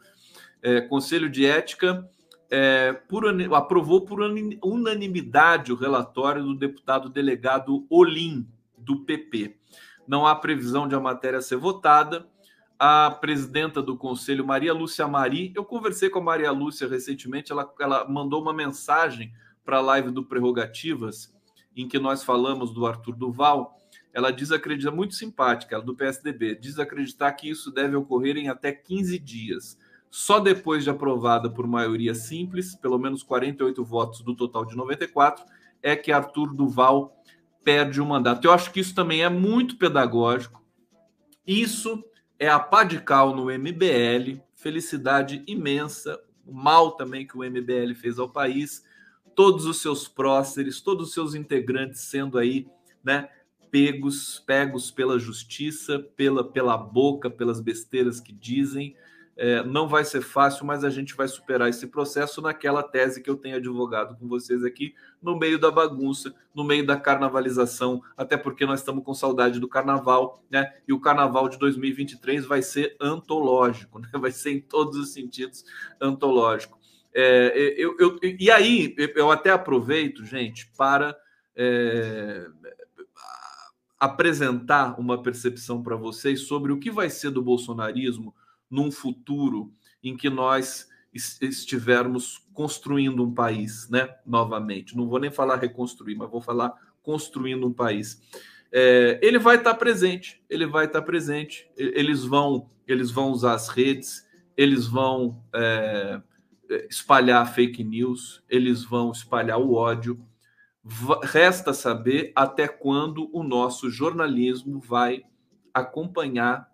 É, 0.63 0.81
Conselho 0.81 1.29
de 1.29 1.45
Ética 1.45 2.09
é, 2.51 2.93
por, 2.93 3.25
aprovou 3.55 4.03
por 4.03 4.21
unanimidade 4.21 5.73
o 5.73 5.77
relatório 5.77 6.43
do 6.43 6.55
deputado 6.55 7.09
delegado 7.09 7.87
Olim, 7.91 8.49
do 8.77 9.05
PP. 9.05 9.57
Não 10.07 10.27
há 10.27 10.35
previsão 10.35 10.89
de 10.89 10.95
a 10.95 11.01
matéria 11.01 11.43
ser 11.43 11.57
votada. 11.57 12.27
A 12.79 13.11
presidenta 13.11 13.83
do 13.83 13.97
Conselho, 13.97 14.47
Maria 14.47 14.73
Lúcia 14.73 15.07
Mari, 15.07 15.53
eu 15.55 15.65
conversei 15.65 16.09
com 16.09 16.21
a 16.21 16.23
Maria 16.23 16.53
Lúcia 16.53 16.89
recentemente, 16.89 17.51
ela, 17.51 17.69
ela 17.81 18.09
mandou 18.09 18.41
uma 18.41 18.55
mensagem 18.55 19.33
para 19.65 19.79
a 19.79 19.81
live 19.81 20.13
do 20.13 20.25
Prerrogativas, 20.25 21.37
em 21.77 21.89
que 21.89 21.99
nós 21.99 22.23
falamos 22.23 22.73
do 22.73 22.87
Arthur 22.87 23.17
Duval 23.17 23.77
ela 24.18 24.33
diz 24.33 24.50
acreditar, 24.50 24.90
muito 24.90 25.14
simpática, 25.14 25.76
ela 25.76 25.85
do 25.85 25.94
PSDB, 25.94 26.57
diz 26.57 26.76
acreditar 26.81 27.31
que 27.35 27.48
isso 27.48 27.70
deve 27.70 27.94
ocorrer 27.94 28.37
em 28.37 28.48
até 28.48 28.72
15 28.72 29.16
dias. 29.16 29.78
Só 30.11 30.40
depois 30.40 30.83
de 30.83 30.90
aprovada 30.90 31.48
por 31.48 31.68
maioria 31.68 32.16
simples, 32.16 32.74
pelo 32.74 32.98
menos 32.98 33.22
48 33.22 33.85
votos 33.85 34.20
do 34.22 34.35
total 34.35 34.64
de 34.64 34.76
94, 34.76 35.44
é 35.81 35.94
que 35.94 36.11
Arthur 36.11 36.52
Duval 36.52 37.16
perde 37.62 38.00
o 38.00 38.07
mandato. 38.07 38.44
Eu 38.44 38.52
acho 38.52 38.72
que 38.72 38.81
isso 38.81 38.92
também 38.92 39.22
é 39.22 39.28
muito 39.28 39.76
pedagógico. 39.76 40.64
Isso 41.46 42.04
é 42.40 42.48
a 42.48 42.59
pá 42.59 42.83
de 42.83 43.00
cal 43.00 43.33
no 43.33 43.44
MBL, 43.44 44.42
felicidade 44.52 45.44
imensa, 45.46 46.20
o 46.44 46.52
mal 46.52 46.90
também 46.90 47.24
que 47.24 47.38
o 47.38 47.48
MBL 47.48 47.94
fez 47.94 48.18
ao 48.18 48.28
país, 48.28 48.83
todos 49.37 49.64
os 49.64 49.81
seus 49.81 50.09
próceres, 50.09 50.81
todos 50.81 51.07
os 51.07 51.14
seus 51.14 51.37
integrantes 51.37 52.00
sendo 52.00 52.37
aí, 52.37 52.66
né, 53.04 53.28
pegos, 53.70 54.42
pegos 54.46 54.90
pela 54.90 55.18
justiça, 55.18 55.98
pela, 56.16 56.44
pela 56.44 56.76
boca, 56.76 57.31
pelas 57.31 57.61
besteiras 57.61 58.20
que 58.20 58.33
dizem. 58.33 58.96
É, 59.40 59.62
não 59.62 59.87
vai 59.87 60.04
ser 60.04 60.20
fácil, 60.20 60.66
mas 60.66 60.83
a 60.83 60.90
gente 60.90 61.14
vai 61.14 61.28
superar 61.28 61.68
esse 61.68 61.87
processo 61.87 62.42
naquela 62.42 62.83
tese 62.83 63.22
que 63.22 63.31
eu 63.31 63.37
tenho 63.37 63.57
advogado 63.57 64.16
com 64.16 64.26
vocês 64.26 64.64
aqui, 64.64 64.96
no 65.22 65.38
meio 65.38 65.61
da 65.61 65.70
bagunça, 65.70 66.35
no 66.52 66.64
meio 66.64 66.85
da 66.85 66.96
carnavalização, 66.96 68.02
até 68.16 68.37
porque 68.37 68.66
nós 68.66 68.81
estamos 68.81 69.04
com 69.04 69.14
saudade 69.14 69.61
do 69.61 69.68
carnaval, 69.68 70.42
né? 70.50 70.74
E 70.88 70.92
o 70.92 70.98
carnaval 70.98 71.48
de 71.48 71.57
2023 71.57 72.46
vai 72.46 72.62
ser 72.62 72.96
antológico, 73.00 74.00
né? 74.00 74.09
vai 74.14 74.33
ser 74.33 74.50
em 74.50 74.61
todos 74.61 74.98
os 74.98 75.12
sentidos 75.12 75.64
antológico. 76.00 76.76
É, 77.14 77.74
eu, 77.78 77.96
eu, 78.00 78.18
e 78.22 78.50
aí, 78.50 78.92
eu 79.14 79.31
até 79.31 79.50
aproveito, 79.50 80.24
gente, 80.24 80.68
para 80.76 81.16
é, 81.54 82.46
apresentar 83.99 84.99
uma 84.99 85.23
percepção 85.23 85.83
para 85.83 85.97
vocês 85.97 86.43
sobre 86.43 86.73
o 86.73 86.79
que 86.79 86.91
vai 86.91 87.11
ser 87.11 87.31
do 87.31 87.43
bolsonarismo 87.43 88.35
num 88.71 88.91
futuro 88.91 89.73
em 90.03 90.17
que 90.17 90.31
nós 90.31 90.89
estivermos 91.41 92.47
construindo 92.53 93.25
um 93.25 93.33
país, 93.33 93.89
né? 93.89 94.15
Novamente, 94.25 94.97
não 94.97 95.09
vou 95.09 95.19
nem 95.19 95.31
falar 95.31 95.57
reconstruir, 95.57 96.15
mas 96.15 96.31
vou 96.31 96.41
falar 96.41 96.75
construindo 97.03 97.67
um 97.67 97.73
país. 97.73 98.21
É, 98.71 99.19
ele 99.23 99.39
vai 99.39 99.57
estar 99.57 99.73
tá 99.73 99.79
presente, 99.79 100.43
ele 100.49 100.67
vai 100.67 100.85
estar 100.85 101.01
tá 101.01 101.07
presente. 101.07 101.69
Eles 101.77 102.25
vão, 102.25 102.71
eles 102.87 103.11
vão 103.11 103.31
usar 103.31 103.55
as 103.55 103.69
redes, 103.69 104.27
eles 104.57 104.87
vão 104.87 105.43
é, 105.55 106.21
espalhar 106.89 107.53
fake 107.53 107.83
news, 107.83 108.43
eles 108.49 108.85
vão 108.85 109.11
espalhar 109.11 109.59
o 109.59 109.73
ódio, 109.73 110.21
Resta 111.22 111.74
saber 111.74 112.33
até 112.35 112.66
quando 112.66 113.29
o 113.33 113.42
nosso 113.42 113.90
jornalismo 113.90 114.81
vai 114.81 115.22
acompanhar 115.72 116.68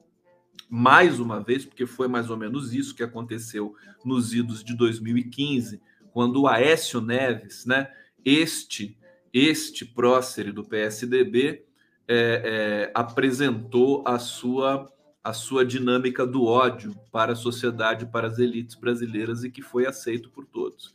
mais 0.70 1.20
uma 1.20 1.40
vez, 1.40 1.64
porque 1.64 1.86
foi 1.86 2.08
mais 2.08 2.30
ou 2.30 2.36
menos 2.36 2.72
isso 2.72 2.94
que 2.94 3.02
aconteceu 3.02 3.74
nos 4.04 4.32
idos 4.32 4.62
de 4.62 4.76
2015, 4.76 5.80
quando 6.12 6.42
o 6.42 6.48
Aécio 6.48 7.00
Neves, 7.00 7.66
né, 7.66 7.90
este 8.24 8.96
este 9.32 9.84
prócer 9.84 10.52
do 10.52 10.62
PSDB, 10.62 11.64
é, 12.06 12.86
é, 12.86 12.92
apresentou 12.94 14.04
a 14.06 14.18
sua 14.18 14.88
a 15.24 15.32
sua 15.32 15.64
dinâmica 15.64 16.26
do 16.26 16.44
ódio 16.44 16.94
para 17.10 17.32
a 17.32 17.36
sociedade, 17.36 18.04
para 18.04 18.26
as 18.26 18.38
elites 18.38 18.76
brasileiras 18.76 19.42
e 19.42 19.50
que 19.50 19.62
foi 19.62 19.86
aceito 19.86 20.28
por 20.28 20.44
todos. 20.44 20.92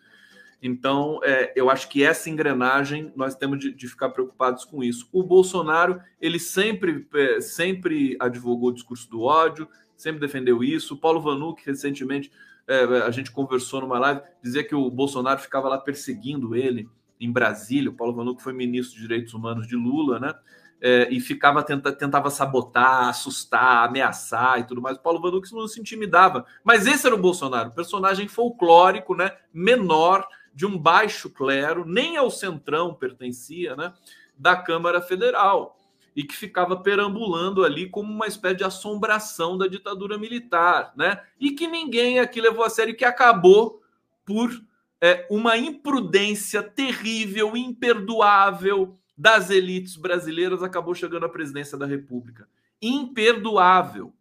Então, 0.61 1.19
é, 1.23 1.53
eu 1.55 1.69
acho 1.69 1.87
que 1.87 2.03
essa 2.03 2.29
engrenagem 2.29 3.13
nós 3.15 3.35
temos 3.35 3.59
de, 3.59 3.73
de, 3.73 3.87
ficar 3.87 4.09
preocupados 4.09 4.65
com 4.65 4.83
isso. 4.83 5.07
O 5.11 5.23
Bolsonaro, 5.23 6.01
ele 6.19 6.37
sempre, 6.37 7.07
é, 7.13 7.39
sempre 7.39 8.17
advogou 8.19 8.69
o 8.69 8.73
discurso 8.73 9.09
do 9.09 9.21
ódio, 9.21 9.67
sempre 9.95 10.19
defendeu 10.19 10.63
isso. 10.63 10.95
O 10.95 10.97
Paulo 10.97 11.21
Vanuc, 11.21 11.61
recentemente, 11.65 12.29
é, 12.67 12.83
a 13.01 13.09
gente 13.09 13.31
conversou 13.31 13.81
numa 13.81 13.97
live, 13.97 14.21
dizia 14.43 14.63
que 14.63 14.75
o 14.75 14.89
Bolsonaro 14.91 15.39
ficava 15.39 15.69
lá 15.69 15.77
perseguindo 15.77 16.55
ele 16.55 16.89
em 17.19 17.31
Brasília. 17.31 17.89
O 17.89 17.95
Paulo 17.95 18.13
Vanuc 18.13 18.41
foi 18.41 18.53
ministro 18.53 18.95
de 18.95 19.01
Direitos 19.01 19.33
Humanos 19.33 19.67
de 19.67 19.75
Lula, 19.75 20.19
né? 20.19 20.33
É, 20.81 21.09
e 21.11 21.19
ficava 21.19 21.61
tenta, 21.61 21.91
tentava 21.91 22.29
sabotar, 22.29 23.09
assustar, 23.09 23.85
ameaçar 23.85 24.59
e 24.59 24.63
tudo 24.63 24.81
mais. 24.81 24.97
O 24.97 25.01
Paulo 25.01 25.19
Vanuc 25.19 25.51
não 25.51 25.67
se 25.67 25.79
intimidava. 25.79 26.45
Mas 26.63 26.85
esse 26.85 27.05
era 27.05 27.15
o 27.15 27.19
Bolsonaro, 27.19 27.71
personagem 27.71 28.27
folclórico, 28.27 29.15
né? 29.15 29.31
Menor, 29.53 30.25
de 30.59 30.65
um 30.65 30.77
baixo 30.77 31.29
clero, 31.29 31.85
nem 31.85 32.17
ao 32.17 32.29
centrão 32.29 32.93
pertencia, 32.93 33.77
né, 33.77 33.93
da 34.37 34.57
Câmara 34.57 35.01
Federal, 35.01 35.79
e 36.13 36.21
que 36.21 36.35
ficava 36.35 36.75
perambulando 36.75 37.63
ali 37.63 37.87
como 37.87 38.11
uma 38.11 38.27
espécie 38.27 38.57
de 38.57 38.65
assombração 38.65 39.57
da 39.57 39.67
ditadura 39.67 40.17
militar, 40.17 40.91
né? 40.97 41.23
E 41.39 41.51
que 41.51 41.65
ninguém 41.65 42.19
aqui 42.19 42.41
levou 42.41 42.65
a 42.65 42.69
sério, 42.69 42.93
que 42.93 43.05
acabou 43.05 43.81
por 44.25 44.51
é, 44.99 45.25
uma 45.31 45.57
imprudência 45.57 46.61
terrível, 46.61 47.55
imperdoável 47.55 48.99
das 49.17 49.49
elites 49.49 49.95
brasileiras, 49.95 50.61
acabou 50.61 50.93
chegando 50.93 51.25
à 51.25 51.29
presidência 51.29 51.77
da 51.77 51.85
República. 51.85 52.49
Imperdoável. 52.81 54.13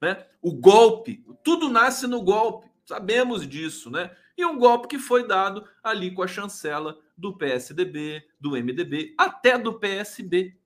Né? 0.00 0.24
O 0.40 0.52
golpe, 0.52 1.24
tudo 1.42 1.68
nasce 1.68 2.06
no 2.06 2.22
golpe, 2.22 2.68
sabemos 2.84 3.48
disso, 3.48 3.90
né? 3.90 4.12
E 4.36 4.44
um 4.44 4.58
golpe 4.58 4.88
que 4.88 4.98
foi 4.98 5.26
dado 5.26 5.66
ali 5.82 6.10
com 6.12 6.22
a 6.22 6.26
chancela 6.26 6.98
do 7.16 7.36
PSDB, 7.36 8.24
do 8.40 8.50
MDB, 8.52 9.14
até 9.16 9.56
do 9.56 9.78
PSB, 9.78 10.56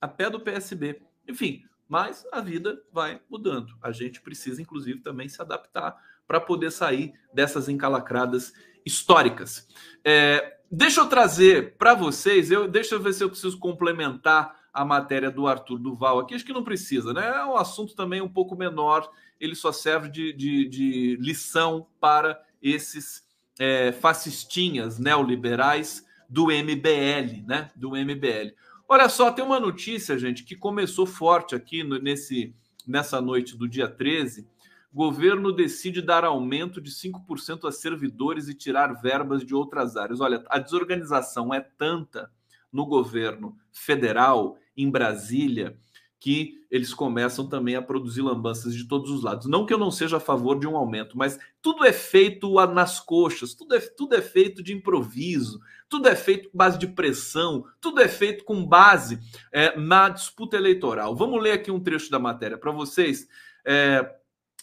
até 0.00 0.28
do 0.28 0.40
PSB. 0.40 1.00
Enfim, 1.28 1.64
mas 1.88 2.26
a 2.32 2.40
vida 2.40 2.82
vai 2.92 3.20
mudando. 3.30 3.74
A 3.82 3.92
gente 3.92 4.20
precisa, 4.20 4.60
inclusive, 4.60 5.00
também 5.00 5.28
se 5.28 5.40
adaptar 5.40 5.96
para 6.26 6.40
poder 6.40 6.70
sair 6.70 7.12
dessas 7.32 7.68
encalacradas 7.68 8.52
históricas. 8.84 9.68
É, 10.04 10.58
deixa 10.70 11.00
eu 11.00 11.06
trazer 11.06 11.76
para 11.76 11.94
vocês, 11.94 12.50
eu, 12.50 12.66
deixa 12.66 12.94
eu 12.94 13.00
ver 13.00 13.12
se 13.12 13.22
eu 13.22 13.30
preciso 13.30 13.58
complementar 13.58 14.64
a 14.72 14.84
matéria 14.84 15.30
do 15.30 15.46
Arthur 15.46 15.78
Duval 15.78 16.18
aqui. 16.18 16.34
Acho 16.34 16.44
que 16.44 16.52
não 16.52 16.64
precisa, 16.64 17.12
né? 17.12 17.28
É 17.28 17.44
um 17.44 17.56
assunto 17.56 17.94
também 17.94 18.20
um 18.20 18.28
pouco 18.28 18.56
menor, 18.56 19.08
ele 19.38 19.54
só 19.54 19.70
serve 19.70 20.08
de, 20.08 20.32
de, 20.32 20.68
de 20.68 21.16
lição 21.20 21.86
para 22.00 22.40
esses 22.64 23.22
é, 23.58 23.92
fascistinhas 23.92 24.98
neoliberais 24.98 26.04
do 26.28 26.46
MBL, 26.46 27.46
né? 27.46 27.70
Do 27.76 27.90
MBL. 27.90 28.54
Olha 28.88 29.08
só, 29.08 29.30
tem 29.30 29.44
uma 29.44 29.60
notícia, 29.60 30.18
gente, 30.18 30.42
que 30.42 30.56
começou 30.56 31.04
forte 31.04 31.54
aqui 31.54 31.84
no, 31.84 31.98
nesse, 31.98 32.54
nessa 32.86 33.20
noite 33.20 33.56
do 33.56 33.68
dia 33.68 33.86
13. 33.86 34.48
Governo 34.92 35.52
decide 35.52 36.00
dar 36.00 36.24
aumento 36.24 36.80
de 36.80 36.90
5% 36.90 37.68
a 37.68 37.72
servidores 37.72 38.48
e 38.48 38.54
tirar 38.54 39.00
verbas 39.00 39.44
de 39.44 39.54
outras 39.54 39.96
áreas. 39.96 40.20
Olha, 40.20 40.42
a 40.48 40.58
desorganização 40.58 41.52
é 41.52 41.60
tanta 41.60 42.30
no 42.72 42.86
governo 42.86 43.56
federal, 43.72 44.56
em 44.76 44.90
Brasília, 44.90 45.76
que 46.18 46.63
eles 46.74 46.92
começam 46.92 47.48
também 47.48 47.76
a 47.76 47.82
produzir 47.82 48.20
lambanças 48.20 48.74
de 48.74 48.88
todos 48.88 49.08
os 49.08 49.22
lados. 49.22 49.46
Não 49.46 49.64
que 49.64 49.72
eu 49.72 49.78
não 49.78 49.92
seja 49.92 50.16
a 50.16 50.20
favor 50.20 50.58
de 50.58 50.66
um 50.66 50.76
aumento, 50.76 51.16
mas 51.16 51.38
tudo 51.62 51.84
é 51.84 51.92
feito 51.92 52.52
nas 52.66 52.98
coxas, 52.98 53.54
tudo 53.54 53.76
é, 53.76 53.78
tudo 53.78 54.16
é 54.16 54.20
feito 54.20 54.60
de 54.60 54.74
improviso, 54.74 55.60
tudo 55.88 56.08
é 56.08 56.16
feito 56.16 56.50
com 56.50 56.58
base 56.58 56.76
de 56.76 56.88
pressão, 56.88 57.64
tudo 57.80 58.00
é 58.00 58.08
feito 58.08 58.42
com 58.42 58.66
base 58.66 59.20
é, 59.52 59.78
na 59.78 60.08
disputa 60.08 60.56
eleitoral. 60.56 61.14
Vamos 61.14 61.40
ler 61.40 61.52
aqui 61.52 61.70
um 61.70 61.78
trecho 61.78 62.10
da 62.10 62.18
matéria 62.18 62.58
para 62.58 62.72
vocês. 62.72 63.28
É, 63.64 64.12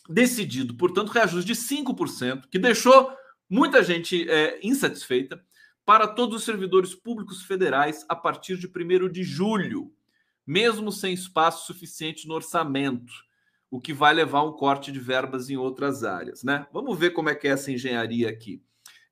decidido, 0.10 0.76
portanto, 0.76 1.14
reajuste 1.14 1.48
de 1.48 1.56
5%, 1.56 2.44
que 2.52 2.60
deixou 2.60 3.10
muita 3.50 3.82
gente 3.82 4.30
é, 4.30 4.60
insatisfeita 4.62 5.42
para 5.86 6.08
todos 6.08 6.36
os 6.36 6.44
servidores 6.44 6.94
públicos 6.94 7.44
federais 7.44 8.06
a 8.10 8.18
partir 8.18 8.58
de 8.58 8.68
1 8.68 9.10
de 9.10 9.24
julho 9.24 9.94
mesmo 10.52 10.92
sem 10.92 11.14
espaço 11.14 11.66
suficiente 11.66 12.28
no 12.28 12.34
orçamento, 12.34 13.14
o 13.70 13.80
que 13.80 13.94
vai 13.94 14.14
levar 14.14 14.40
a 14.40 14.44
um 14.44 14.52
corte 14.52 14.92
de 14.92 15.00
verbas 15.00 15.50
em 15.50 15.56
outras 15.56 16.04
áreas. 16.04 16.44
Né? 16.44 16.68
Vamos 16.74 17.00
ver 17.00 17.12
como 17.12 17.30
é 17.30 17.36
que 17.36 17.48
é 17.48 17.52
essa 17.52 17.72
engenharia 17.72 18.30
aqui. 18.30 18.62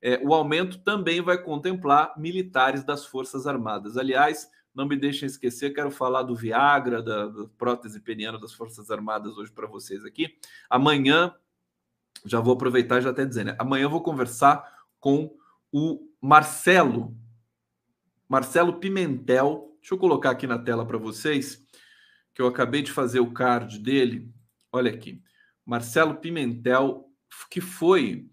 É, 0.02 0.20
o 0.22 0.34
aumento 0.34 0.80
também 0.80 1.22
vai 1.22 1.42
contemplar 1.42 2.12
militares 2.18 2.84
das 2.84 3.06
Forças 3.06 3.46
Armadas. 3.46 3.96
Aliás, 3.96 4.50
não 4.74 4.86
me 4.86 4.98
deixem 4.98 5.26
esquecer, 5.26 5.72
quero 5.72 5.90
falar 5.90 6.24
do 6.24 6.36
Viagra, 6.36 7.02
da, 7.02 7.28
da 7.28 7.46
prótese 7.56 8.00
peniana 8.00 8.38
das 8.38 8.52
Forças 8.52 8.90
Armadas 8.90 9.38
hoje 9.38 9.50
para 9.50 9.66
vocês 9.66 10.04
aqui. 10.04 10.36
Amanhã, 10.68 11.34
já 12.26 12.38
vou 12.38 12.52
aproveitar 12.52 13.00
já 13.00 13.10
até 13.10 13.24
dizer, 13.24 13.44
né? 13.44 13.56
Amanhã 13.58 13.84
eu 13.84 13.90
vou 13.90 14.02
conversar 14.02 14.62
com 14.98 15.34
o 15.72 16.06
Marcelo, 16.20 17.16
Marcelo 18.28 18.78
Pimentel, 18.78 19.69
Deixa 19.80 19.94
eu 19.94 19.98
colocar 19.98 20.30
aqui 20.30 20.46
na 20.46 20.58
tela 20.58 20.84
para 20.84 20.98
vocês, 20.98 21.66
que 22.34 22.42
eu 22.42 22.46
acabei 22.46 22.82
de 22.82 22.92
fazer 22.92 23.20
o 23.20 23.32
card 23.32 23.78
dele. 23.78 24.30
Olha 24.70 24.90
aqui. 24.90 25.22
Marcelo 25.64 26.16
Pimentel, 26.16 27.08
que 27.50 27.60
foi. 27.60 28.28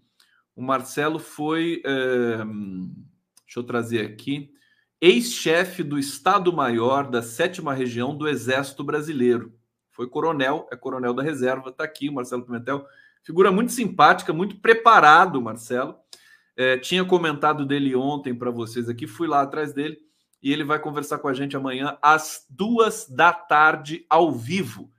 O 0.54 0.62
Marcelo 0.62 1.18
foi. 1.18 1.82
É, 1.84 2.36
deixa 3.44 3.58
eu 3.58 3.64
trazer 3.64 4.04
aqui. 4.04 4.52
Ex-chefe 5.00 5.82
do 5.82 5.98
Estado-Maior 5.98 7.08
da 7.08 7.22
sétima 7.22 7.72
região 7.72 8.14
do 8.14 8.28
Exército 8.28 8.84
Brasileiro. 8.84 9.54
Foi 9.90 10.06
coronel, 10.08 10.68
é 10.70 10.76
coronel 10.76 11.14
da 11.14 11.22
reserva. 11.22 11.70
Está 11.70 11.84
aqui 11.84 12.08
o 12.08 12.12
Marcelo 12.12 12.44
Pimentel. 12.44 12.84
Figura 13.22 13.50
muito 13.50 13.72
simpática, 13.72 14.32
muito 14.32 14.60
preparado, 14.60 15.40
Marcelo. 15.40 15.96
É, 16.56 16.76
tinha 16.76 17.04
comentado 17.04 17.64
dele 17.64 17.94
ontem 17.94 18.34
para 18.34 18.50
vocês 18.50 18.88
aqui, 18.88 19.06
fui 19.06 19.28
lá 19.28 19.42
atrás 19.42 19.72
dele 19.72 20.07
e 20.42 20.52
ele 20.52 20.64
vai 20.64 20.78
conversar 20.78 21.18
com 21.18 21.28
a 21.28 21.34
gente 21.34 21.56
amanhã 21.56 21.98
às 22.00 22.46
duas 22.48 23.08
da 23.08 23.32
tarde 23.32 24.06
ao 24.08 24.32
vivo. 24.32 24.90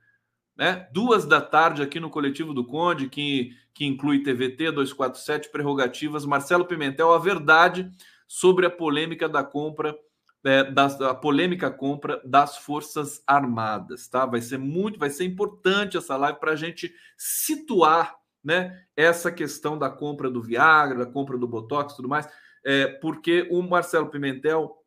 Né? 0.56 0.86
Duas 0.92 1.24
da 1.24 1.40
tarde 1.40 1.82
aqui 1.82 1.98
no 1.98 2.10
Coletivo 2.10 2.52
do 2.52 2.64
Conde, 2.64 3.08
que, 3.08 3.56
que 3.72 3.86
inclui 3.86 4.22
TVT 4.22 4.72
247, 4.72 5.50
prerrogativas. 5.50 6.26
Marcelo 6.26 6.66
Pimentel, 6.66 7.14
a 7.14 7.18
verdade 7.18 7.90
sobre 8.28 8.66
a 8.66 8.70
polêmica 8.70 9.28
da 9.28 9.42
compra, 9.42 9.98
é, 10.44 10.64
da, 10.64 10.86
a 11.10 11.14
polêmica 11.14 11.70
compra 11.70 12.20
das 12.24 12.58
Forças 12.58 13.22
Armadas. 13.26 14.06
Tá? 14.08 14.26
Vai 14.26 14.42
ser 14.42 14.58
muito, 14.58 14.98
vai 14.98 15.08
ser 15.08 15.24
importante 15.24 15.96
essa 15.96 16.16
live 16.16 16.38
para 16.38 16.52
a 16.52 16.56
gente 16.56 16.94
situar 17.16 18.20
né, 18.44 18.84
essa 18.96 19.32
questão 19.32 19.78
da 19.78 19.88
compra 19.88 20.30
do 20.30 20.42
Viagra, 20.42 21.04
da 21.04 21.10
compra 21.10 21.38
do 21.38 21.48
Botox 21.48 21.94
tudo 21.94 22.08
mais, 22.08 22.28
é, 22.64 22.86
porque 22.86 23.48
o 23.50 23.62
Marcelo 23.62 24.08
Pimentel 24.08 24.79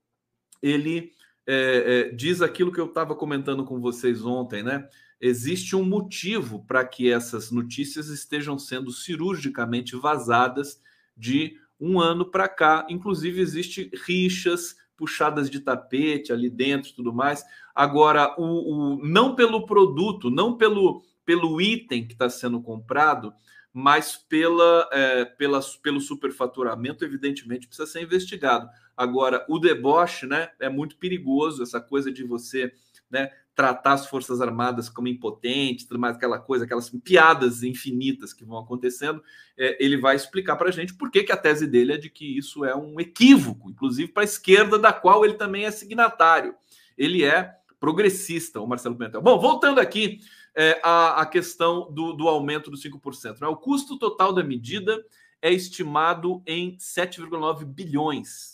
ele 0.63 1.11
é, 1.45 2.07
é, 2.09 2.15
diz 2.15 2.41
aquilo 2.41 2.71
que 2.71 2.79
eu 2.79 2.85
estava 2.85 3.13
comentando 3.13 3.65
com 3.65 3.81
vocês 3.81 4.23
ontem, 4.23 4.63
né? 4.63 4.87
Existe 5.19 5.75
um 5.75 5.83
motivo 5.83 6.65
para 6.65 6.85
que 6.85 7.11
essas 7.11 7.51
notícias 7.51 8.07
estejam 8.07 8.57
sendo 8.57 8.91
cirurgicamente 8.91 9.95
vazadas 9.95 10.81
de 11.15 11.57
um 11.79 11.99
ano 11.99 12.25
para 12.29 12.47
cá. 12.47 12.85
Inclusive, 12.89 13.41
existe 13.41 13.91
rixas, 14.05 14.75
puxadas 14.95 15.49
de 15.49 15.59
tapete 15.59 16.31
ali 16.31 16.49
dentro 16.49 16.93
tudo 16.93 17.13
mais. 17.13 17.43
Agora, 17.75 18.35
o, 18.37 18.93
o 18.93 19.05
não 19.05 19.35
pelo 19.35 19.65
produto, 19.65 20.29
não 20.29 20.57
pelo, 20.57 21.03
pelo 21.25 21.59
item 21.59 22.05
que 22.05 22.13
está 22.13 22.29
sendo 22.29 22.61
comprado, 22.61 23.33
mas 23.73 24.15
pela, 24.15 24.87
é, 24.91 25.25
pela, 25.25 25.59
pelo 25.81 25.99
superfaturamento, 25.99 27.03
evidentemente, 27.03 27.67
precisa 27.67 27.87
ser 27.87 28.03
investigado. 28.03 28.69
Agora, 28.95 29.45
o 29.49 29.59
deboche 29.59 30.27
né, 30.27 30.49
é 30.59 30.69
muito 30.69 30.97
perigoso, 30.97 31.63
essa 31.63 31.81
coisa 31.81 32.11
de 32.11 32.23
você 32.23 32.71
né, 33.09 33.31
tratar 33.55 33.93
as 33.93 34.07
Forças 34.07 34.41
Armadas 34.41 34.89
como 34.89 35.07
impotentes, 35.07 35.85
tudo 35.85 35.99
mais, 35.99 36.15
aquela 36.15 36.39
coisa, 36.39 36.65
aquelas 36.65 36.89
piadas 36.89 37.63
infinitas 37.63 38.33
que 38.33 38.43
vão 38.43 38.57
acontecendo. 38.57 39.23
É, 39.57 39.83
ele 39.83 39.97
vai 39.97 40.15
explicar 40.15 40.55
para 40.55 40.69
a 40.69 40.71
gente 40.71 40.93
por 40.93 41.11
que, 41.11 41.23
que 41.23 41.31
a 41.31 41.37
tese 41.37 41.67
dele 41.67 41.93
é 41.93 41.97
de 41.97 42.09
que 42.09 42.37
isso 42.37 42.65
é 42.65 42.75
um 42.75 42.99
equívoco, 42.99 43.69
inclusive 43.69 44.11
para 44.11 44.23
a 44.23 44.25
esquerda, 44.25 44.79
da 44.79 44.91
qual 44.91 45.23
ele 45.23 45.35
também 45.35 45.65
é 45.65 45.71
signatário. 45.71 46.55
Ele 46.97 47.23
é 47.23 47.55
progressista, 47.79 48.61
o 48.61 48.67
Marcelo 48.67 48.95
Pimentel. 48.95 49.21
Bom, 49.21 49.39
voltando 49.39 49.79
aqui 49.79 50.19
é, 50.55 50.79
a, 50.83 51.21
a, 51.21 51.25
questão 51.25 51.91
do, 51.91 52.13
do 52.13 52.27
aumento 52.27 52.71
dos 52.71 52.81
5%. 52.83 53.41
Né? 53.41 53.47
O 53.47 53.57
custo 53.57 53.97
total 53.97 54.33
da 54.33 54.43
medida 54.43 55.03
é 55.41 55.51
estimado 55.51 56.41
em 56.47 56.77
7,9 56.77 57.65
bilhões 57.65 58.52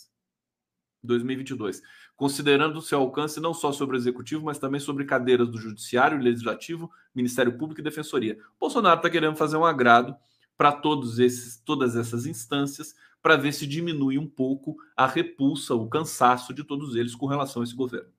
2022, 1.02 1.82
considerando 2.16 2.78
o 2.78 2.82
seu 2.82 3.00
alcance 3.00 3.40
não 3.40 3.54
só 3.54 3.72
sobre 3.72 3.96
o 3.96 3.98
executivo, 3.98 4.44
mas 4.44 4.58
também 4.58 4.80
sobre 4.80 5.04
cadeiras 5.04 5.48
do 5.48 5.58
judiciário, 5.58 6.18
legislativo, 6.18 6.90
Ministério 7.14 7.56
Público 7.56 7.80
e 7.80 7.84
Defensoria. 7.84 8.38
Bolsonaro 8.58 8.96
está 8.96 9.08
querendo 9.10 9.36
fazer 9.36 9.56
um 9.56 9.64
agrado 9.64 10.14
para 10.56 10.72
todos 10.72 11.18
esses, 11.18 11.56
todas 11.64 11.96
essas 11.96 12.26
instâncias, 12.26 12.94
para 13.22 13.36
ver 13.36 13.52
se 13.52 13.66
diminui 13.66 14.18
um 14.18 14.26
pouco 14.26 14.76
a 14.96 15.06
repulsa, 15.06 15.74
o 15.74 15.88
cansaço 15.88 16.52
de 16.52 16.64
todos 16.64 16.96
eles 16.96 17.14
com 17.14 17.26
relação 17.26 17.62
a 17.62 17.64
esse 17.64 17.74
governo. 17.74 18.10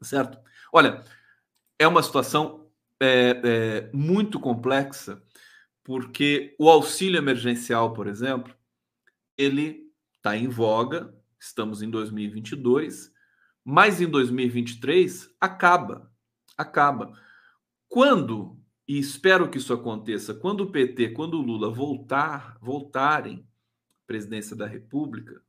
Certo? 0.00 0.38
Olha, 0.72 1.02
é 1.78 1.86
uma 1.86 2.02
situação 2.02 2.68
é, 3.00 3.40
é, 3.44 3.90
muito 3.92 4.38
complexa, 4.40 5.22
porque 5.82 6.54
o 6.58 6.68
auxílio 6.68 7.18
emergencial, 7.18 7.92
por 7.92 8.06
exemplo, 8.06 8.54
ele 9.36 9.92
está 10.16 10.36
em 10.36 10.48
voga, 10.48 11.14
estamos 11.38 11.82
em 11.82 11.90
2022, 11.90 13.12
mas 13.64 14.00
em 14.00 14.08
2023 14.08 15.34
acaba, 15.40 16.12
acaba. 16.56 17.12
Quando, 17.88 18.60
e 18.86 18.98
espero 18.98 19.48
que 19.48 19.58
isso 19.58 19.72
aconteça, 19.72 20.34
quando 20.34 20.62
o 20.62 20.70
PT, 20.70 21.10
quando 21.10 21.34
o 21.34 21.42
Lula 21.42 21.70
voltar, 21.70 22.58
voltarem 22.60 23.40
à 23.40 24.06
presidência 24.06 24.54
da 24.54 24.66
República, 24.66 25.42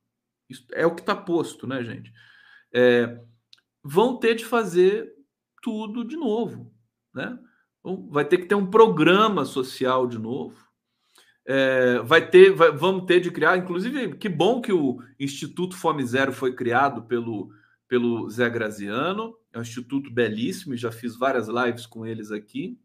é 0.73 0.85
o 0.85 0.95
que 0.95 1.01
está 1.01 1.15
posto, 1.15 1.67
né, 1.67 1.83
gente? 1.83 2.11
É, 2.73 3.21
vão 3.83 4.17
ter 4.17 4.35
de 4.35 4.45
fazer 4.45 5.13
tudo 5.61 6.05
de 6.05 6.15
novo 6.15 6.73
né? 7.17 7.37
Vai 8.09 8.25
ter 8.25 8.37
que 8.37 8.45
ter 8.45 8.55
um 8.55 8.69
programa 8.69 9.43
social 9.43 10.07
de 10.07 10.19
novo. 10.19 10.66
É, 11.49 11.99
vai 11.99 12.29
ter, 12.29 12.51
vai, 12.51 12.71
vamos 12.71 13.05
ter 13.05 13.21
de 13.21 13.31
criar, 13.31 13.57
inclusive, 13.57 14.17
que 14.17 14.27
bom 14.27 14.59
que 14.59 14.73
o 14.73 15.01
Instituto 15.17 15.77
Fome 15.77 16.05
Zero 16.05 16.33
foi 16.33 16.53
criado 16.53 17.03
pelo, 17.03 17.49
pelo 17.87 18.29
Zé 18.29 18.49
Graziano, 18.49 19.33
é 19.53 19.57
um 19.57 19.61
instituto 19.61 20.11
belíssimo, 20.11 20.75
já 20.75 20.91
fiz 20.91 21.15
várias 21.15 21.47
lives 21.47 21.85
com 21.85 22.05
eles 22.05 22.31
aqui, 22.31 22.77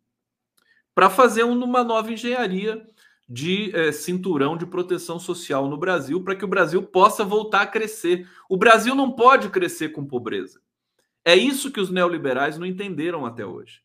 para 0.94 1.10
fazer 1.10 1.42
uma 1.42 1.82
nova 1.82 2.12
engenharia 2.12 2.86
de 3.28 3.74
é, 3.74 3.90
cinturão 3.90 4.56
de 4.56 4.66
proteção 4.66 5.18
social 5.18 5.68
no 5.68 5.76
Brasil, 5.76 6.22
para 6.22 6.36
que 6.36 6.44
o 6.44 6.48
Brasil 6.48 6.82
possa 6.82 7.24
voltar 7.24 7.62
a 7.62 7.66
crescer. 7.66 8.28
O 8.48 8.56
Brasil 8.56 8.94
não 8.94 9.10
pode 9.10 9.48
crescer 9.48 9.88
com 9.88 10.06
pobreza. 10.06 10.60
É 11.24 11.34
isso 11.34 11.70
que 11.70 11.80
os 11.80 11.90
neoliberais 11.90 12.58
não 12.58 12.66
entenderam 12.66 13.24
até 13.24 13.44
hoje. 13.44 13.80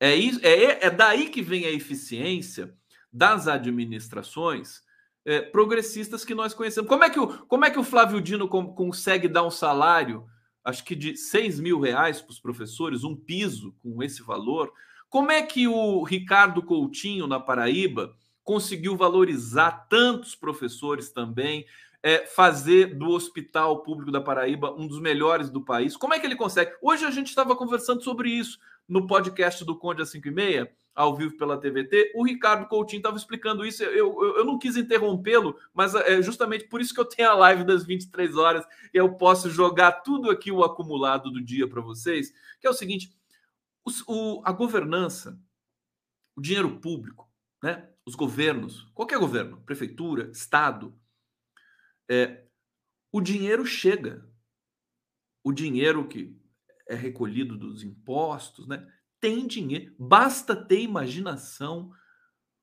É, 0.00 0.14
isso, 0.14 0.40
é, 0.42 0.86
é 0.86 0.90
daí 0.90 1.28
que 1.28 1.40
vem 1.40 1.66
a 1.66 1.70
eficiência 1.70 2.74
das 3.14 3.46
administrações 3.46 4.82
é, 5.24 5.40
progressistas 5.40 6.24
que 6.24 6.34
nós 6.34 6.52
conhecemos. 6.52 6.88
Como 6.88 7.04
é 7.04 7.08
que 7.08 7.20
o, 7.20 7.28
como 7.46 7.64
é 7.64 7.70
que 7.70 7.78
o 7.78 7.84
Flávio 7.84 8.20
Dino 8.20 8.48
consegue 8.48 9.28
dar 9.28 9.44
um 9.44 9.50
salário, 9.50 10.26
acho 10.64 10.84
que 10.84 10.96
de 10.96 11.16
6 11.16 11.60
mil 11.60 11.78
reais 11.78 12.20
para 12.20 12.32
os 12.32 12.40
professores, 12.40 13.04
um 13.04 13.14
piso 13.14 13.72
com 13.80 14.02
esse 14.02 14.20
valor? 14.20 14.72
Como 15.08 15.30
é 15.30 15.42
que 15.42 15.68
o 15.68 16.02
Ricardo 16.02 16.60
Coutinho, 16.60 17.28
na 17.28 17.38
Paraíba, 17.38 18.16
conseguiu 18.42 18.96
valorizar 18.96 19.86
tantos 19.88 20.34
professores 20.34 21.10
também, 21.10 21.64
é, 22.02 22.26
fazer 22.26 22.98
do 22.98 23.10
Hospital 23.10 23.82
Público 23.82 24.10
da 24.10 24.20
Paraíba 24.20 24.74
um 24.74 24.88
dos 24.88 25.00
melhores 25.00 25.48
do 25.48 25.64
país? 25.64 25.96
Como 25.96 26.12
é 26.12 26.18
que 26.18 26.26
ele 26.26 26.34
consegue? 26.34 26.72
Hoje 26.82 27.04
a 27.06 27.12
gente 27.12 27.28
estava 27.28 27.54
conversando 27.54 28.02
sobre 28.02 28.28
isso 28.28 28.58
no 28.88 29.06
podcast 29.06 29.64
do 29.64 29.78
Conde 29.78 30.02
às 30.02 30.10
5 30.10 30.26
e 30.26 30.30
meia, 30.32 30.70
ao 30.94 31.16
vivo 31.16 31.36
pela 31.36 31.58
TVT, 31.58 32.12
o 32.14 32.24
Ricardo 32.24 32.68
Coutinho 32.68 33.00
estava 33.00 33.16
explicando 33.16 33.66
isso. 33.66 33.82
Eu, 33.82 34.22
eu, 34.22 34.36
eu 34.38 34.44
não 34.44 34.58
quis 34.58 34.76
interrompê-lo, 34.76 35.58
mas 35.72 35.94
é 35.94 36.22
justamente 36.22 36.68
por 36.68 36.80
isso 36.80 36.94
que 36.94 37.00
eu 37.00 37.04
tenho 37.04 37.30
a 37.30 37.34
live 37.34 37.64
das 37.64 37.84
23 37.84 38.36
horas 38.36 38.64
e 38.92 38.96
eu 38.96 39.14
posso 39.14 39.50
jogar 39.50 39.92
tudo 40.02 40.30
aqui 40.30 40.52
o 40.52 40.62
acumulado 40.62 41.30
do 41.30 41.42
dia 41.42 41.68
para 41.68 41.80
vocês, 41.80 42.32
que 42.60 42.66
é 42.66 42.70
o 42.70 42.74
seguinte: 42.74 43.12
o, 44.06 44.40
a 44.44 44.52
governança, 44.52 45.38
o 46.36 46.40
dinheiro 46.40 46.78
público, 46.78 47.28
né? 47.62 47.88
os 48.06 48.14
governos, 48.14 48.82
qualquer 48.94 49.18
governo, 49.18 49.60
prefeitura, 49.62 50.30
estado, 50.30 50.94
é, 52.08 52.44
o 53.10 53.20
dinheiro 53.20 53.64
chega. 53.64 54.28
O 55.42 55.52
dinheiro 55.52 56.08
que 56.08 56.36
é 56.88 56.94
recolhido 56.94 57.56
dos 57.56 57.82
impostos, 57.82 58.66
né? 58.66 58.86
Tem 59.24 59.46
dinheiro, 59.46 59.90
basta 59.98 60.54
ter 60.54 60.82
imaginação, 60.82 61.90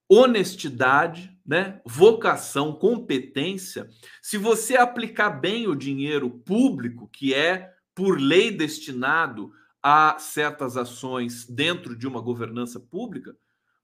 honestidade, 0.07 1.35
né? 1.43 1.81
vocação, 1.83 2.71
competência. 2.71 3.89
Se 4.21 4.37
você 4.37 4.77
aplicar 4.77 5.31
bem 5.31 5.67
o 5.67 5.73
dinheiro 5.73 6.29
público, 6.29 7.09
que 7.11 7.33
é 7.33 7.73
por 7.95 8.21
lei 8.21 8.51
destinado 8.51 9.51
a 9.81 10.19
certas 10.19 10.77
ações 10.77 11.47
dentro 11.47 11.97
de 11.97 12.07
uma 12.07 12.21
governança 12.21 12.79
pública, 12.79 13.35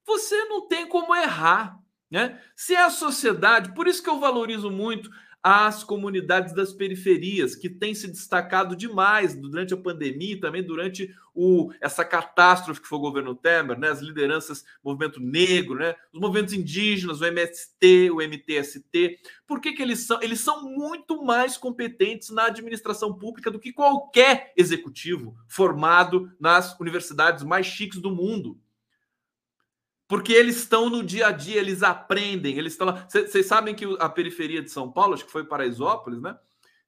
você 0.05 0.45
não 0.45 0.67
tem 0.67 0.87
como 0.87 1.15
errar. 1.15 1.79
Né? 2.11 2.39
Se 2.55 2.75
é 2.75 2.83
a 2.83 2.91
sociedade, 2.91 3.73
por 3.73 3.87
isso 3.87 4.03
que 4.03 4.09
eu 4.09 4.19
valorizo 4.19 4.69
muito 4.69 5.09
as 5.41 5.83
comunidades 5.83 6.53
das 6.53 6.73
periferias, 6.73 7.55
que 7.55 7.69
têm 7.69 7.93
se 7.93 8.07
destacado 8.07 8.75
demais 8.75 9.35
durante 9.35 9.73
a 9.73 9.77
pandemia 9.77 10.33
e 10.33 10.39
também 10.39 10.63
durante 10.63 11.13
o, 11.33 11.71
essa 11.79 12.03
catástrofe 12.03 12.81
que 12.81 12.87
foi 12.87 12.97
o 12.97 13.01
governo 13.01 13.35
Temer, 13.35 13.77
né? 13.77 13.89
as 13.89 14.01
lideranças, 14.01 14.65
movimento 14.83 15.19
negro, 15.19 15.75
né? 15.75 15.95
os 16.11 16.19
movimentos 16.19 16.53
indígenas, 16.53 17.21
o 17.21 17.25
MST, 17.25 18.11
o 18.11 18.17
MTST. 18.17 19.19
Por 19.45 19.61
que, 19.61 19.73
que 19.73 19.81
eles 19.81 19.99
são? 19.99 20.21
Eles 20.21 20.39
são 20.39 20.63
muito 20.63 21.23
mais 21.23 21.57
competentes 21.57 22.29
na 22.31 22.47
administração 22.47 23.13
pública 23.13 23.51
do 23.51 23.59
que 23.59 23.71
qualquer 23.71 24.51
executivo 24.57 25.35
formado 25.47 26.31
nas 26.39 26.77
universidades 26.79 27.43
mais 27.43 27.67
chiques 27.67 27.99
do 27.99 28.09
mundo 28.09 28.59
porque 30.07 30.31
eles 30.31 30.57
estão 30.57 30.89
no 30.89 31.03
dia 31.03 31.27
a 31.27 31.31
dia, 31.31 31.59
eles 31.59 31.83
aprendem, 31.83 32.57
eles 32.57 32.73
estão 32.73 32.87
lá. 32.87 33.05
Vocês 33.09 33.45
sabem 33.45 33.75
que 33.75 33.85
a 33.99 34.07
periferia 34.07 34.61
de 34.61 34.71
São 34.71 34.91
Paulo, 34.91 35.13
acho 35.13 35.25
que 35.25 35.31
foi 35.31 35.43
Paraisópolis, 35.43 36.21
né? 36.21 36.37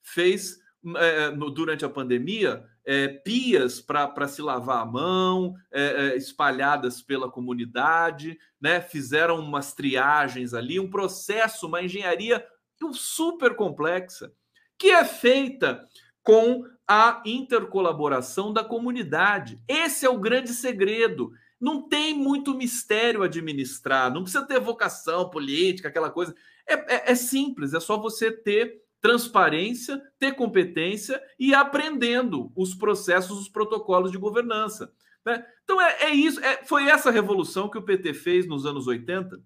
Fez 0.01 0.59
é, 0.95 1.29
no, 1.31 1.49
durante 1.49 1.83
a 1.83 1.89
pandemia 1.89 2.63
é, 2.85 3.07
pias 3.07 3.81
para 3.81 4.27
se 4.27 4.41
lavar 4.41 4.81
a 4.81 4.85
mão, 4.85 5.53
é, 5.71 5.83
é, 5.83 6.17
espalhadas 6.17 7.01
pela 7.01 7.29
comunidade, 7.29 8.39
né? 8.59 8.79
Fizeram 8.79 9.39
umas 9.39 9.73
triagens 9.73 10.53
ali, 10.53 10.79
um 10.79 10.89
processo, 10.89 11.67
uma 11.67 11.83
engenharia 11.83 12.45
super 12.93 13.55
complexa, 13.55 14.31
que 14.77 14.91
é 14.91 15.03
feita 15.03 15.85
com 16.23 16.63
a 16.87 17.21
intercolaboração 17.25 18.53
da 18.53 18.63
comunidade. 18.63 19.61
Esse 19.67 20.05
é 20.05 20.09
o 20.09 20.19
grande 20.19 20.53
segredo. 20.53 21.33
Não 21.59 21.87
tem 21.87 22.13
muito 22.13 22.55
mistério 22.55 23.21
administrar, 23.21 24.13
não 24.13 24.23
precisa 24.23 24.45
ter 24.45 24.59
vocação 24.59 25.29
política, 25.29 25.89
aquela 25.89 26.09
coisa. 26.09 26.33
É, 26.67 26.73
é, 26.95 27.11
é 27.11 27.15
simples, 27.15 27.73
é 27.73 27.79
só 27.79 27.97
você 27.97 28.31
ter 28.31 28.81
transparência, 29.01 30.01
ter 30.17 30.35
competência 30.35 31.21
e 31.39 31.53
aprendendo 31.53 32.51
os 32.55 32.75
processos, 32.75 33.39
os 33.39 33.49
protocolos 33.49 34.11
de 34.11 34.17
governança. 34.17 34.91
Né? 35.25 35.45
Então 35.63 35.81
é, 35.81 36.03
é 36.03 36.09
isso, 36.09 36.39
é, 36.41 36.63
foi 36.65 36.87
essa 36.87 37.11
revolução 37.11 37.69
que 37.69 37.77
o 37.77 37.83
PT 37.83 38.13
fez 38.13 38.47
nos 38.47 38.65
anos 38.65 38.87
80, 38.87 39.39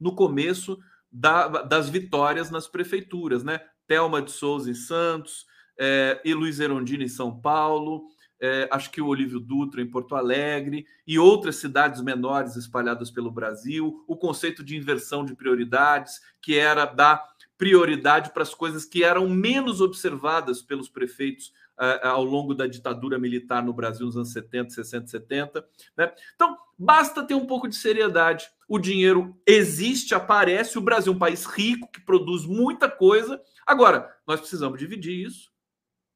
no 0.00 0.14
começo 0.14 0.78
da, 1.10 1.48
das 1.62 1.88
vitórias 1.88 2.50
nas 2.50 2.68
prefeituras, 2.68 3.42
né? 3.42 3.60
Thelma 3.86 4.20
de 4.20 4.30
Souza 4.30 4.70
em 4.70 4.74
Santos, 4.74 5.46
é, 5.78 6.20
e 6.24 6.34
Luiz 6.34 6.60
Erondini 6.60 7.04
em 7.04 7.08
São 7.08 7.40
Paulo, 7.40 8.04
é, 8.40 8.68
acho 8.70 8.90
que 8.90 9.00
o 9.00 9.06
Olívio 9.06 9.40
Dutra 9.40 9.82
em 9.82 9.90
Porto 9.90 10.14
Alegre 10.14 10.86
e 11.06 11.18
outras 11.18 11.56
cidades 11.56 12.00
menores 12.00 12.56
espalhadas 12.56 13.10
pelo 13.10 13.30
Brasil, 13.30 14.04
o 14.06 14.16
conceito 14.16 14.62
de 14.62 14.76
inversão 14.76 15.24
de 15.24 15.34
prioridades, 15.34 16.20
que 16.40 16.56
era 16.56 16.84
dar 16.84 17.22
prioridade 17.56 18.32
para 18.32 18.44
as 18.44 18.54
coisas 18.54 18.84
que 18.84 19.02
eram 19.02 19.28
menos 19.28 19.80
observadas 19.80 20.62
pelos 20.62 20.88
prefeitos 20.88 21.52
uh, 21.78 22.06
ao 22.06 22.24
longo 22.24 22.54
da 22.54 22.68
ditadura 22.68 23.18
militar 23.18 23.64
no 23.64 23.72
Brasil 23.72 24.06
nos 24.06 24.16
anos 24.16 24.32
70, 24.32 24.70
60, 24.70 25.06
70. 25.08 25.66
Né? 25.96 26.12
Então, 26.36 26.56
basta 26.78 27.24
ter 27.24 27.34
um 27.34 27.46
pouco 27.46 27.68
de 27.68 27.74
seriedade. 27.74 28.48
O 28.68 28.78
dinheiro 28.78 29.36
existe, 29.44 30.14
aparece. 30.14 30.78
O 30.78 30.82
Brasil 30.82 31.12
é 31.12 31.16
um 31.16 31.18
país 31.18 31.44
rico 31.44 31.90
que 31.90 32.00
produz 32.00 32.46
muita 32.46 32.88
coisa. 32.88 33.40
Agora, 33.66 34.08
nós 34.24 34.38
precisamos 34.38 34.78
dividir 34.78 35.26
isso, 35.26 35.50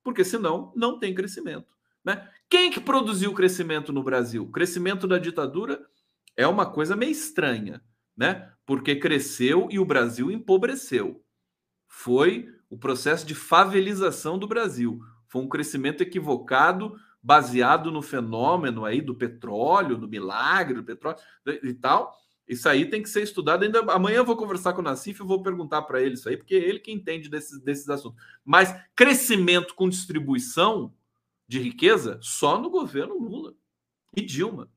porque 0.05 0.25
senão 0.25 0.73
não 0.77 0.99
tem 0.99 1.13
crescimento. 1.13 1.67
Né? 2.05 2.29
Quem 2.49 2.71
que 2.71 2.81
produziu 2.81 3.31
o 3.31 3.35
crescimento 3.35 3.93
no 3.93 4.03
Brasil? 4.03 4.43
O 4.43 4.51
crescimento 4.51 5.07
da 5.07 5.19
ditadura 5.19 5.85
é 6.37 6.47
uma 6.47 6.67
coisa 6.67 6.97
meio 6.97 7.13
estranha, 7.13 7.83
né? 8.17 8.51
Porque 8.67 8.97
cresceu 8.97 9.69
e 9.71 9.79
o 9.79 9.85
Brasil 9.85 10.31
empobreceu. 10.31 11.23
Foi 11.87 12.49
o 12.69 12.77
processo 12.77 13.27
de 13.27 13.35
favelização 13.35 14.39
do 14.39 14.47
Brasil. 14.47 15.01
Foi 15.29 15.43
um 15.43 15.49
crescimento 15.49 16.03
equivocado, 16.03 16.95
baseado 17.23 17.91
no 17.91 18.03
fenômeno 18.03 18.85
aí 18.85 19.01
do 19.01 19.15
petróleo, 19.15 19.97
do 19.97 20.09
milagre 20.09 20.75
do 20.75 20.85
petróleo 20.85 21.19
e 21.63 21.73
tal. 21.75 22.13
Isso 22.49 22.69
aí 22.69 22.89
tem 22.89 23.03
que 23.03 23.09
ser 23.09 23.23
estudado. 23.23 23.63
Ainda 23.63 23.81
amanhã 23.93 24.17
eu 24.17 24.25
vou 24.25 24.37
conversar 24.37 24.73
com 24.73 24.81
o 24.81 24.85
Nassif 24.85 25.21
e 25.21 25.27
vou 25.27 25.43
perguntar 25.43 25.83
para 25.83 26.03
ele 26.03 26.15
isso 26.15 26.29
aí, 26.29 26.37
porque 26.37 26.55
é 26.55 26.59
ele 26.59 26.81
que 26.81 26.91
entende 26.91 27.29
desses, 27.29 27.61
desses 27.61 27.89
assuntos. 27.89 28.23
Mas 28.45 28.75
crescimento 28.97 29.75
com 29.75 29.89
distribuição 29.89 30.93
de 31.53 31.61
riqueza 31.61 32.19
só 32.23 32.59
no 32.59 32.71
governo 32.71 33.19
Lula 33.19 33.55
e 34.17 34.23
Dilma. 34.23 34.71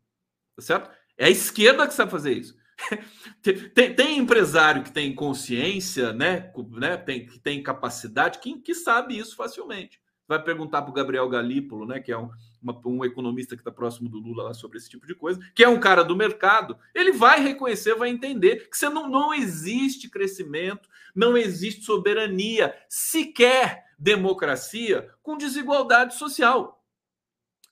Tá 0.58 0.62
certo? 0.62 0.90
É 1.18 1.28
a 1.28 1.30
esquerda 1.30 1.88
que 1.88 1.94
sabe 1.94 2.12
fazer 2.12 2.34
isso. 2.34 2.54
tem, 3.74 3.96
tem, 3.96 4.18
empresário 4.18 4.84
que 4.84 4.92
tem 4.92 5.16
consciência, 5.16 6.12
né, 6.12 6.52
né 6.72 6.98
tem, 6.98 7.26
que 7.26 7.40
tem 7.40 7.64
capacidade, 7.64 8.40
que, 8.40 8.60
que 8.60 8.76
sabe 8.76 9.18
isso 9.18 9.38
facilmente. 9.38 10.02
Vai 10.28 10.44
perguntar 10.44 10.82
para 10.82 10.92
o 10.92 10.94
Gabriel 10.94 11.30
Galípolo, 11.30 11.86
né, 11.86 12.02
que 12.02 12.12
é 12.12 12.18
um, 12.18 12.30
uma, 12.62 12.82
um 12.86 13.06
economista 13.06 13.56
que 13.56 13.62
está 13.62 13.72
próximo 13.72 14.10
do 14.10 14.20
Lula 14.20 14.44
lá 14.44 14.54
sobre 14.54 14.78
esse 14.78 14.90
tipo 14.90 15.08
de 15.08 15.16
coisa, 15.16 15.40
que 15.56 15.64
é 15.64 15.70
um 15.70 15.80
cara 15.80 16.04
do 16.04 16.16
mercado, 16.16 16.78
ele 16.94 17.14
vai 17.14 17.40
reconhecer, 17.40 17.96
vai 17.96 18.10
entender 18.10 18.70
que 18.70 18.76
você 18.78 18.90
não, 18.90 19.08
não 19.08 19.34
existe 19.34 20.10
crescimento, 20.10 20.90
não 21.16 21.38
existe 21.38 21.86
soberania, 21.86 22.76
sequer 22.90 23.86
democracia 23.98 25.10
com 25.22 25.38
desigualdade 25.38 26.16
social, 26.16 26.75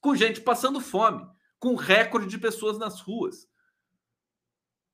com 0.04 0.14
gente 0.14 0.42
passando 0.42 0.82
fome, 0.82 1.26
com 1.58 1.76
recorde 1.76 2.28
de 2.28 2.38
pessoas 2.38 2.78
nas 2.78 3.00
ruas. 3.00 3.48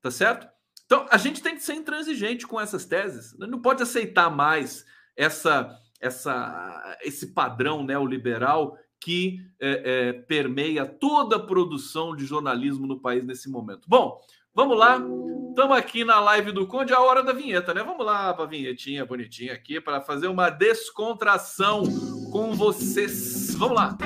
Tá 0.03 0.12
certo? 0.12 0.47
Então, 0.86 1.07
a 1.10 1.18
gente 1.18 1.41
tem 1.41 1.55
que 1.55 1.64
ser 1.64 1.74
intransigente 1.74 2.45
com 2.45 2.62
essas 2.62 2.86
teses. 2.86 3.36
Não 3.39 3.60
pode 3.60 3.82
aceitar 3.82 4.30
mais 4.30 4.86
essa, 5.18 5.76
essa, 5.99 6.97
esse 7.01 7.34
padrão 7.34 7.84
neoliberal 7.84 8.78
que 9.01 9.39
é, 9.60 10.10
é, 10.10 10.14
permeia 10.14 10.86
toda 10.86 11.38
a 11.38 11.45
produção 11.45 12.16
de 12.16 12.26
jornalismo 12.26 12.86
no 12.86 13.01
país 13.01 13.26
nesse 13.26 13.49
momento. 13.49 13.88
Bom, 13.88 14.22
vamos 14.53 14.78
lá. 14.78 15.01
Estamos 15.49 15.76
aqui 15.76 16.05
na 16.05 16.20
live 16.20 16.51
do 16.51 16.68
Conde, 16.68 16.93
a 16.93 16.99
hora 16.99 17.24
da 17.24 17.34
vinheta, 17.34 17.74
né? 17.74 17.82
Vamos 17.82 18.05
lá 18.05 18.32
para 18.34 18.43
a 18.43 18.47
vinhetinha 18.47 19.05
bonitinha 19.05 19.53
aqui 19.53 19.82
para 19.82 20.01
fazer 20.01 20.28
uma 20.28 20.51
descontração 20.51 21.84
com 22.32 22.53
vocês. 22.53 23.55
Vamos 23.55 23.76
lá. 23.76 23.97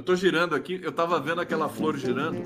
Eu 0.00 0.04
tô 0.04 0.16
girando 0.16 0.54
aqui, 0.54 0.80
eu 0.82 0.90
tava 0.90 1.20
vendo 1.20 1.42
aquela 1.42 1.68
flor 1.68 1.94
girando. 1.98 2.38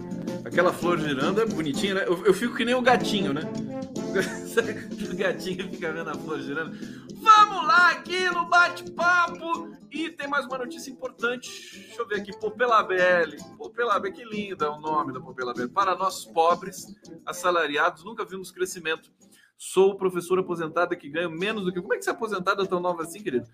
Aquela 0.44 0.72
flor 0.72 0.98
girando 0.98 1.40
é 1.40 1.46
bonitinha, 1.46 1.94
né? 1.94 2.04
Eu, 2.04 2.26
eu 2.26 2.34
fico 2.34 2.56
que 2.56 2.64
nem 2.64 2.74
o 2.74 2.82
gatinho, 2.82 3.32
né? 3.32 3.42
o 5.08 5.16
gatinho 5.16 5.70
fica 5.70 5.92
vendo 5.92 6.10
a 6.10 6.14
flor 6.14 6.40
girando. 6.40 6.76
Vamos 7.14 7.64
lá 7.64 7.92
aqui 7.92 8.28
no 8.28 8.46
bate-papo! 8.46 9.72
E 9.88 10.10
tem 10.10 10.26
mais 10.26 10.46
uma 10.46 10.58
notícia 10.58 10.90
importante. 10.90 11.78
Deixa 11.78 12.02
eu 12.02 12.08
ver 12.08 12.22
aqui, 12.22 12.36
Popela 12.36 12.82
BL. 12.82 13.36
Popela 13.56 14.00
BL, 14.00 14.10
que 14.10 14.24
lindo 14.24 14.64
é 14.64 14.68
o 14.68 14.80
nome 14.80 15.12
da 15.12 15.20
Popela 15.20 15.54
BL. 15.54 15.68
Para 15.68 15.94
nós 15.94 16.24
pobres, 16.24 16.92
assalariados, 17.24 18.02
nunca 18.02 18.24
vimos 18.24 18.50
crescimento. 18.50 19.12
Sou 19.56 19.96
professor 19.96 20.38
aposentada 20.38 20.96
que 20.96 21.08
ganho 21.08 21.30
menos 21.30 21.64
do 21.64 21.72
que. 21.72 21.80
Como 21.80 21.94
é 21.94 21.96
que 21.96 22.04
você 22.04 22.10
é 22.10 22.12
aposentada 22.12 22.66
tão 22.66 22.80
nova 22.80 23.02
assim, 23.02 23.22
querido? 23.22 23.46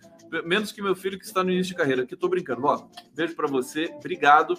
Menos 0.45 0.73
que 0.73 0.81
meu 0.81 0.97
filho 0.97 1.19
que 1.19 1.25
está 1.25 1.45
no 1.45 1.51
início 1.51 1.73
de 1.73 1.79
carreira. 1.79 2.03
Aqui 2.03 2.17
tô 2.17 2.29
brincando. 2.29 2.65
Ó, 2.65 2.89
beijo 3.15 3.37
para 3.37 3.47
você, 3.47 3.93
obrigado. 3.97 4.55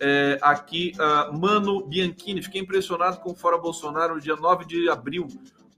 É, 0.00 0.38
aqui, 0.42 0.92
uh, 0.96 1.38
Mano 1.38 1.86
Bianchini, 1.86 2.42
fiquei 2.42 2.60
impressionado 2.60 3.20
com 3.20 3.30
o 3.30 3.34
Fora 3.34 3.56
Bolsonaro 3.56 4.14
no 4.14 4.20
dia 4.20 4.36
9 4.36 4.64
de 4.64 4.88
abril. 4.88 5.28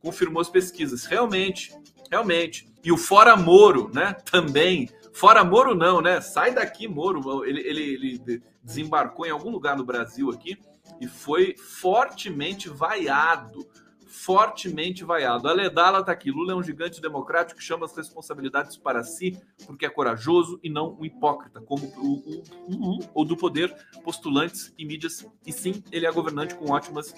Confirmou 0.01 0.41
as 0.41 0.49
pesquisas. 0.49 1.05
Realmente, 1.05 1.73
realmente. 2.11 2.67
E 2.83 2.91
o 2.91 2.97
Fora 2.97 3.37
Moro, 3.37 3.91
né? 3.95 4.15
Também. 4.31 4.89
Fora 5.13 5.45
Moro, 5.45 5.75
não, 5.75 6.01
né? 6.01 6.21
Sai 6.21 6.55
daqui, 6.55 6.89
Moro. 6.89 7.45
Ele, 7.45 7.61
ele, 7.61 7.83
ele 7.83 8.43
desembarcou 8.63 9.27
em 9.27 9.31
algum 9.31 9.51
lugar 9.51 9.77
no 9.77 9.85
Brasil 9.85 10.31
aqui 10.31 10.59
e 11.01 11.07
foi 11.07 11.55
fortemente 11.57 12.69
vaiado 12.69 13.67
fortemente 14.13 15.05
vaiado. 15.05 15.49
A 15.49 15.53
Ledala 15.55 16.01
está 16.01 16.13
aqui. 16.13 16.31
Lula 16.31 16.53
é 16.53 16.55
um 16.55 16.63
gigante 16.63 17.01
democrático 17.01 17.59
que 17.59 17.65
chama 17.65 17.87
as 17.87 17.97
responsabilidades 17.97 18.77
para 18.77 19.03
si 19.03 19.41
porque 19.67 19.87
é 19.87 19.89
corajoso 19.89 20.61
e 20.63 20.69
não 20.69 20.95
um 21.01 21.05
hipócrita, 21.05 21.63
como 21.63 21.87
o, 21.97 22.43
o, 22.69 22.99
o, 22.99 23.23
o 23.23 23.25
do 23.25 23.37
poder, 23.37 23.75
postulantes 24.05 24.73
e 24.77 24.85
mídias. 24.85 25.27
E 25.47 25.53
sim, 25.53 25.83
ele 25.91 26.05
é 26.05 26.13
governante 26.13 26.55
com 26.55 26.71
ótimas 26.71 27.15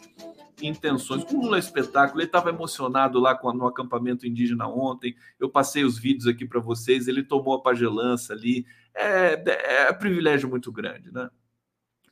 intenções. 0.63 1.25
O 1.25 1.41
Lula 1.41 1.57
é 1.57 1.59
espetáculo. 1.59 2.21
Ele 2.21 2.29
estava 2.29 2.51
emocionado 2.51 3.19
lá 3.19 3.35
com, 3.35 3.53
no 3.53 3.67
acampamento 3.67 4.25
indígena 4.25 4.69
ontem. 4.69 5.17
Eu 5.41 5.51
passei 5.51 5.85
os 5.85 5.99
vídeos 5.99 6.29
aqui 6.29 6.47
para 6.47 6.61
vocês. 6.61 7.09
Ele 7.09 7.25
tomou 7.25 7.55
a 7.55 7.63
pagelança 7.63 8.33
ali. 8.33 8.65
É, 8.95 9.35
é, 9.35 9.89
é 9.89 9.93
privilégio 9.93 10.49
muito 10.49 10.71
grande, 10.71 11.13
né? 11.13 11.29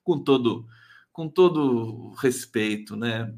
Com 0.02 0.18
todo, 0.18 0.66
com 1.12 1.28
todo 1.28 2.10
respeito, 2.14 2.96
né? 2.96 3.32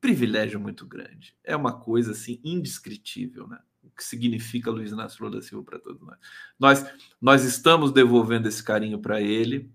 Privilégio 0.00 0.58
muito 0.58 0.86
grande. 0.86 1.34
É 1.44 1.54
uma 1.54 1.78
coisa 1.78 2.12
assim 2.12 2.40
indescritível, 2.42 3.46
né? 3.46 3.58
O 3.82 3.90
que 3.90 4.04
significa 4.04 4.70
Luiz 4.70 4.92
Inácio 4.92 5.22
Lula 5.24 5.36
da 5.36 5.42
Silva 5.42 5.64
para 5.64 5.78
todos 5.78 6.00
nós. 6.00 6.18
Nós 6.58 6.86
nós 7.20 7.44
estamos 7.44 7.92
devolvendo 7.92 8.48
esse 8.48 8.62
carinho 8.62 8.98
para 8.98 9.20
ele. 9.20 9.70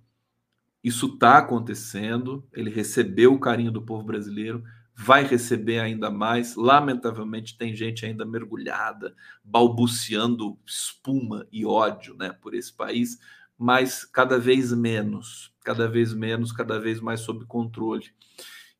Isso 0.83 1.07
está 1.07 1.37
acontecendo. 1.37 2.47
Ele 2.53 2.69
recebeu 2.69 3.33
o 3.33 3.39
carinho 3.39 3.71
do 3.71 3.81
povo 3.81 4.03
brasileiro, 4.03 4.63
vai 4.95 5.23
receber 5.23 5.79
ainda 5.79 6.09
mais. 6.09 6.55
Lamentavelmente 6.55 7.57
tem 7.57 7.75
gente 7.75 8.05
ainda 8.05 8.25
mergulhada, 8.25 9.15
balbuciando 9.43 10.57
espuma 10.65 11.47
e 11.51 11.65
ódio, 11.65 12.15
né, 12.15 12.31
por 12.31 12.53
esse 12.53 12.71
país, 12.71 13.19
mas 13.57 14.05
cada 14.05 14.39
vez 14.39 14.71
menos, 14.71 15.53
cada 15.63 15.87
vez 15.87 16.13
menos, 16.13 16.51
cada 16.51 16.79
vez 16.79 17.01
mais 17.01 17.21
sob 17.21 17.45
controle. 17.45 18.13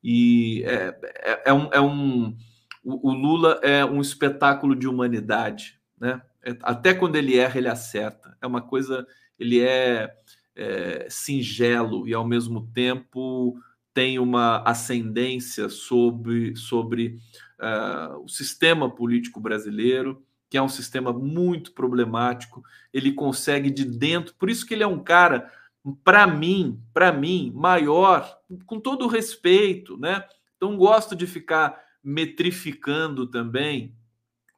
E 0.07 0.63
é, 0.65 0.95
é, 1.03 1.41
é 1.45 1.53
um, 1.53 1.69
é 1.73 1.81
um 1.81 2.37
o, 2.83 3.11
Lula 3.11 3.59
é 3.63 3.83
um 3.83 3.99
espetáculo 3.99 4.75
de 4.75 4.87
humanidade, 4.87 5.79
né? 5.99 6.21
É, 6.43 6.55
até 6.61 6.93
quando 6.93 7.15
ele 7.15 7.35
erra, 7.35 7.57
ele 7.57 7.67
acerta. 7.67 8.37
É 8.39 8.45
uma 8.45 8.61
coisa, 8.61 9.07
ele 9.39 9.59
é, 9.59 10.15
é 10.55 11.07
singelo 11.09 12.07
e 12.07 12.13
ao 12.13 12.23
mesmo 12.23 12.67
tempo 12.71 13.57
tem 13.95 14.19
uma 14.19 14.61
ascendência 14.61 15.69
sobre, 15.69 16.55
sobre 16.55 17.17
uh, 17.59 18.23
o 18.23 18.27
sistema 18.29 18.87
político 18.93 19.39
brasileiro, 19.39 20.23
que 20.51 20.57
é 20.57 20.61
um 20.61 20.69
sistema 20.69 21.11
muito 21.11 21.71
problemático. 21.71 22.63
Ele 22.93 23.11
consegue 23.11 23.71
de 23.71 23.83
dentro, 23.83 24.35
por 24.35 24.51
isso 24.51 24.67
que 24.67 24.75
ele 24.75 24.83
é 24.83 24.87
um 24.87 25.03
cara 25.03 25.51
para 25.93 26.25
mim, 26.25 26.81
para 26.93 27.11
mim, 27.11 27.51
maior, 27.53 28.39
com 28.65 28.79
todo 28.79 29.07
respeito, 29.07 29.97
né? 29.97 30.25
Então 30.55 30.77
gosto 30.77 31.15
de 31.15 31.27
ficar 31.27 31.79
metrificando 32.03 33.27
também 33.27 33.95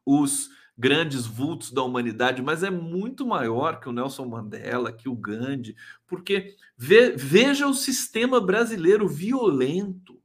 os 0.06 0.50
grandes 0.78 1.26
vultos 1.26 1.72
da 1.72 1.82
humanidade, 1.82 2.42
mas 2.42 2.62
é 2.64 2.70
muito 2.70 3.26
maior 3.26 3.80
que 3.80 3.90
o 3.90 3.92
Nelson 3.92 4.26
Mandela, 4.26 4.94
que 4.94 5.10
o 5.10 5.16
Gandhi, 5.16 5.76
porque 6.06 6.56
ve, 6.78 7.12
veja 7.18 7.68
o 7.68 7.74
sistema 7.74 8.40
brasileiro 8.40 9.08
violento, 9.08 10.22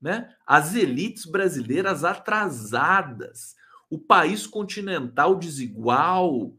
né? 0.00 0.32
As 0.46 0.74
elites 0.74 1.24
brasileiras 1.24 2.04
atrasadas, 2.04 3.56
o 3.88 3.98
país 3.98 4.46
continental 4.46 5.34
desigual, 5.34 6.52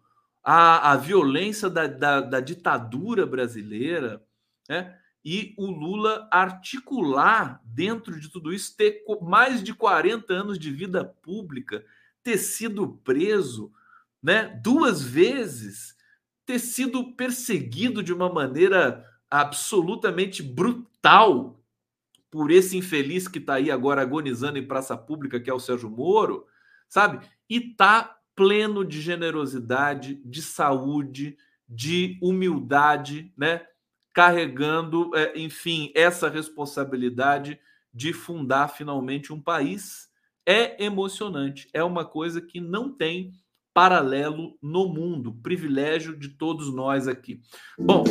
a, 0.43 0.91
a 0.91 0.95
violência 0.97 1.69
da, 1.69 1.87
da, 1.87 2.21
da 2.21 2.39
ditadura 2.39 3.25
brasileira, 3.25 4.23
né? 4.67 4.97
e 5.23 5.53
o 5.57 5.67
Lula 5.67 6.27
articular 6.31 7.61
dentro 7.65 8.19
de 8.19 8.29
tudo 8.29 8.53
isso, 8.53 8.75
ter 8.75 9.03
mais 9.21 9.61
de 9.61 9.73
40 9.73 10.33
anos 10.33 10.57
de 10.57 10.71
vida 10.71 11.03
pública, 11.03 11.85
ter 12.23 12.37
sido 12.37 12.99
preso 13.03 13.71
né, 14.21 14.59
duas 14.63 15.01
vezes, 15.01 15.95
ter 16.45 16.59
sido 16.59 17.13
perseguido 17.13 18.01
de 18.01 18.13
uma 18.13 18.31
maneira 18.31 19.05
absolutamente 19.29 20.41
brutal 20.41 21.61
por 22.31 22.51
esse 22.51 22.77
infeliz 22.77 23.27
que 23.27 23.39
está 23.39 23.55
aí 23.55 23.71
agora 23.71 24.01
agonizando 24.01 24.57
em 24.57 24.67
praça 24.67 24.95
pública, 24.95 25.39
que 25.39 25.49
é 25.49 25.53
o 25.53 25.59
Sérgio 25.59 25.89
Moro, 25.89 26.45
sabe? 26.87 27.25
E 27.49 27.59
tá 27.59 28.18
pleno 28.39 28.85
de 28.85 29.01
generosidade, 29.01 30.15
de 30.23 30.41
saúde, 30.41 31.35
de 31.67 32.17
humildade, 32.21 33.33
né? 33.37 33.63
Carregando, 34.13 35.13
é, 35.13 35.37
enfim, 35.37 35.91
essa 35.93 36.29
responsabilidade 36.29 37.59
de 37.93 38.13
fundar 38.13 38.69
finalmente 38.69 39.33
um 39.33 39.41
país. 39.41 40.07
É 40.45 40.81
emocionante, 40.81 41.67
é 41.73 41.83
uma 41.83 42.05
coisa 42.05 42.39
que 42.39 42.61
não 42.61 42.89
tem 42.89 43.33
paralelo 43.73 44.57
no 44.61 44.87
mundo, 44.87 45.33
privilégio 45.43 46.17
de 46.17 46.29
todos 46.29 46.73
nós 46.73 47.09
aqui. 47.09 47.41
Bom, 47.77 48.05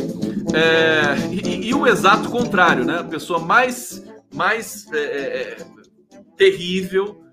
é, 0.55 1.35
e, 1.35 1.68
e, 1.68 1.74
o 1.74 1.87
exato 1.87 2.29
contrário, 2.31 2.85
né? 2.85 2.99
A 2.99 3.05
pessoa 3.05 3.39
mais, 3.39 4.05
mais 4.33 4.87
é, 4.93 4.99
é, 4.99 5.53
é 5.53 5.66
terrível, 6.37 7.24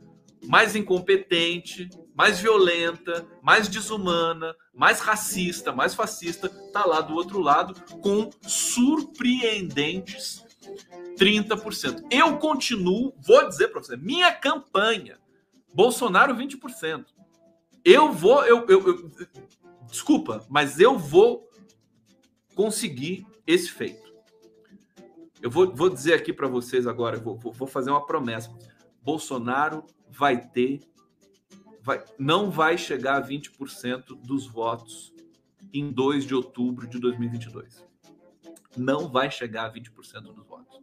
mais 0.47 0.77
incompetente, 0.77 1.89
mais 2.15 2.39
violenta, 2.39 3.27
mais 3.41 3.67
desumana, 3.67 4.55
mais 4.73 5.01
racista, 5.01 5.73
mais 5.73 5.93
fascista, 5.93 6.47
está 6.47 6.85
lá 6.85 7.01
do 7.01 7.13
outro 7.13 7.41
lado 7.41 7.75
com 7.99 8.29
surpreendentes 8.41 10.41
30%. 11.17 12.05
Eu 12.09 12.37
continuo, 12.37 13.13
vou 13.21 13.49
dizer 13.49 13.67
para 13.67 13.83
você, 13.83 13.97
minha 13.97 14.31
campanha, 14.31 15.19
Bolsonaro 15.73 16.33
20%. 16.33 17.05
Eu 17.83 18.13
vou, 18.13 18.45
eu, 18.45 18.65
eu, 18.67 18.87
eu, 18.87 19.11
desculpa, 19.87 20.45
mas 20.49 20.79
eu 20.79 20.97
vou 20.97 21.49
conseguir 22.55 23.27
esse 23.45 23.69
feito. 23.69 24.05
Eu 25.41 25.51
vou, 25.51 25.75
vou 25.75 25.89
dizer 25.89 26.13
aqui 26.13 26.31
para 26.31 26.47
vocês 26.47 26.87
agora, 26.87 27.19
vou, 27.19 27.37
vou 27.37 27.67
fazer 27.67 27.91
uma 27.91 28.05
promessa. 28.05 28.49
Bolsonaro 29.03 29.83
vai 30.09 30.37
ter 30.37 30.79
vai, 31.85 32.03
não 32.17 32.49
vai 32.49 32.79
chegar 32.79 33.17
a 33.17 33.27
20% 33.27 34.19
dos 34.23 34.47
votos 34.47 35.13
em 35.71 35.91
2 35.91 36.25
de 36.25 36.33
outubro 36.33 36.87
de 36.87 36.99
2022. 36.99 37.85
Não 38.75 39.07
vai 39.07 39.29
chegar 39.29 39.67
a 39.67 39.71
20% 39.71 40.21
dos 40.33 40.45
votos. 40.47 40.79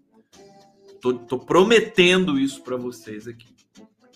Tô, 1.00 1.14
tô 1.14 1.38
prometendo 1.40 2.38
isso 2.38 2.62
para 2.62 2.76
vocês 2.76 3.26
aqui. 3.26 3.53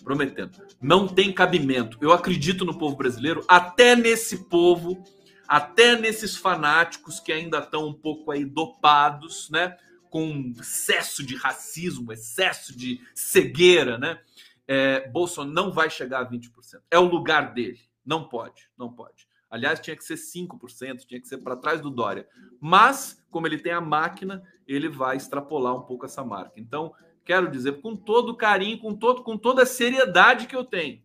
Prometendo. 0.01 0.65
Não 0.81 1.05
tem 1.05 1.33
cabimento. 1.33 1.97
Eu 1.99 2.13
acredito 2.13 2.63
no 2.63 2.77
povo 2.77 2.95
brasileiro, 2.95 3.43
até 3.49 3.93
nesse 3.93 4.45
povo, 4.45 5.03
até 5.45 5.99
nesses 5.99 6.37
fanáticos 6.37 7.19
que 7.19 7.33
ainda 7.33 7.59
estão 7.59 7.85
um 7.85 7.93
pouco 7.93 8.31
aí 8.31 8.45
dopados, 8.45 9.49
né? 9.49 9.75
Com 10.09 10.53
excesso 10.57 11.21
de 11.21 11.35
racismo, 11.35 12.13
excesso 12.13 12.75
de 12.75 13.01
cegueira, 13.13 13.97
né? 13.97 14.21
É, 14.67 15.07
Bolsonaro 15.09 15.53
não 15.53 15.71
vai 15.71 15.89
chegar 15.89 16.21
a 16.21 16.29
20%. 16.29 16.49
É 16.91 16.99
o 16.99 17.07
lugar 17.07 17.53
dele. 17.53 17.79
Não 18.05 18.27
pode, 18.27 18.69
não 18.77 18.91
pode. 18.91 19.27
Aliás, 19.49 19.79
tinha 19.79 19.95
que 19.95 20.03
ser 20.03 20.15
5%, 20.15 21.05
tinha 21.05 21.21
que 21.21 21.27
ser 21.27 21.37
para 21.37 21.55
trás 21.55 21.79
do 21.79 21.89
Dória. 21.89 22.27
Mas, 22.59 23.23
como 23.29 23.47
ele 23.47 23.57
tem 23.57 23.71
a 23.71 23.79
máquina, 23.79 24.43
ele 24.67 24.89
vai 24.89 25.15
extrapolar 25.15 25.75
um 25.75 25.83
pouco 25.83 26.05
essa 26.05 26.23
marca. 26.23 26.53
Então, 26.57 26.93
quero 27.23 27.49
dizer, 27.49 27.81
com 27.81 27.95
todo 27.95 28.35
carinho, 28.35 28.79
com, 28.79 28.93
todo, 28.93 29.23
com 29.23 29.37
toda 29.37 29.63
a 29.63 29.65
seriedade 29.65 30.47
que 30.47 30.55
eu 30.55 30.65
tenho, 30.65 31.01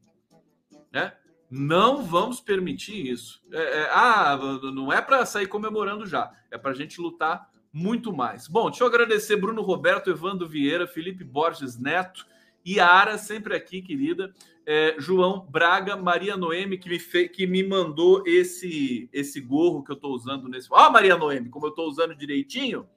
né? 0.93 1.17
Não 1.51 2.03
vamos 2.03 2.41
permitir 2.41 3.07
isso. 3.07 3.43
É, 3.53 3.81
é, 3.83 3.91
ah, 3.91 4.39
não 4.75 4.93
é 4.93 5.03
para 5.03 5.27
sair 5.27 5.47
comemorando 5.47 6.07
já, 6.07 6.33
é 6.51 6.57
para 6.57 6.71
a 6.71 6.75
gente 6.75 7.01
lutar 7.01 7.51
muito 7.73 8.13
mais. 8.13 8.49
Bom, 8.49 8.71
deixa 8.71 8.85
eu 8.85 8.89
agradecer 8.89 9.37
Bruno 9.37 9.63
Roberto, 9.63 10.11
Evandro 10.11 10.49
Vieira, 10.49 10.87
Felipe 10.87 11.23
Borges 11.25 11.79
Neto, 11.79 12.27
Yara, 12.67 13.19
sempre 13.19 13.55
aqui, 13.55 13.83
querida. 13.83 14.35
É, 14.65 14.95
João 14.99 15.47
Braga, 15.51 15.97
Maria 15.97 16.37
Noemi, 16.37 16.79
que 16.79 16.89
me, 16.89 16.99
fe... 16.99 17.29
que 17.29 17.47
me 17.47 17.63
mandou 17.63 18.23
esse 18.27 19.09
esse 19.13 19.41
gorro 19.41 19.83
que 19.83 19.91
eu 19.91 19.97
estou 19.97 20.13
usando 20.15 20.49
nesse. 20.49 20.69
Ó, 20.71 20.87
oh, 20.87 20.91
Maria 20.91 21.17
Noemi, 21.17 21.49
como 21.49 21.67
eu 21.67 21.71
estou 21.71 21.89
usando 21.89 22.15
direitinho. 22.15 22.89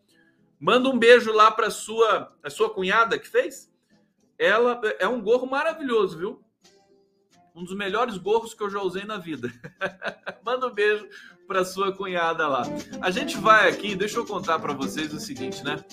Manda 0.59 0.89
um 0.89 0.97
beijo 0.97 1.32
lá 1.34 1.49
para 1.51 1.70
sua 1.70 2.36
a 2.43 2.49
sua 2.49 2.70
cunhada 2.70 3.18
que 3.18 3.28
fez. 3.28 3.74
Ela 4.38 4.80
é 4.99 5.07
um 5.07 5.22
gorro 5.22 5.47
maravilhoso, 5.47 6.18
viu? 6.18 6.43
Um 7.55 7.63
dos 7.63 7.76
melhores 7.76 8.18
gorros 8.18 8.53
que 8.53 8.61
eu 8.61 8.70
já 8.70 8.82
usei 8.82 9.05
na 9.05 9.18
vida. 9.18 9.49
Manda 10.45 10.68
um 10.68 10.74
beijo 10.74 11.07
para 11.47 11.63
sua 11.63 11.95
cunhada 11.95 12.47
lá. 12.47 12.63
A 13.01 13.09
gente 13.11 13.38
vai 13.38 13.70
aqui, 13.70 13.95
deixa 13.95 14.18
eu 14.18 14.26
contar 14.26 14.59
para 14.59 14.74
vocês 14.74 15.13
o 15.13 15.20
seguinte, 15.20 15.63
né? 15.63 15.84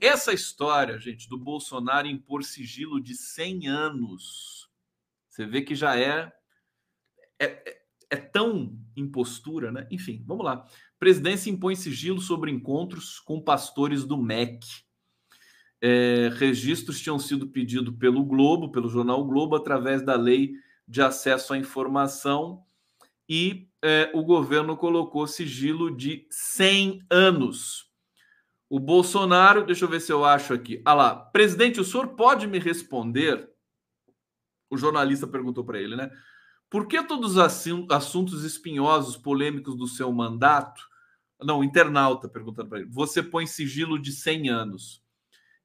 Essa 0.00 0.32
história, 0.32 0.98
gente, 0.98 1.28
do 1.28 1.36
Bolsonaro 1.36 2.06
impor 2.06 2.44
sigilo 2.44 3.00
de 3.00 3.14
100 3.14 3.66
anos, 3.66 4.68
você 5.28 5.44
vê 5.44 5.62
que 5.62 5.74
já 5.74 5.98
é, 5.98 6.32
é, 7.38 7.46
é, 7.46 7.82
é 8.10 8.16
tão 8.16 8.78
impostura, 8.96 9.72
né? 9.72 9.88
Enfim, 9.90 10.22
vamos 10.26 10.44
lá. 10.44 10.64
Presidência 10.98 11.50
impõe 11.50 11.74
sigilo 11.74 12.20
sobre 12.20 12.50
encontros 12.50 13.18
com 13.18 13.40
pastores 13.40 14.04
do 14.04 14.16
MEC. 14.16 14.60
É, 15.80 16.30
registros 16.34 17.00
tinham 17.00 17.18
sido 17.18 17.48
pedidos 17.48 17.94
pelo 17.96 18.24
Globo, 18.24 18.70
pelo 18.70 18.88
jornal 18.88 19.24
Globo, 19.24 19.56
através 19.56 20.02
da 20.02 20.16
lei 20.16 20.54
de 20.86 21.02
acesso 21.02 21.52
à 21.52 21.58
informação, 21.58 22.64
e 23.28 23.68
é, 23.82 24.10
o 24.14 24.22
governo 24.22 24.76
colocou 24.76 25.26
sigilo 25.26 25.94
de 25.94 26.26
100 26.30 27.04
anos. 27.10 27.87
O 28.70 28.78
Bolsonaro, 28.78 29.64
deixa 29.64 29.84
eu 29.84 29.88
ver 29.88 30.00
se 30.00 30.12
eu 30.12 30.24
acho 30.24 30.52
aqui. 30.52 30.82
Ah 30.84 30.94
lá, 30.94 31.16
presidente, 31.16 31.80
o 31.80 31.84
senhor 31.84 32.08
pode 32.08 32.46
me 32.46 32.58
responder? 32.58 33.48
O 34.68 34.76
jornalista 34.76 35.26
perguntou 35.26 35.64
para 35.64 35.80
ele, 35.80 35.96
né? 35.96 36.10
Por 36.68 36.86
que 36.86 37.02
todos 37.02 37.36
os 37.36 37.88
assuntos 37.90 38.44
espinhosos, 38.44 39.16
polêmicos 39.16 39.74
do 39.74 39.86
seu 39.86 40.12
mandato? 40.12 40.86
Não, 41.40 41.64
internauta 41.64 42.28
perguntando 42.28 42.68
para 42.68 42.80
ele. 42.80 42.90
Você 42.90 43.22
põe 43.22 43.46
sigilo 43.46 43.98
de 43.98 44.12
100 44.12 44.50
anos. 44.50 45.02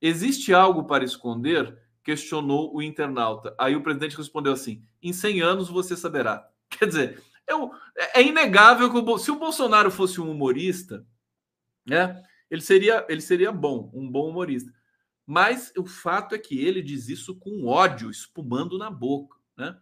Existe 0.02 0.54
algo 0.54 0.86
para 0.86 1.04
esconder? 1.04 1.78
Questionou 2.04 2.74
o 2.74 2.82
internauta. 2.82 3.54
Aí 3.60 3.76
o 3.76 3.84
presidente 3.84 4.16
respondeu 4.16 4.54
assim: 4.54 4.82
em 5.02 5.12
100 5.12 5.42
anos 5.42 5.70
você 5.70 5.98
saberá. 5.98 6.48
Quer 6.70 6.88
dizer, 6.88 7.24
é, 7.48 8.22
é 8.22 8.24
inegável 8.24 8.90
que 8.90 8.98
o, 8.98 9.18
se 9.18 9.32
o 9.32 9.40
Bolsonaro 9.40 9.92
fosse 9.92 10.22
um 10.22 10.32
humorista, 10.32 11.06
né? 11.86 12.24
Ele 12.54 12.62
seria, 12.62 13.04
ele 13.10 13.20
seria 13.20 13.52
bom, 13.52 13.90
um 13.96 14.08
bom 14.08 14.30
humorista. 14.30 14.72
Mas 15.26 15.74
o 15.76 15.88
fato 15.88 16.36
é 16.36 16.38
que 16.38 16.64
ele 16.64 16.84
diz 16.84 17.10
isso 17.10 17.36
com 17.40 17.66
ódio 17.66 18.12
espumando 18.12 18.78
na 18.78 18.92
boca, 18.92 19.40
né? 19.58 19.76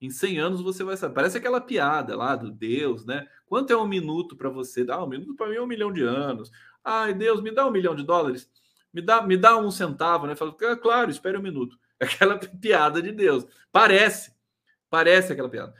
Em 0.00 0.08
100 0.08 0.38
anos 0.38 0.60
você 0.60 0.84
vai 0.84 0.96
saber. 0.96 1.16
Parece 1.16 1.38
aquela 1.38 1.60
piada 1.60 2.16
lá 2.16 2.36
do 2.36 2.52
Deus, 2.52 3.04
né? 3.04 3.26
Quanto 3.44 3.72
é 3.72 3.76
um 3.76 3.88
minuto 3.88 4.36
para 4.36 4.48
você? 4.48 4.86
Ah, 4.88 5.02
um 5.02 5.08
minuto 5.08 5.34
para 5.34 5.48
mim 5.48 5.56
é 5.56 5.60
um 5.60 5.66
milhão 5.66 5.92
de 5.92 6.02
anos. 6.02 6.52
Ai, 6.84 7.12
Deus, 7.12 7.42
me 7.42 7.50
dá 7.50 7.66
um 7.66 7.72
milhão 7.72 7.96
de 7.96 8.04
dólares. 8.04 8.48
Me 8.94 9.02
dá, 9.02 9.20
me 9.20 9.36
dá 9.36 9.56
um 9.56 9.72
centavo, 9.72 10.28
né? 10.28 10.36
Fala, 10.36 10.54
é, 10.62 10.76
claro, 10.76 11.10
espere 11.10 11.36
um 11.36 11.42
minuto. 11.42 11.76
Aquela 11.98 12.38
piada 12.38 13.02
de 13.02 13.10
Deus. 13.10 13.44
Parece, 13.72 14.32
parece 14.88 15.32
aquela 15.32 15.48
piada. 15.48 15.74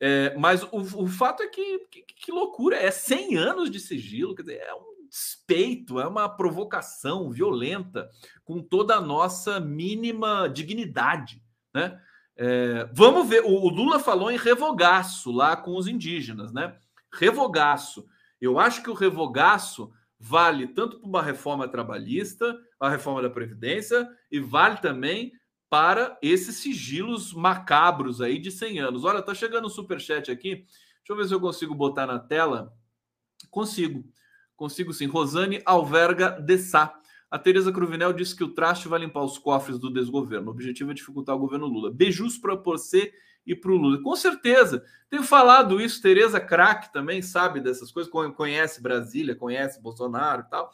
É, 0.00 0.34
mas 0.38 0.62
o, 0.62 1.02
o 1.02 1.06
fato 1.06 1.42
é 1.42 1.48
que, 1.48 1.80
que, 1.90 2.02
que 2.02 2.32
loucura, 2.32 2.76
é 2.76 2.90
100 2.90 3.36
anos 3.36 3.70
de 3.70 3.78
sigilo, 3.78 4.34
quer 4.34 4.42
dizer, 4.42 4.60
é 4.60 4.74
um 4.74 4.91
despeito, 5.12 6.00
é 6.00 6.06
uma 6.08 6.26
provocação 6.26 7.30
violenta 7.30 8.08
com 8.42 8.62
toda 8.62 8.96
a 8.96 9.00
nossa 9.00 9.60
mínima 9.60 10.48
dignidade, 10.48 11.42
né? 11.74 12.00
É, 12.34 12.88
vamos 12.94 13.28
ver, 13.28 13.44
o, 13.44 13.50
o, 13.50 13.68
Lula 13.68 14.00
falou 14.00 14.30
em 14.30 14.38
revogaço 14.38 15.30
lá 15.30 15.54
com 15.54 15.76
os 15.76 15.86
indígenas, 15.86 16.50
né? 16.50 16.74
Revogaço. 17.12 18.08
Eu 18.40 18.58
acho 18.58 18.82
que 18.82 18.88
o 18.88 18.94
revogaço 18.94 19.92
vale 20.18 20.66
tanto 20.66 20.98
para 20.98 21.08
uma 21.08 21.22
reforma 21.22 21.68
trabalhista, 21.68 22.58
a 22.80 22.88
reforma 22.88 23.20
da 23.20 23.28
Previdência, 23.28 24.08
e 24.30 24.40
vale 24.40 24.78
também 24.78 25.32
para 25.68 26.18
esses 26.22 26.56
sigilos 26.56 27.34
macabros 27.34 28.22
aí 28.22 28.38
de 28.38 28.50
100 28.50 28.80
anos. 28.80 29.04
Olha, 29.04 29.20
tá 29.20 29.34
chegando 29.34 29.66
um 29.66 29.70
superchat 29.70 30.30
aqui. 30.30 30.56
Deixa 30.56 31.10
eu 31.10 31.16
ver 31.16 31.26
se 31.26 31.34
eu 31.34 31.40
consigo 31.40 31.74
botar 31.74 32.06
na 32.06 32.18
tela. 32.18 32.72
Consigo. 33.50 34.10
Consigo 34.56 34.92
sim. 34.92 35.06
Rosane 35.06 35.62
Alverga 35.64 36.30
de 36.40 36.58
Sá. 36.58 36.98
A 37.30 37.38
Tereza 37.38 37.72
Cruvinel 37.72 38.12
disse 38.12 38.36
que 38.36 38.44
o 38.44 38.52
traste 38.52 38.88
vai 38.88 39.00
limpar 39.00 39.24
os 39.24 39.38
cofres 39.38 39.78
do 39.78 39.90
desgoverno. 39.90 40.48
O 40.48 40.50
objetivo 40.50 40.90
é 40.90 40.94
dificultar 40.94 41.34
o 41.34 41.38
governo 41.38 41.66
Lula. 41.66 41.90
Beijos 41.90 42.36
para 42.36 42.54
você 42.54 43.12
e 43.46 43.56
para 43.56 43.70
o 43.70 43.76
Lula. 43.76 44.02
Com 44.02 44.14
certeza. 44.14 44.84
Tenho 45.08 45.22
falado 45.22 45.80
isso. 45.80 46.02
Tereza 46.02 46.38
craque 46.38 46.92
também 46.92 47.22
sabe 47.22 47.60
dessas 47.60 47.90
coisas. 47.90 48.12
Conhece 48.12 48.82
Brasília, 48.82 49.34
conhece 49.34 49.80
Bolsonaro 49.80 50.42
e 50.42 50.50
tal. 50.50 50.70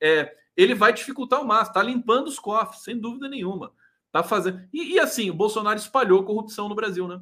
É, 0.00 0.36
ele 0.56 0.74
vai 0.74 0.92
dificultar 0.92 1.40
o 1.40 1.46
máximo. 1.46 1.68
Está 1.68 1.82
limpando 1.82 2.28
os 2.28 2.38
cofres, 2.38 2.82
sem 2.82 2.98
dúvida 2.98 3.28
nenhuma. 3.28 3.72
Tá 4.10 4.22
fazendo. 4.22 4.62
E, 4.72 4.94
e, 4.94 5.00
assim, 5.00 5.30
o 5.30 5.34
Bolsonaro 5.34 5.78
espalhou 5.78 6.24
corrupção 6.24 6.68
no 6.68 6.74
Brasil, 6.74 7.08
né? 7.08 7.20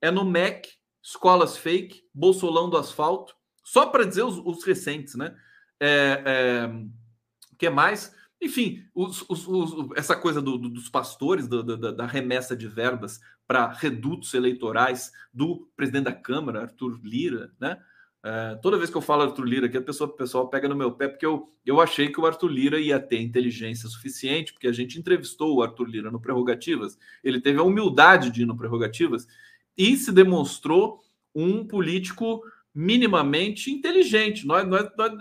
É 0.00 0.10
no 0.10 0.24
MEC, 0.24 0.70
escolas 1.02 1.56
fake, 1.56 2.04
bolsolão 2.14 2.70
do 2.70 2.76
asfalto. 2.76 3.34
Só 3.62 3.86
para 3.86 4.04
dizer 4.04 4.22
os, 4.22 4.38
os, 4.38 4.64
recentes, 4.64 5.14
né? 5.14 5.34
É, 5.80 6.22
é, 6.24 6.70
que 7.58 7.70
mais? 7.70 8.14
Enfim, 8.40 8.84
os, 8.94 9.24
os, 9.28 9.46
essa 9.96 10.16
coisa 10.16 10.42
do, 10.42 10.58
do, 10.58 10.68
dos 10.68 10.88
pastores, 10.88 11.46
do, 11.46 11.62
da, 11.76 12.06
remessa 12.06 12.56
de 12.56 12.66
verbas 12.66 13.20
para 13.46 13.72
redutos 13.72 14.34
eleitorais 14.34 15.12
do 15.32 15.70
presidente 15.76 16.04
da 16.04 16.12
Câmara, 16.12 16.62
Arthur 16.62 17.00
Lira, 17.02 17.52
né? 17.60 17.80
É, 18.24 18.54
toda 18.62 18.78
vez 18.78 18.88
que 18.88 18.96
eu 18.96 19.00
falo 19.00 19.22
Arthur 19.22 19.44
Lira 19.44 19.66
aqui, 19.66 19.76
a 19.76 19.82
pessoa, 19.82 20.08
o 20.08 20.12
pessoal 20.12 20.48
pega 20.48 20.68
no 20.68 20.76
meu 20.76 20.92
pé, 20.92 21.08
porque 21.08 21.26
eu, 21.26 21.52
eu 21.66 21.80
achei 21.80 22.08
que 22.08 22.20
o 22.20 22.26
Arthur 22.26 22.48
Lira 22.48 22.80
ia 22.80 23.00
ter 23.00 23.20
inteligência 23.20 23.88
suficiente, 23.88 24.52
porque 24.52 24.68
a 24.68 24.72
gente 24.72 24.96
entrevistou 24.96 25.56
o 25.56 25.62
Arthur 25.62 25.88
Lira 25.88 26.10
no 26.10 26.20
Prerrogativas, 26.20 26.96
ele 27.24 27.40
teve 27.40 27.58
a 27.58 27.64
humildade 27.64 28.30
de 28.30 28.42
ir 28.42 28.46
no 28.46 28.56
Prerrogativas 28.56 29.26
e 29.76 29.96
se 29.96 30.12
demonstrou 30.12 31.00
um 31.34 31.66
político 31.66 32.42
minimamente 32.74 33.70
inteligente. 33.70 34.46
Nós, 34.46 34.66
nós, 34.66 34.88
nós 34.96 35.12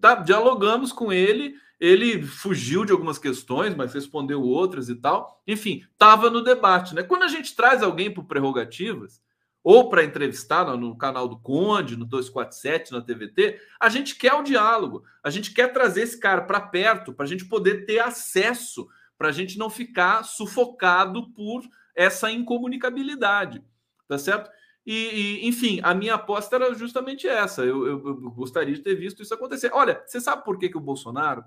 tá, 0.00 0.16
dialogamos 0.16 0.92
com 0.92 1.12
ele, 1.12 1.54
ele 1.80 2.22
fugiu 2.22 2.84
de 2.84 2.92
algumas 2.92 3.18
questões, 3.18 3.74
mas 3.74 3.94
respondeu 3.94 4.42
outras 4.42 4.88
e 4.88 4.94
tal. 4.94 5.42
Enfim, 5.46 5.84
estava 5.92 6.30
no 6.30 6.42
debate. 6.42 6.94
Né? 6.94 7.02
Quando 7.02 7.24
a 7.24 7.28
gente 7.28 7.56
traz 7.56 7.82
alguém 7.82 8.12
para 8.12 8.22
prerrogativas, 8.22 9.22
ou 9.64 9.88
para 9.88 10.04
entrevistar 10.04 10.64
no, 10.64 10.76
no, 10.76 10.96
canal 10.96 11.28
do 11.28 11.38
Conde, 11.38 11.96
no 11.96 12.04
247, 12.04 12.92
na 12.92 13.00
TVT, 13.00 13.60
a 13.80 13.88
gente 13.88 14.16
quer 14.16 14.34
o 14.34 14.42
diálogo, 14.42 15.04
a 15.22 15.30
gente 15.30 15.52
quer 15.52 15.72
trazer 15.72 16.02
esse 16.02 16.18
cara 16.18 16.42
para 16.42 16.60
perto, 16.60 17.12
para 17.12 17.24
a 17.24 17.28
gente 17.28 17.44
poder 17.44 17.86
ter 17.86 18.00
acesso, 18.00 18.88
para 19.16 19.28
a 19.28 19.32
gente 19.32 19.56
não 19.56 19.70
ficar 19.70 20.24
sufocado 20.24 21.30
por 21.32 21.62
essa 21.94 22.30
incomunicabilidade, 22.30 23.62
tá 24.08 24.18
certo? 24.18 24.50
E, 24.84 24.94
e, 24.94 25.48
enfim, 25.48 25.80
a 25.82 25.94
minha 25.94 26.14
aposta 26.14 26.56
era 26.56 26.74
justamente 26.74 27.28
essa. 27.28 27.62
Eu, 27.64 27.86
eu, 27.86 28.06
eu, 28.06 28.30
gostaria 28.30 28.74
de 28.74 28.80
ter 28.80 28.94
visto 28.94 29.22
isso 29.22 29.32
acontecer. 29.32 29.70
Olha, 29.72 30.02
você 30.06 30.20
sabe 30.20 30.44
por 30.44 30.58
que, 30.58 30.68
que 30.68 30.76
o 30.76 30.80
Bolsonaro 30.80 31.44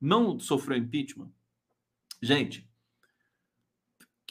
não 0.00 0.38
sofreu 0.38 0.76
impeachment? 0.76 1.30
Gente, 2.22 2.68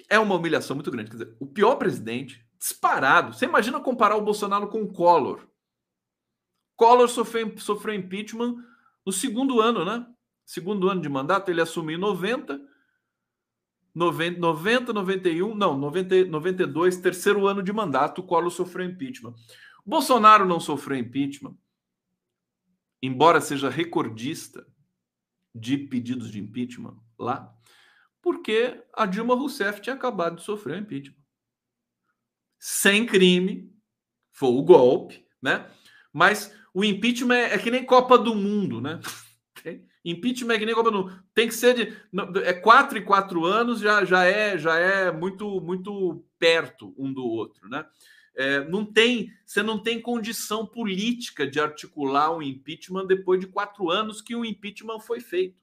é 0.09 0.17
uma 0.17 0.35
humilhação 0.35 0.75
muito 0.75 0.91
grande. 0.91 1.11
Quer 1.11 1.17
dizer, 1.17 1.35
o 1.39 1.45
pior 1.45 1.75
presidente, 1.75 2.45
disparado. 2.57 3.33
Você 3.33 3.45
imagina 3.45 3.79
comparar 3.79 4.15
o 4.15 4.23
Bolsonaro 4.23 4.69
com 4.69 4.81
o 4.81 4.91
Collor? 4.91 5.47
Collor 6.75 7.09
sofreu, 7.09 7.57
sofreu 7.57 7.93
impeachment 7.93 8.55
no 9.05 9.11
segundo 9.11 9.59
ano, 9.59 9.83
né? 9.83 10.07
Segundo 10.45 10.89
ano 10.89 11.01
de 11.01 11.09
mandato, 11.09 11.49
ele 11.49 11.61
assumiu 11.61 11.97
em 11.97 12.01
90 12.01 12.61
90, 13.95 14.39
90 14.39 14.91
91, 14.91 15.55
não, 15.55 15.77
90, 15.77 16.25
92, 16.25 16.97
terceiro 16.97 17.47
ano 17.47 17.63
de 17.63 17.71
mandato, 17.71 18.19
o 18.19 18.23
Collor 18.23 18.51
sofreu 18.51 18.85
impeachment. 18.85 19.33
Bolsonaro 19.85 20.45
não 20.45 20.59
sofreu 20.59 20.97
impeachment, 20.97 21.57
embora 23.01 23.39
seja 23.39 23.69
recordista 23.69 24.67
de 25.53 25.77
pedidos 25.77 26.29
de 26.29 26.39
impeachment 26.39 26.97
lá, 27.17 27.55
porque 28.21 28.83
a 28.93 29.05
Dilma 29.05 29.33
Rousseff 29.33 29.79
tinha 29.79 29.95
acabado 29.95 30.37
de 30.37 30.43
sofrer 30.43 30.79
impeachment. 30.79 31.23
Sem 32.59 33.05
crime, 33.05 33.73
foi 34.31 34.49
o 34.49 34.63
golpe, 34.63 35.25
né? 35.41 35.71
Mas 36.11 36.53
o 36.73 36.83
impeachment 36.83 37.35
é, 37.35 37.53
é 37.53 37.57
que 37.57 37.71
nem 37.71 37.85
Copa 37.85 38.17
do 38.17 38.35
Mundo, 38.35 38.81
né? 38.81 38.99
Impeachment 40.05 40.53
é 40.53 40.75
Mundo. 40.75 41.19
Tem 41.33 41.47
que 41.47 41.55
ser 41.55 41.73
de 41.73 41.97
é 42.43 42.53
quatro 42.53 42.95
e 42.95 43.01
quatro 43.01 43.43
anos 43.43 43.79
já, 43.79 44.05
já 44.05 44.23
é 44.23 44.55
já 44.55 44.77
é 44.77 45.11
muito 45.11 45.59
muito 45.59 46.23
perto 46.37 46.93
um 46.95 47.11
do 47.11 47.25
outro, 47.25 47.67
né? 47.67 47.83
É, 48.35 48.63
não 48.65 48.85
tem 48.85 49.31
você 49.43 49.63
não 49.63 49.79
tem 49.79 49.99
condição 49.99 50.63
política 50.65 51.47
de 51.47 51.59
articular 51.59 52.31
um 52.31 52.41
impeachment 52.41 53.07
depois 53.07 53.39
de 53.39 53.47
quatro 53.47 53.89
anos 53.89 54.21
que 54.21 54.35
o 54.35 54.45
impeachment 54.45 54.99
foi 54.99 55.19
feito, 55.19 55.59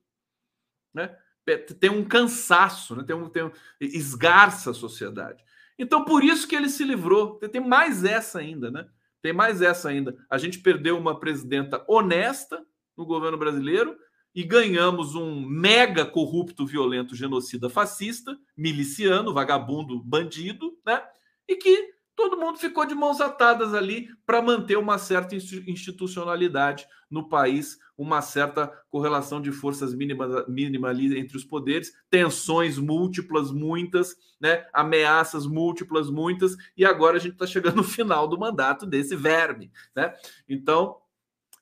né? 0.93 1.17
É, 1.47 1.57
tem 1.57 1.91
um 1.91 2.05
cansaço, 2.05 2.97
né? 2.97 3.05
tem 3.05 3.17
um, 3.17 3.29
tem 3.29 3.45
um 3.45 3.51
esgarça 3.81 4.71
a 4.71 4.75
sociedade. 4.75 5.45
Então 5.79 6.05
por 6.05 6.25
isso 6.25 6.49
que 6.49 6.57
ele 6.57 6.69
se 6.69 6.85
livrou. 6.85 7.37
Tem 7.37 7.61
mais 7.61 8.05
essa 8.05 8.41
ainda, 8.41 8.71
né? 8.71 8.89
Tem 9.21 9.33
mais 9.33 9.63
essa 9.63 9.89
ainda. 9.89 10.17
A 10.29 10.37
gente 10.37 10.59
perdeu 10.59 10.99
uma 10.99 11.19
presidenta 11.19 11.85
honesta 11.87 12.65
no 12.97 13.07
governo 13.07 13.39
brasileiro 13.39 13.97
e 14.35 14.43
ganhamos 14.43 15.15
um 15.15 15.41
mega 15.47 16.07
corrupto, 16.07 16.67
violento, 16.67 17.15
genocida 17.15 17.69
fascista, 17.69 18.37
miliciano, 18.57 19.33
vagabundo, 19.33 20.03
bandido, 20.03 20.79
né? 20.87 21.03
E 21.47 21.57
que 21.57 21.93
todo 22.15 22.37
mundo 22.37 22.59
ficou 22.59 22.87
de 22.87 22.95
mãos 22.95 23.21
atadas 23.21 23.75
ali 23.75 24.09
para 24.25 24.41
manter 24.41 24.77
uma 24.79 24.99
certa 24.99 25.35
institucionalidade 25.35 26.87
no 27.11 27.29
país, 27.29 27.79
uma 27.97 28.23
certa 28.23 28.69
correlação 28.89 29.41
de 29.41 29.53
forças 29.53 29.95
mínimas 29.95 30.47
mínima 30.49 30.89
ali 30.89 31.19
entre 31.19 31.37
os 31.37 31.45
poderes, 31.45 31.93
tensões 32.09 32.79
múltiplas, 32.79 33.51
muitas, 33.51 34.17
né? 34.41 34.65
ameaças 34.73 35.47
múltiplas, 35.47 36.09
muitas, 36.09 36.57
e 36.77 36.85
agora 36.85 37.17
a 37.17 37.21
gente 37.21 37.35
está 37.35 37.47
chegando 37.47 37.77
no 37.77 37.85
final 37.85 38.27
do 38.27 38.39
mandato 38.39 38.87
desse 38.87 39.15
verme. 39.15 39.71
Né? 39.95 40.15
Então, 40.49 40.97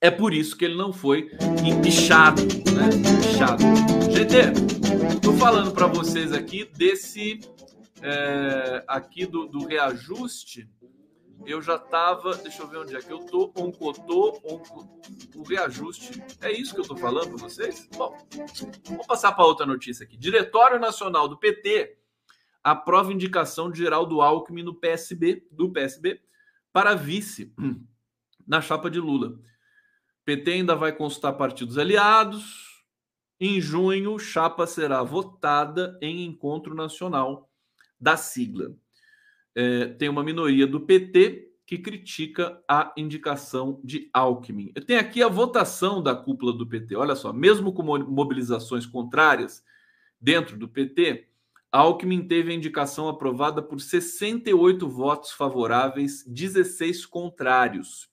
É 0.00 0.10
por 0.10 0.32
isso 0.32 0.56
que 0.56 0.64
ele 0.64 0.76
não 0.76 0.94
foi 0.94 1.30
empichado, 1.62 2.42
né? 2.42 2.88
Empichado. 3.18 3.62
Estou 5.14 5.34
falando 5.34 5.72
para 5.72 5.86
vocês 5.86 6.32
aqui 6.32 6.64
desse 6.64 7.38
é, 8.00 8.82
aqui 8.88 9.26
do, 9.26 9.46
do, 9.46 9.66
reajuste. 9.66 10.66
Eu 11.44 11.60
já 11.60 11.76
estava, 11.76 12.34
deixa 12.36 12.62
eu 12.62 12.68
ver 12.68 12.78
onde 12.78 12.96
é 12.96 13.00
que 13.00 13.12
eu 13.12 13.18
tô, 13.20 13.52
oncotô, 13.54 14.40
onco, 14.42 14.88
o 15.36 15.42
reajuste. 15.42 16.22
É 16.40 16.50
isso 16.50 16.72
que 16.72 16.80
eu 16.80 16.82
estou 16.82 16.96
falando 16.96 17.28
para 17.28 17.48
vocês? 17.48 17.86
Bom, 17.94 18.16
vamos 18.86 19.06
passar 19.06 19.32
para 19.32 19.44
outra 19.44 19.66
notícia 19.66 20.04
aqui. 20.04 20.16
Diretório 20.16 20.78
Nacional 20.78 21.28
do 21.28 21.38
PT 21.38 21.98
aprova 22.64 23.12
indicação 23.12 23.70
de 23.70 23.78
Geraldo 23.78 24.22
Alckmin 24.22 24.62
no 24.62 24.74
PSB, 24.74 25.46
do 25.50 25.70
PSB 25.70 26.22
para 26.72 26.94
vice 26.94 27.52
na 28.46 28.62
chapa 28.62 28.90
de 28.90 28.98
Lula. 28.98 29.38
PT 30.24 30.52
ainda 30.52 30.74
vai 30.74 30.92
consultar 30.92 31.32
partidos 31.32 31.78
aliados. 31.78 32.84
Em 33.38 33.60
junho, 33.60 34.18
chapa 34.18 34.66
será 34.66 35.02
votada 35.02 35.98
em 36.02 36.24
encontro 36.24 36.74
nacional 36.74 37.50
da 37.98 38.16
sigla. 38.16 38.74
É, 39.54 39.86
tem 39.86 40.08
uma 40.08 40.22
minoria 40.22 40.66
do 40.66 40.80
PT 40.80 41.50
que 41.66 41.78
critica 41.78 42.60
a 42.68 42.92
indicação 42.96 43.80
de 43.84 44.10
Alckmin. 44.12 44.72
Eu 44.74 44.84
tenho 44.84 44.98
aqui 44.98 45.22
a 45.22 45.28
votação 45.28 46.02
da 46.02 46.14
cúpula 46.14 46.52
do 46.52 46.66
PT. 46.66 46.96
Olha 46.96 47.14
só, 47.14 47.32
mesmo 47.32 47.72
com 47.72 47.82
mobilizações 47.82 48.84
contrárias 48.84 49.62
dentro 50.20 50.56
do 50.56 50.68
PT, 50.68 51.28
Alckmin 51.70 52.26
teve 52.26 52.50
a 52.50 52.54
indicação 52.54 53.08
aprovada 53.08 53.62
por 53.62 53.80
68 53.80 54.88
votos 54.88 55.30
favoráveis, 55.30 56.24
16 56.26 57.06
contrários. 57.06 58.09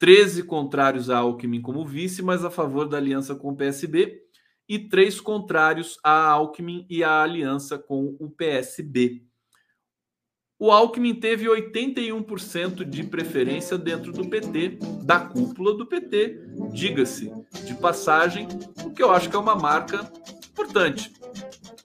13 0.00 0.44
contrários 0.44 1.10
a 1.10 1.18
Alckmin 1.18 1.60
como 1.60 1.84
vice, 1.84 2.22
mas 2.22 2.42
a 2.42 2.50
favor 2.50 2.88
da 2.88 2.96
aliança 2.96 3.34
com 3.34 3.50
o 3.50 3.56
PSB, 3.56 4.18
e 4.66 4.78
três 4.78 5.20
contrários 5.20 5.98
a 6.02 6.30
Alckmin 6.30 6.86
e 6.88 7.04
a 7.04 7.22
aliança 7.22 7.78
com 7.78 8.16
o 8.18 8.30
PSB. 8.30 9.22
O 10.58 10.70
Alckmin 10.70 11.14
teve 11.14 11.46
81% 11.46 12.82
de 12.84 13.04
preferência 13.04 13.76
dentro 13.76 14.10
do 14.10 14.26
PT, 14.28 14.78
da 15.04 15.20
cúpula 15.20 15.76
do 15.76 15.86
PT, 15.86 16.46
diga-se 16.72 17.30
de 17.66 17.74
passagem, 17.74 18.48
o 18.82 18.90
que 18.92 19.02
eu 19.02 19.10
acho 19.10 19.28
que 19.28 19.36
é 19.36 19.38
uma 19.38 19.54
marca 19.54 20.10
importante. 20.50 21.12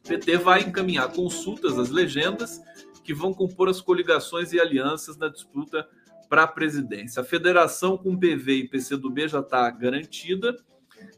O 0.05 0.07
PT 0.07 0.37
vai 0.37 0.61
encaminhar 0.61 1.11
consultas 1.11 1.77
às 1.77 1.89
legendas 1.89 2.61
que 3.03 3.13
vão 3.13 3.33
compor 3.33 3.67
as 3.67 3.81
coligações 3.81 4.53
e 4.53 4.59
alianças 4.59 5.17
na 5.17 5.27
disputa 5.27 5.85
para 6.29 6.43
a 6.43 6.47
presidência. 6.47 7.21
A 7.21 7.25
federação 7.25 7.97
com 7.97 8.17
PV 8.17 8.53
e 8.53 8.67
PCdoB 8.67 9.27
já 9.27 9.39
está 9.39 9.69
garantida 9.69 10.55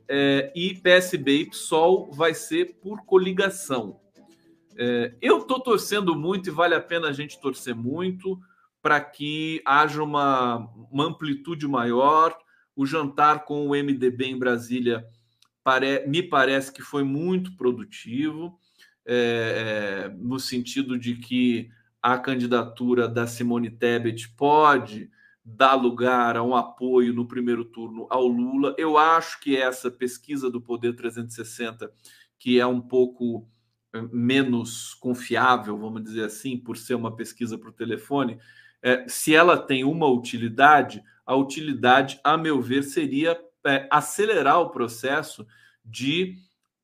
é, 0.08 0.52
e 0.56 0.76
PSB 0.76 1.42
e 1.42 1.50
PSOL 1.50 2.12
vai 2.12 2.34
ser 2.34 2.78
por 2.82 3.06
coligação. 3.06 4.00
É, 4.78 5.14
eu 5.22 5.40
estou 5.40 5.60
torcendo 5.60 6.16
muito 6.16 6.50
e 6.50 6.52
vale 6.52 6.76
a 6.76 6.82
pena 6.82 7.08
a 7.08 7.14
gente 7.14 7.40
torcer 7.42 7.76
muito 7.76 8.40
para 8.82 9.02
que 9.02 9.62
haja 9.66 10.04
uma, 10.04 10.70
uma, 10.92 11.06
amplitude 11.06 11.68
maior. 11.68 12.38
O 12.76 12.86
jantar 12.86 13.44
com 13.44 13.68
o 13.68 13.72
MDB 13.72 14.26
em 14.26 14.38
Brasília 14.38 15.04
pare, 15.64 16.06
me 16.08 16.22
parece 16.22 16.72
que 16.72 16.82
foi 16.82 17.04
muito 17.04 17.56
produtivo, 17.58 18.58
é, 19.06 20.06
é 20.06 20.16
no 20.16 20.40
sentido 20.40 20.98
de 20.98 21.16
que 21.16 21.70
a 22.02 22.18
candidatura 22.18 23.08
da 23.08 23.28
Simone 23.28 23.70
Tebet 23.70 24.30
pode 24.30 25.10
dar 25.44 25.76
lugar 25.76 26.36
a 26.36 26.44
um 26.44 26.56
apoio 26.56 27.14
no 27.14 27.28
primeiro 27.28 27.64
turno 27.64 28.06
ao 28.10 28.28
Lula. 28.28 28.76
Eu 28.78 28.98
acho 28.98 29.40
que 29.40 29.56
essa 29.56 29.90
pesquisa 29.90 30.50
do 30.50 30.60
Poder 30.60 30.94
360, 30.94 31.92
que 32.38 32.60
é 32.60 32.68
um 32.68 32.82
pouco 32.82 33.48
eh, 33.94 34.02
menos 34.12 34.94
confiável, 34.94 35.78
vamos 35.78 36.04
dizer 36.04 36.26
assim, 36.26 36.58
por 36.58 36.76
ser 36.76 36.96
uma 36.96 37.16
pesquisa 37.16 37.58
por 37.58 37.72
telefone, 37.72 38.38
é, 38.82 39.08
se 39.08 39.34
ela 39.34 39.58
tem 39.58 39.84
uma 39.84 40.08
utilidade, 40.08 41.02
a 41.26 41.36
utilidade, 41.36 42.20
a 42.24 42.38
meu 42.38 42.62
ver, 42.62 42.84
seria 42.84 43.40
é, 43.66 43.88
acelerar 43.90 44.60
o 44.60 44.70
processo 44.70 45.48
de 45.84 46.36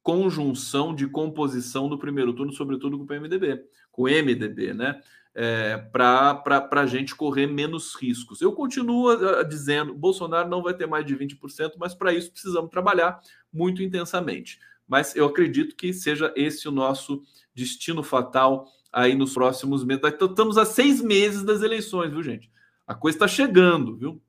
conjunção, 0.01 0.95
de 0.95 1.07
composição 1.07 1.87
do 1.87 1.97
primeiro 1.97 2.33
turno, 2.33 2.51
sobretudo 2.51 2.97
com 2.97 3.03
o 3.03 3.07
PMDB 3.07 3.61
com 3.93 4.03
MDB, 4.03 4.73
né? 4.73 4.99
É, 5.35 5.77
para 5.77 6.67
a 6.71 6.85
gente 6.85 7.15
correr 7.15 7.47
menos 7.47 7.95
riscos. 7.95 8.41
Eu 8.41 8.51
continuo 8.51 9.11
uh, 9.13 9.47
dizendo, 9.47 9.93
Bolsonaro 9.93 10.47
não 10.47 10.61
vai 10.61 10.75
ter 10.75 10.85
mais 10.85 11.05
de 11.05 11.15
20%, 11.15 11.73
mas 11.77 11.95
para 11.95 12.13
isso 12.13 12.31
precisamos 12.31 12.69
trabalhar 12.69 13.19
muito 13.51 13.81
intensamente. 13.81 14.59
Mas 14.87 15.15
eu 15.15 15.25
acredito 15.25 15.75
que 15.75 15.91
seja 15.91 16.31
esse 16.35 16.67
o 16.67 16.71
nosso 16.71 17.23
destino 17.55 18.03
fatal 18.03 18.67
aí 18.91 19.15
nos 19.15 19.33
próximos 19.33 19.83
meses. 19.83 20.03
Então, 20.05 20.27
estamos 20.27 20.57
a 20.57 20.65
seis 20.65 21.01
meses 21.01 21.43
das 21.43 21.63
eleições, 21.63 22.11
viu, 22.11 22.21
gente? 22.21 22.51
A 22.85 22.93
coisa 22.93 23.15
está 23.15 23.27
chegando, 23.27 23.95
viu? 23.95 24.21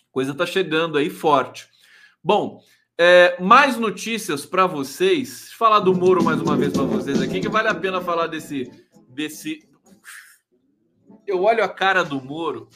A 0.00 0.12
coisa 0.12 0.32
está 0.32 0.44
chegando 0.44 0.98
aí 0.98 1.08
forte. 1.08 1.68
Bom, 2.22 2.62
é, 2.98 3.40
mais 3.40 3.78
notícias 3.78 4.44
para 4.44 4.66
vocês. 4.66 5.50
Falar 5.52 5.80
do 5.80 5.94
Moro 5.94 6.22
mais 6.22 6.40
uma 6.42 6.56
vez 6.56 6.74
para 6.74 6.82
vocês 6.82 7.22
aqui, 7.22 7.40
que 7.40 7.48
vale 7.48 7.68
a 7.68 7.74
pena 7.74 8.02
falar 8.02 8.26
desse 8.26 8.70
desse. 9.12 9.68
Eu 11.26 11.42
olho 11.42 11.62
a 11.62 11.68
cara 11.68 12.04
do 12.04 12.20
Moro, 12.20 12.68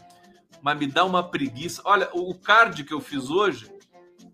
mas 0.62 0.78
me 0.78 0.86
dá 0.86 1.04
uma 1.04 1.28
preguiça. 1.28 1.82
Olha, 1.84 2.08
o 2.12 2.34
card 2.34 2.84
que 2.84 2.94
eu 2.94 3.00
fiz 3.00 3.30
hoje 3.30 3.70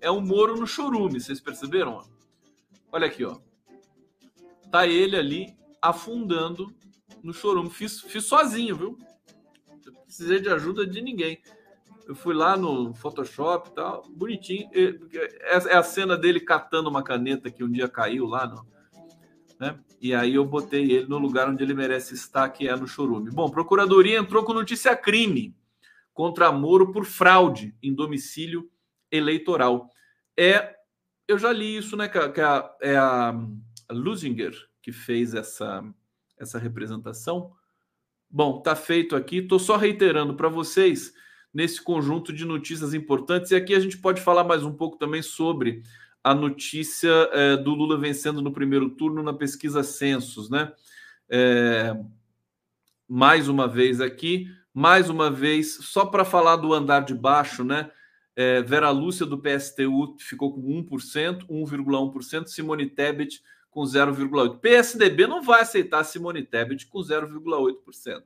é 0.00 0.11
um 0.11 0.20
Moro 0.20 0.57
no 0.57 0.66
chorume, 0.66 1.20
vocês 1.20 1.40
perceberam? 1.40 2.03
Olha 2.90 3.07
aqui, 3.07 3.24
ó. 3.24 3.38
Tá 4.70 4.86
ele 4.86 5.16
ali 5.16 5.57
afundando 5.80 6.74
no 7.22 7.32
chorume. 7.32 7.70
Fiz, 7.70 8.00
fiz 8.00 8.24
sozinho, 8.24 8.76
viu? 8.76 8.98
Não 9.86 9.94
precisei 10.05 10.40
de 10.40 10.48
ajuda 10.48 10.86
de 10.86 11.00
ninguém. 11.00 11.42
Eu 12.07 12.14
fui 12.14 12.34
lá 12.34 12.57
no 12.57 12.92
Photoshop 12.92 13.68
e 13.68 13.72
tal, 13.72 14.03
bonitinho. 14.11 14.68
É, 14.74 15.72
é 15.72 15.76
a 15.76 15.82
cena 15.82 16.16
dele 16.16 16.40
catando 16.40 16.90
uma 16.90 17.03
caneta 17.03 17.50
que 17.50 17.62
um 17.62 17.70
dia 17.70 17.88
caiu 17.88 18.26
lá 18.26 18.46
no, 18.46 18.66
né? 19.62 19.78
E 20.00 20.12
aí 20.12 20.34
eu 20.34 20.44
botei 20.44 20.90
ele 20.90 21.06
no 21.06 21.18
lugar 21.18 21.48
onde 21.48 21.62
ele 21.62 21.72
merece 21.72 22.14
estar, 22.14 22.48
que 22.48 22.66
é 22.66 22.74
no 22.74 22.88
Chorume. 22.88 23.30
Bom, 23.30 23.48
Procuradoria 23.48 24.18
entrou 24.18 24.42
com 24.42 24.52
notícia 24.52 24.96
crime 24.96 25.54
contra 26.12 26.50
Moro 26.50 26.90
por 26.90 27.04
fraude 27.04 27.72
em 27.80 27.94
domicílio 27.94 28.68
eleitoral. 29.08 29.88
É, 30.36 30.74
eu 31.28 31.38
já 31.38 31.52
li 31.52 31.76
isso, 31.76 31.96
né? 31.96 32.08
Que, 32.08 32.40
a, 32.40 32.74
é 32.80 32.96
a 32.96 33.32
Lusinger 33.88 34.52
que 34.82 34.90
fez 34.90 35.32
essa, 35.32 35.84
essa 36.36 36.58
representação. 36.58 37.52
Bom, 38.28 38.60
tá 38.60 38.74
feito 38.74 39.14
aqui. 39.14 39.36
Estou 39.36 39.60
só 39.60 39.76
reiterando 39.76 40.34
para 40.34 40.48
vocês 40.48 41.14
nesse 41.54 41.80
conjunto 41.80 42.32
de 42.32 42.44
notícias 42.44 42.94
importantes. 42.94 43.52
E 43.52 43.54
aqui 43.54 43.76
a 43.76 43.80
gente 43.80 43.98
pode 43.98 44.20
falar 44.20 44.42
mais 44.42 44.64
um 44.64 44.72
pouco 44.72 44.98
também 44.98 45.22
sobre 45.22 45.84
a 46.22 46.34
notícia 46.34 47.10
é, 47.32 47.56
do 47.56 47.74
Lula 47.74 47.98
vencendo 47.98 48.40
no 48.40 48.52
primeiro 48.52 48.90
turno 48.90 49.22
na 49.22 49.32
pesquisa 49.32 49.82
Censos, 49.82 50.48
né? 50.48 50.72
É, 51.28 51.96
mais 53.08 53.48
uma 53.48 53.66
vez 53.66 54.00
aqui, 54.00 54.46
mais 54.72 55.10
uma 55.10 55.30
vez, 55.30 55.74
só 55.82 56.06
para 56.06 56.24
falar 56.24 56.56
do 56.56 56.72
andar 56.72 57.00
de 57.00 57.14
baixo, 57.14 57.64
né? 57.64 57.90
É, 58.34 58.62
Vera 58.62 58.90
Lúcia 58.90 59.26
do 59.26 59.38
PSTU 59.38 60.16
ficou 60.18 60.54
com 60.54 60.62
1%, 60.62 61.46
1,1%, 61.46 62.46
Simone 62.46 62.86
Tebet 62.88 63.42
com 63.70 63.82
0,8%. 63.82 64.58
PSDB 64.58 65.26
não 65.26 65.42
vai 65.42 65.62
aceitar 65.62 66.04
Simone 66.04 66.42
Tebet 66.42 66.86
com 66.86 67.00
0,8%. 67.00 68.22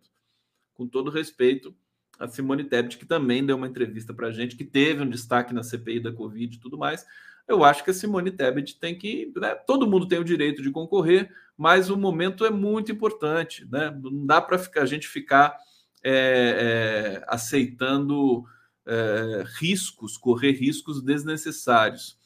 Com 0.75 0.87
todo 0.87 1.11
respeito, 1.11 1.75
a 2.19 2.29
Simone 2.29 2.65
Tebet, 2.65 2.99
que 2.99 3.07
também 3.07 3.45
deu 3.45 3.57
uma 3.57 3.67
entrevista 3.67 4.13
para 4.15 4.29
a 4.29 4.33
gente, 4.33 4.57
que 4.57 4.65
teve 4.65 5.03
um 5.03 5.09
destaque 5.09 5.55
na 5.55 5.63
CPI 5.63 6.01
da 6.01 6.13
Covid 6.13 6.57
e 6.57 6.61
tudo 6.61 6.79
mais, 6.79 7.07
eu 7.49 7.65
acho 7.65 7.85
que 7.85 7.91
a 7.91 7.95
Simone 7.95 8.31
Tebet 8.31 8.79
tem 8.79 8.97
que. 8.97 9.33
Né, 9.37 9.55
todo 9.67 9.87
mundo 9.87 10.09
tem 10.09 10.19
o 10.19 10.25
direito 10.25 10.63
de 10.63 10.71
concorrer, 10.71 11.31
mas 11.57 11.91
o 11.91 11.97
momento 11.97 12.45
é 12.45 12.51
muito 12.51 12.91
importante. 12.91 13.67
Né? 13.71 13.97
Não 14.03 14.27
dá 14.27 14.41
para 14.41 14.61
a 14.77 14.87
gente 14.87 15.07
ficar 15.07 15.57
é, 16.03 17.21
é, 17.23 17.25
aceitando 17.29 18.45
é, 18.85 19.45
riscos, 19.59 20.17
correr 20.17 20.53
riscos 20.53 21.03
desnecessários. 21.03 22.19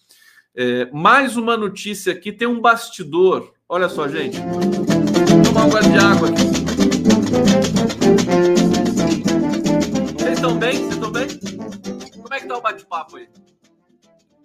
É, 0.55 0.91
mais 0.91 1.37
uma 1.37 1.57
notícia 1.57 2.13
aqui: 2.13 2.33
tem 2.33 2.49
um 2.49 2.61
bastidor. 2.61 3.53
Olha 3.69 3.89
só, 3.89 4.09
gente. 4.09 4.39
Vou 4.41 5.43
tomar 5.43 5.67
um 5.67 5.71
gole 5.71 5.91
de 5.91 5.99
água 5.99 6.29
aqui. 6.29 6.43
Vocês 10.19 10.33
estão 10.35 10.59
bem? 10.59 10.77
Vocês 10.77 10.95
estão 10.95 11.13
bem? 11.13 11.29
Como 12.23 12.35
é 12.35 12.41
que 12.41 12.49
tá 12.49 12.57
o 12.57 12.61
bate-papo 12.63 13.17
aí? 13.17 13.29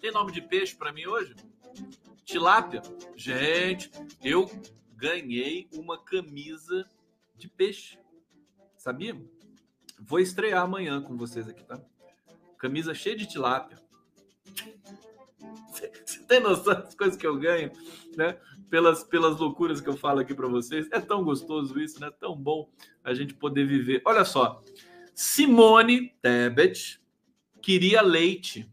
Tem 0.05 0.11
nome 0.11 0.31
de 0.31 0.39
peixe 0.39 0.75
para 0.75 0.93
mim 0.93 1.07
hoje? 1.07 1.33
Tilápia. 2.23 2.83
Gente, 3.15 3.89
eu 4.23 4.47
ganhei 4.95 5.67
uma 5.73 5.97
camisa 5.97 6.87
de 7.35 7.49
peixe. 7.49 7.97
Sabia? 8.77 9.19
Vou 9.99 10.19
estrear 10.19 10.61
amanhã 10.61 11.01
com 11.01 11.17
vocês 11.17 11.49
aqui, 11.49 11.63
tá? 11.63 11.81
Camisa 12.55 12.93
cheia 12.93 13.15
de 13.15 13.25
tilápia. 13.25 13.81
Você 16.05 16.19
tem 16.27 16.39
noção 16.39 16.75
das 16.75 16.93
coisas 16.93 17.17
que 17.17 17.25
eu 17.25 17.39
ganho, 17.39 17.71
né? 18.15 18.39
Pelas, 18.69 19.03
pelas 19.03 19.39
loucuras 19.39 19.81
que 19.81 19.89
eu 19.89 19.97
falo 19.97 20.19
aqui 20.19 20.35
para 20.35 20.47
vocês. 20.47 20.87
É 20.91 21.01
tão 21.01 21.23
gostoso 21.23 21.79
isso, 21.79 21.99
né? 21.99 22.11
Tão 22.11 22.35
bom 22.35 22.69
a 23.03 23.11
gente 23.15 23.33
poder 23.33 23.65
viver. 23.65 24.03
Olha 24.05 24.23
só, 24.23 24.63
Simone 25.15 26.09
Tebet 26.21 27.01
queria 27.59 28.03
leite. 28.03 28.71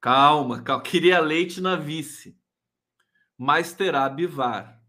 Calma, 0.00 0.62
calma. 0.62 0.82
Queria 0.82 1.20
leite 1.20 1.60
na 1.60 1.76
vice. 1.76 2.36
Mas 3.36 3.72
terá 3.72 4.08
Bivar. 4.08 4.82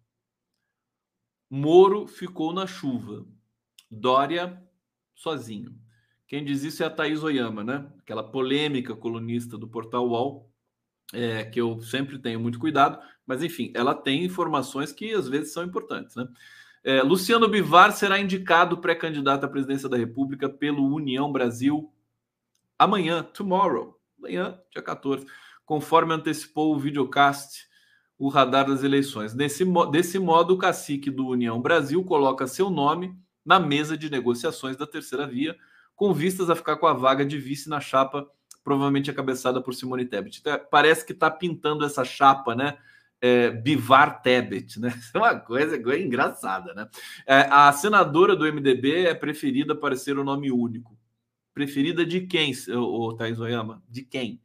Moro 1.49 2.07
ficou 2.07 2.53
na 2.53 2.67
chuva. 2.67 3.25
Dória 3.89 4.61
sozinho. 5.15 5.75
Quem 6.27 6.45
diz 6.45 6.63
isso 6.63 6.83
é 6.83 6.85
a 6.85 6.91
Thaís 6.91 7.23
Oyama, 7.23 7.63
né? 7.63 7.91
Aquela 7.99 8.23
polêmica 8.23 8.95
colunista 8.95 9.57
do 9.57 9.67
portal 9.67 10.07
UOL, 10.07 10.51
é, 11.11 11.43
que 11.43 11.59
eu 11.59 11.81
sempre 11.81 12.19
tenho 12.19 12.39
muito 12.39 12.59
cuidado, 12.59 12.99
mas 13.25 13.41
enfim, 13.41 13.71
ela 13.75 13.95
tem 13.95 14.23
informações 14.23 14.91
que 14.91 15.11
às 15.11 15.27
vezes 15.27 15.51
são 15.51 15.63
importantes, 15.63 16.15
né? 16.15 16.27
É, 16.83 17.01
Luciano 17.01 17.49
Bivar 17.49 17.91
será 17.91 18.19
indicado 18.19 18.77
pré-candidato 18.77 19.43
à 19.43 19.49
presidência 19.49 19.89
da 19.89 19.97
República 19.97 20.47
pelo 20.47 20.93
União 20.93 21.31
Brasil 21.31 21.91
amanhã, 22.77 23.21
tomorrow, 23.21 23.98
amanhã, 24.19 24.59
dia 24.71 24.81
14, 24.81 25.25
conforme 25.65 26.13
antecipou 26.13 26.75
o 26.75 26.79
videocast, 26.79 27.67
o 28.17 28.27
radar 28.27 28.67
das 28.67 28.83
eleições. 28.83 29.33
Nesse, 29.33 29.63
desse 29.91 30.19
modo, 30.19 30.53
o 30.53 30.57
cacique 30.57 31.09
do 31.09 31.27
União 31.27 31.59
Brasil 31.61 32.03
coloca 32.03 32.45
seu 32.45 32.69
nome 32.69 33.17
na 33.45 33.59
mesa 33.59 33.97
de 33.97 34.11
negociações 34.11 34.75
da 34.75 34.85
terceira 34.85 35.25
via, 35.25 35.55
com 35.95 36.13
vistas 36.13 36.49
a 36.49 36.55
ficar 36.55 36.75
com 36.75 36.85
a 36.85 36.93
vaga 36.93 37.25
de 37.25 37.37
vice 37.37 37.69
na 37.69 37.79
chapa, 37.79 38.29
provavelmente 38.63 39.11
cabeçada 39.13 39.61
por 39.61 39.73
Simone 39.73 40.05
Tebet. 40.05 40.39
Então, 40.39 40.59
parece 40.69 41.05
que 41.05 41.13
está 41.13 41.31
pintando 41.31 41.85
essa 41.85 42.03
chapa, 42.03 42.53
né? 42.53 42.77
É, 43.21 43.49
Bivar 43.49 44.21
Tebet, 44.21 44.79
né? 44.79 44.93
É 45.13 45.17
uma 45.17 45.39
coisa, 45.39 45.81
coisa 45.81 46.03
engraçada, 46.03 46.73
né? 46.73 46.87
É, 47.25 47.47
a 47.49 47.71
senadora 47.71 48.35
do 48.35 48.45
MDB 48.45 49.05
é 49.05 49.13
preferida 49.13 49.75
para 49.75 49.95
ser 49.95 50.17
o 50.17 50.23
nome 50.23 50.51
único. 50.51 50.98
Preferida 51.53 52.05
de 52.05 52.21
quem, 52.21 52.53
o, 52.69 53.13
Thais 53.13 53.39
Oyama? 53.39 53.83
De 53.89 54.03
quem? 54.03 54.41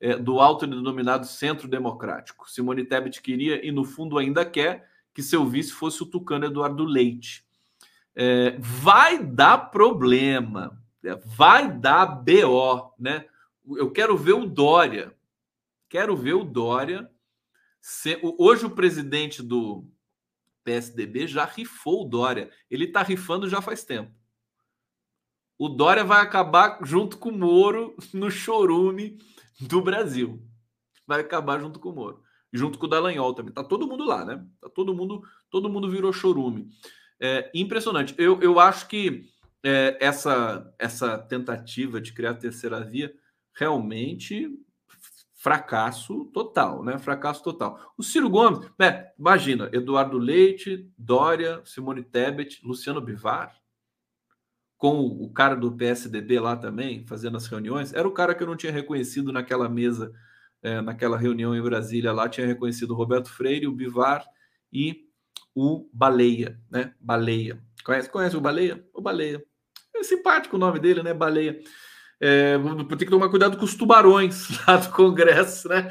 É, 0.00 0.16
do 0.16 0.40
autodenominado 0.40 1.26
Centro 1.26 1.66
Democrático. 1.66 2.50
Simone 2.50 2.84
Tebet 2.84 3.20
queria, 3.22 3.64
e 3.66 3.70
no 3.70 3.84
fundo 3.84 4.18
ainda 4.18 4.44
quer, 4.44 4.88
que 5.12 5.22
seu 5.22 5.46
vice 5.46 5.72
fosse 5.72 6.02
o 6.02 6.06
tucano 6.06 6.46
Eduardo 6.46 6.84
Leite. 6.84 7.44
É, 8.14 8.56
vai 8.58 9.24
dar 9.24 9.70
problema, 9.70 10.80
é, 11.02 11.14
vai 11.16 11.72
dar 11.72 12.06
BO, 12.06 12.92
né? 12.98 13.24
Eu 13.66 13.90
quero 13.90 14.16
ver 14.16 14.34
o 14.34 14.46
Dória. 14.46 15.14
Quero 15.88 16.16
ver 16.16 16.34
o 16.34 16.44
Dória. 16.44 17.10
Hoje 18.38 18.66
o 18.66 18.70
presidente 18.70 19.42
do 19.42 19.86
PSDB 20.64 21.26
já 21.26 21.44
rifou 21.44 22.02
o 22.02 22.08
Dória. 22.08 22.50
Ele 22.70 22.84
está 22.84 23.02
rifando 23.02 23.48
já 23.48 23.62
faz 23.62 23.84
tempo. 23.84 24.12
O 25.58 25.68
Dória 25.68 26.04
vai 26.04 26.20
acabar 26.20 26.78
junto 26.82 27.18
com 27.18 27.28
o 27.28 27.38
Moro 27.38 27.96
no 28.12 28.30
chorume 28.30 29.18
do 29.60 29.80
Brasil. 29.80 30.42
Vai 31.06 31.20
acabar 31.20 31.60
junto 31.60 31.78
com 31.78 31.90
o 31.90 31.94
Moro. 31.94 32.22
Junto 32.52 32.78
com 32.78 32.86
o 32.86 32.88
Dallagnol 32.88 33.34
também. 33.34 33.52
Tá 33.52 33.62
todo 33.62 33.86
mundo 33.86 34.04
lá, 34.04 34.24
né? 34.24 34.44
Tá 34.60 34.68
todo 34.68 34.94
mundo, 34.94 35.22
todo 35.50 35.68
mundo 35.68 35.90
virou 35.90 36.12
chorume. 36.12 36.68
É 37.20 37.50
impressionante. 37.54 38.14
Eu, 38.18 38.40
eu 38.40 38.58
acho 38.58 38.88
que 38.88 39.24
é, 39.62 39.96
essa, 40.00 40.72
essa 40.78 41.18
tentativa 41.18 42.00
de 42.00 42.12
criar 42.12 42.30
a 42.30 42.34
terceira 42.34 42.80
via 42.84 43.12
realmente 43.54 44.50
fracasso 45.44 46.24
total, 46.32 46.82
né? 46.82 46.98
Fracasso 46.98 47.42
total. 47.42 47.92
O 47.98 48.02
Ciro 48.02 48.30
Gomes, 48.30 48.66
né? 48.78 49.10
imagina, 49.18 49.68
Eduardo 49.72 50.16
Leite, 50.16 50.90
Dória, 50.96 51.60
Simone 51.64 52.02
Tebet, 52.02 52.60
Luciano 52.64 53.00
Bivar, 53.00 53.54
com 54.76 55.00
o 55.00 55.32
cara 55.32 55.54
do 55.54 55.72
PSDB 55.72 56.38
lá 56.40 56.56
também, 56.56 57.06
fazendo 57.06 57.36
as 57.36 57.46
reuniões, 57.46 57.92
era 57.92 58.06
o 58.06 58.12
cara 58.12 58.34
que 58.34 58.42
eu 58.42 58.46
não 58.46 58.56
tinha 58.56 58.72
reconhecido 58.72 59.32
naquela 59.32 59.68
mesa, 59.68 60.12
é, 60.62 60.80
naquela 60.80 61.16
reunião 61.16 61.54
em 61.54 61.62
Brasília 61.62 62.12
lá, 62.12 62.28
tinha 62.28 62.46
reconhecido 62.46 62.90
o 62.90 62.96
Roberto 62.96 63.30
Freire, 63.30 63.66
o 63.66 63.72
Bivar 63.72 64.24
e 64.72 65.04
o 65.54 65.88
Baleia, 65.92 66.60
né? 66.70 66.92
Baleia. 67.00 67.62
Conhece, 67.84 68.10
conhece 68.10 68.36
o 68.36 68.40
Baleia? 68.40 68.84
O 68.92 69.00
Baleia. 69.00 69.44
É 69.94 70.02
simpático 70.02 70.56
o 70.56 70.58
nome 70.58 70.80
dele, 70.80 71.02
né? 71.02 71.14
Baleia. 71.14 71.60
É, 72.20 72.56
tem 72.88 72.98
que 72.98 73.06
tomar 73.06 73.28
cuidado 73.28 73.56
com 73.56 73.64
os 73.64 73.74
tubarões 73.74 74.48
lá 74.66 74.76
do 74.76 74.90
Congresso, 74.90 75.68
né? 75.68 75.88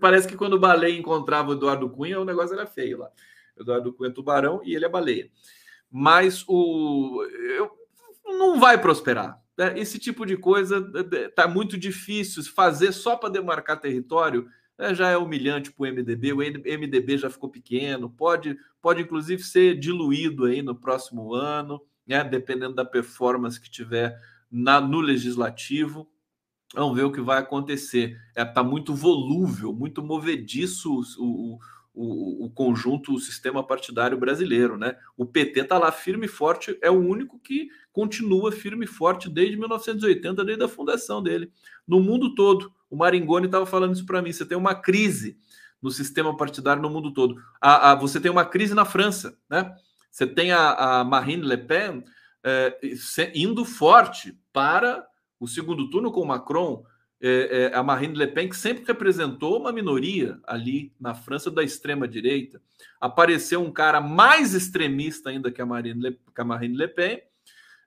Parece 0.00 0.28
que 0.28 0.36
quando 0.36 0.54
o 0.54 0.60
Baleia 0.60 0.98
encontrava 0.98 1.50
o 1.50 1.54
Eduardo 1.54 1.88
Cunha, 1.90 2.20
o 2.20 2.24
negócio 2.24 2.54
era 2.54 2.66
feio 2.66 2.98
lá. 2.98 3.10
Eduardo 3.58 3.92
Cunha 3.92 4.10
é 4.10 4.12
tubarão 4.12 4.60
e 4.64 4.74
ele 4.74 4.84
é 4.84 4.88
baleia. 4.88 5.30
Mas 5.90 6.44
o 6.48 7.24
eu, 7.56 7.70
não 8.24 8.58
vai 8.58 8.80
prosperar. 8.80 9.40
Né? 9.56 9.78
Esse 9.78 9.98
tipo 9.98 10.24
de 10.24 10.36
coisa 10.36 10.84
tá 11.34 11.46
muito 11.46 11.78
difícil 11.78 12.42
fazer 12.44 12.92
só 12.92 13.16
para 13.16 13.28
demarcar 13.28 13.80
território. 13.80 14.48
Né? 14.78 14.94
Já 14.94 15.08
é 15.08 15.16
humilhante 15.16 15.70
para 15.72 15.84
o 15.84 15.92
MDB. 15.92 16.32
O 16.32 16.38
MDB 16.38 17.18
já 17.18 17.30
ficou 17.30 17.50
pequeno. 17.50 18.10
Pode, 18.10 18.56
pode 18.80 19.02
inclusive 19.02 19.42
ser 19.42 19.78
diluído 19.78 20.44
aí 20.44 20.62
no 20.62 20.74
próximo 20.74 21.34
ano, 21.34 21.80
né? 22.06 22.22
dependendo 22.24 22.74
da 22.74 22.84
performance 22.84 23.60
que 23.60 23.70
tiver 23.70 24.18
na, 24.50 24.80
no 24.80 25.00
legislativo. 25.00 26.08
Vamos 26.74 26.96
ver 26.96 27.04
o 27.04 27.12
que 27.12 27.20
vai 27.20 27.38
acontecer. 27.38 28.18
Está 28.28 28.40
é, 28.40 28.44
tá 28.44 28.62
muito 28.62 28.94
volúvel, 28.94 29.72
muito 29.72 30.02
movediço 30.02 30.90
o, 30.90 31.02
o, 31.22 31.58
o, 31.94 32.50
conjunto, 32.50 33.14
o 33.14 33.18
sistema 33.18 33.62
partidário 33.62 34.18
brasileiro. 34.18 34.76
Né? 34.76 34.96
O 35.16 35.26
PT 35.26 35.60
está 35.60 35.78
lá 35.78 35.92
firme 35.92 36.26
e 36.26 36.28
forte, 36.28 36.78
é 36.80 36.90
o 36.90 36.98
único 36.98 37.38
que 37.38 37.68
continua 37.92 38.50
firme 38.50 38.84
e 38.84 38.88
forte 38.88 39.28
desde 39.28 39.56
1980, 39.56 40.44
desde 40.44 40.64
a 40.64 40.68
fundação 40.68 41.22
dele. 41.22 41.52
No 41.86 42.00
mundo 42.00 42.34
todo, 42.34 42.72
o 42.90 42.96
Maringoni 42.96 43.46
estava 43.46 43.66
falando 43.66 43.94
isso 43.94 44.06
para 44.06 44.22
mim. 44.22 44.32
Você 44.32 44.46
tem 44.46 44.56
uma 44.56 44.74
crise 44.74 45.36
no 45.80 45.90
sistema 45.90 46.36
partidário 46.36 46.80
no 46.80 46.88
mundo 46.88 47.12
todo. 47.12 47.36
A, 47.60 47.90
a, 47.90 47.94
você 47.94 48.20
tem 48.20 48.30
uma 48.30 48.44
crise 48.44 48.74
na 48.74 48.84
França, 48.84 49.36
né? 49.50 49.74
Você 50.10 50.26
tem 50.26 50.52
a, 50.52 51.00
a 51.00 51.04
Marine 51.04 51.42
Le 51.42 51.56
Pen 51.56 52.04
é, 52.44 52.78
indo 53.34 53.64
forte 53.64 54.38
para 54.52 55.04
o 55.40 55.48
segundo 55.48 55.88
turno 55.90 56.12
com 56.12 56.20
o 56.20 56.26
Macron, 56.26 56.84
é, 57.22 57.70
é, 57.72 57.76
a 57.76 57.82
Marine 57.82 58.16
Le 58.16 58.26
Pen, 58.26 58.48
que 58.48 58.56
sempre 58.56 58.84
representou 58.84 59.60
uma 59.60 59.72
minoria 59.72 60.40
ali 60.44 60.92
na 61.00 61.14
França 61.14 61.50
da 61.50 61.62
extrema-direita. 61.62 62.60
Apareceu 63.00 63.62
um 63.62 63.72
cara 63.72 64.00
mais 64.00 64.54
extremista 64.54 65.30
ainda 65.30 65.50
que 65.52 65.62
a 65.62 65.66
Marine 65.66 66.00
Le, 66.00 66.12
que 66.34 66.40
a 66.40 66.44
Marine 66.44 66.76
Le 66.76 66.88
Pen, 66.88 67.22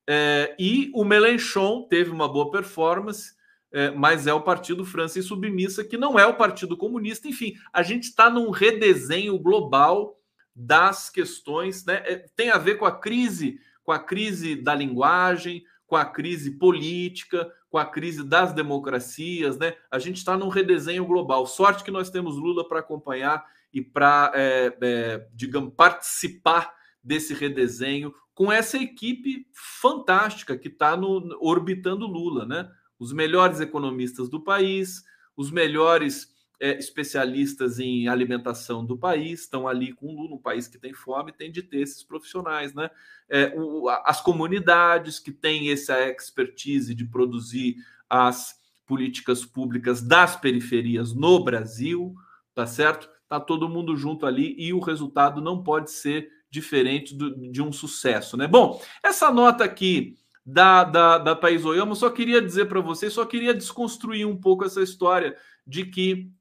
é, 0.08 0.56
e 0.58 0.92
o 0.94 1.04
Mélenchon 1.04 1.88
teve 1.90 2.12
uma 2.12 2.28
boa 2.28 2.50
performance, 2.50 3.34
é, 3.72 3.92
mas 3.92 4.26
é 4.26 4.34
o 4.34 4.42
Partido 4.42 4.86
França 4.86 5.22
Submissa, 5.22 5.84
que 5.84 5.98
não 5.98 6.18
é 6.18 6.26
o 6.26 6.38
Partido 6.38 6.78
Comunista. 6.78 7.28
Enfim, 7.28 7.56
a 7.74 7.84
gente 7.84 8.04
está 8.04 8.30
num 8.30 8.50
redesenho 8.50 9.38
global 9.38 10.18
das 10.56 11.10
questões, 11.10 11.84
né? 11.86 12.02
É, 12.06 12.26
tem 12.36 12.50
a 12.50 12.58
ver 12.58 12.76
com 12.76 12.86
a 12.86 12.92
crise 12.98 13.60
com 13.86 13.92
a 13.92 14.00
crise 14.00 14.56
da 14.56 14.74
linguagem, 14.74 15.64
com 15.86 15.96
a 15.96 16.04
crise 16.04 16.58
política, 16.58 17.50
com 17.76 17.80
a 17.80 17.86
crise 17.86 18.24
das 18.24 18.54
democracias, 18.54 19.58
né? 19.58 19.76
A 19.92 20.00
gente 20.00 20.16
está 20.16 20.38
num 20.38 20.48
redesenho 20.48 21.04
global. 21.04 21.46
Sorte 21.46 21.84
que 21.84 21.92
nós 21.92 22.10
temos 22.10 22.38
Lula 22.38 22.66
para 22.66 22.80
acompanhar 22.80 23.46
e 23.74 23.82
para, 23.82 24.32
é, 24.34 24.78
é, 24.82 25.28
digamos, 25.34 25.74
participar 25.76 26.74
desse 27.04 27.34
redesenho 27.34 28.16
com 28.34 28.50
essa 28.50 28.78
equipe 28.78 29.46
fantástica 29.82 30.58
que 30.58 30.70
está 30.70 30.98
orbitando 31.42 32.08
Lula, 32.08 32.46
né? 32.46 32.66
Os 32.98 33.12
melhores 33.12 33.60
economistas 33.60 34.30
do 34.30 34.42
país, 34.42 35.04
os 35.36 35.52
melhores 35.52 36.34
é, 36.60 36.78
especialistas 36.78 37.80
em 37.80 38.08
alimentação 38.08 38.86
do 38.86 38.98
país, 38.98 39.42
estão 39.42 39.68
ali 39.68 39.94
com 39.94 40.08
o 40.08 40.16
Lula, 40.16 40.36
um 40.36 40.42
país 40.42 40.68
que 40.68 40.78
tem 40.78 40.94
fome, 40.94 41.32
tem 41.32 41.52
de 41.52 41.62
ter 41.62 41.82
esses 41.82 42.04
profissionais, 42.04 42.74
né? 42.74 42.90
É, 43.30 43.54
o, 43.56 43.90
as 44.04 44.22
comunidades 44.22 45.20
que 45.20 45.32
têm 45.32 45.72
essa 45.72 46.00
expertise 46.10 46.94
de 46.94 47.06
produzir 47.06 47.76
as 48.10 48.56
políticas 48.86 49.44
públicas 49.44 50.02
das 50.02 50.36
periferias 50.36 51.14
no 51.14 51.44
Brasil, 51.44 52.16
tá 52.54 52.66
certo? 52.68 53.10
Tá 53.28 53.40
todo 53.40 53.70
mundo 53.70 53.96
junto 53.96 54.26
ali 54.26 54.56
e 54.58 54.72
o 54.72 54.80
resultado 54.80 55.42
não 55.42 55.64
pode 55.64 55.92
ser 55.92 56.30
diferente 56.50 57.16
do, 57.16 57.52
de 57.52 57.62
um 57.62 57.72
sucesso, 57.72 58.38
né? 58.38 58.48
Bom, 58.48 58.80
essa 59.04 59.32
nota 59.32 59.64
aqui 59.64 60.16
da, 60.46 60.84
da, 60.84 61.18
da 61.18 61.36
Thaís 61.36 61.66
Oyama, 61.66 61.96
só 61.96 62.10
queria 62.10 62.42
dizer 62.42 62.66
para 62.66 62.80
vocês, 62.80 63.12
só 63.14 63.26
queria 63.26 63.54
desconstruir 63.54 64.28
um 64.28 64.38
pouco 64.38 64.64
essa 64.64 64.82
história 64.82 65.36
de 65.66 65.86
que 65.86 66.32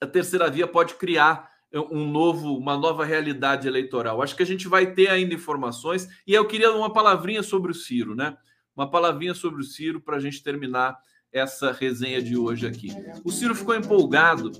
a 0.00 0.06
terceira 0.06 0.50
via 0.50 0.66
pode 0.66 0.94
criar 0.94 1.50
um 1.72 2.10
novo, 2.10 2.56
uma 2.56 2.76
nova 2.76 3.04
realidade 3.04 3.68
eleitoral. 3.68 4.22
Acho 4.22 4.34
que 4.34 4.42
a 4.42 4.46
gente 4.46 4.66
vai 4.66 4.92
ter 4.92 5.08
ainda 5.08 5.34
informações. 5.34 6.08
E 6.26 6.34
eu 6.34 6.46
queria 6.46 6.72
uma 6.72 6.92
palavrinha 6.92 7.42
sobre 7.42 7.70
o 7.70 7.74
Ciro, 7.74 8.14
né? 8.14 8.36
Uma 8.74 8.90
palavrinha 8.90 9.34
sobre 9.34 9.60
o 9.60 9.64
Ciro 9.64 10.00
para 10.00 10.16
a 10.16 10.20
gente 10.20 10.42
terminar 10.42 10.98
essa 11.32 11.70
resenha 11.70 12.20
de 12.20 12.36
hoje 12.36 12.66
aqui. 12.66 12.88
O 13.24 13.30
Ciro 13.30 13.54
ficou 13.54 13.74
empolgado. 13.74 14.50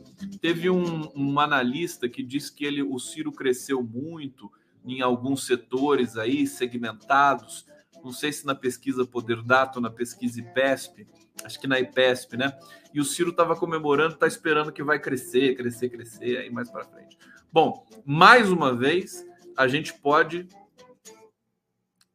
Teve 0.41 0.71
um, 0.71 1.11
um 1.17 1.41
analista 1.41 2.09
que 2.09 2.23
disse 2.23 2.55
que 2.55 2.65
ele, 2.65 2.83
o 2.83 2.99
Ciro 2.99 3.33
cresceu 3.33 3.83
muito 3.83 4.51
em 4.85 5.01
alguns 5.01 5.47
setores 5.47 6.17
aí 6.17 6.47
segmentados. 6.47 7.67
Não 8.03 8.13
sei 8.13 8.33
se 8.33 8.47
na 8.47 8.55
pesquisa 8.55 9.07
Poder 9.07 9.43
Data 9.43 9.81
na 9.81 9.91
pesquisa 9.91 10.41
IPESP, 10.41 11.07
acho 11.45 11.61
que 11.61 11.67
na 11.67 11.79
IPESP, 11.79 12.37
né? 12.37 12.59
E 12.93 13.01
o 13.01 13.05
Ciro 13.05 13.31
estava 13.31 13.57
comemorando, 13.57 14.15
está 14.15 14.27
esperando 14.27 14.73
que 14.73 14.83
vai 14.83 14.99
crescer, 14.99 15.57
crescer, 15.57 15.89
crescer 15.89 16.39
aí 16.39 16.51
mais 16.51 16.71
para 16.71 16.85
frente. 16.85 17.19
Bom, 17.53 17.87
mais 18.05 18.51
uma 18.51 18.75
vez, 18.75 19.25
a 19.57 19.67
gente 19.69 19.93
pode 19.95 20.49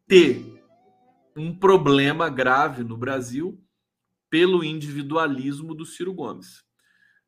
ter 0.08 0.64
um 1.36 1.54
problema 1.54 2.30
grave 2.30 2.84
no 2.84 2.96
Brasil 2.98 3.62
pelo 4.30 4.64
individualismo 4.64 5.74
do 5.74 5.86
Ciro 5.86 6.14
Gomes. 6.14 6.64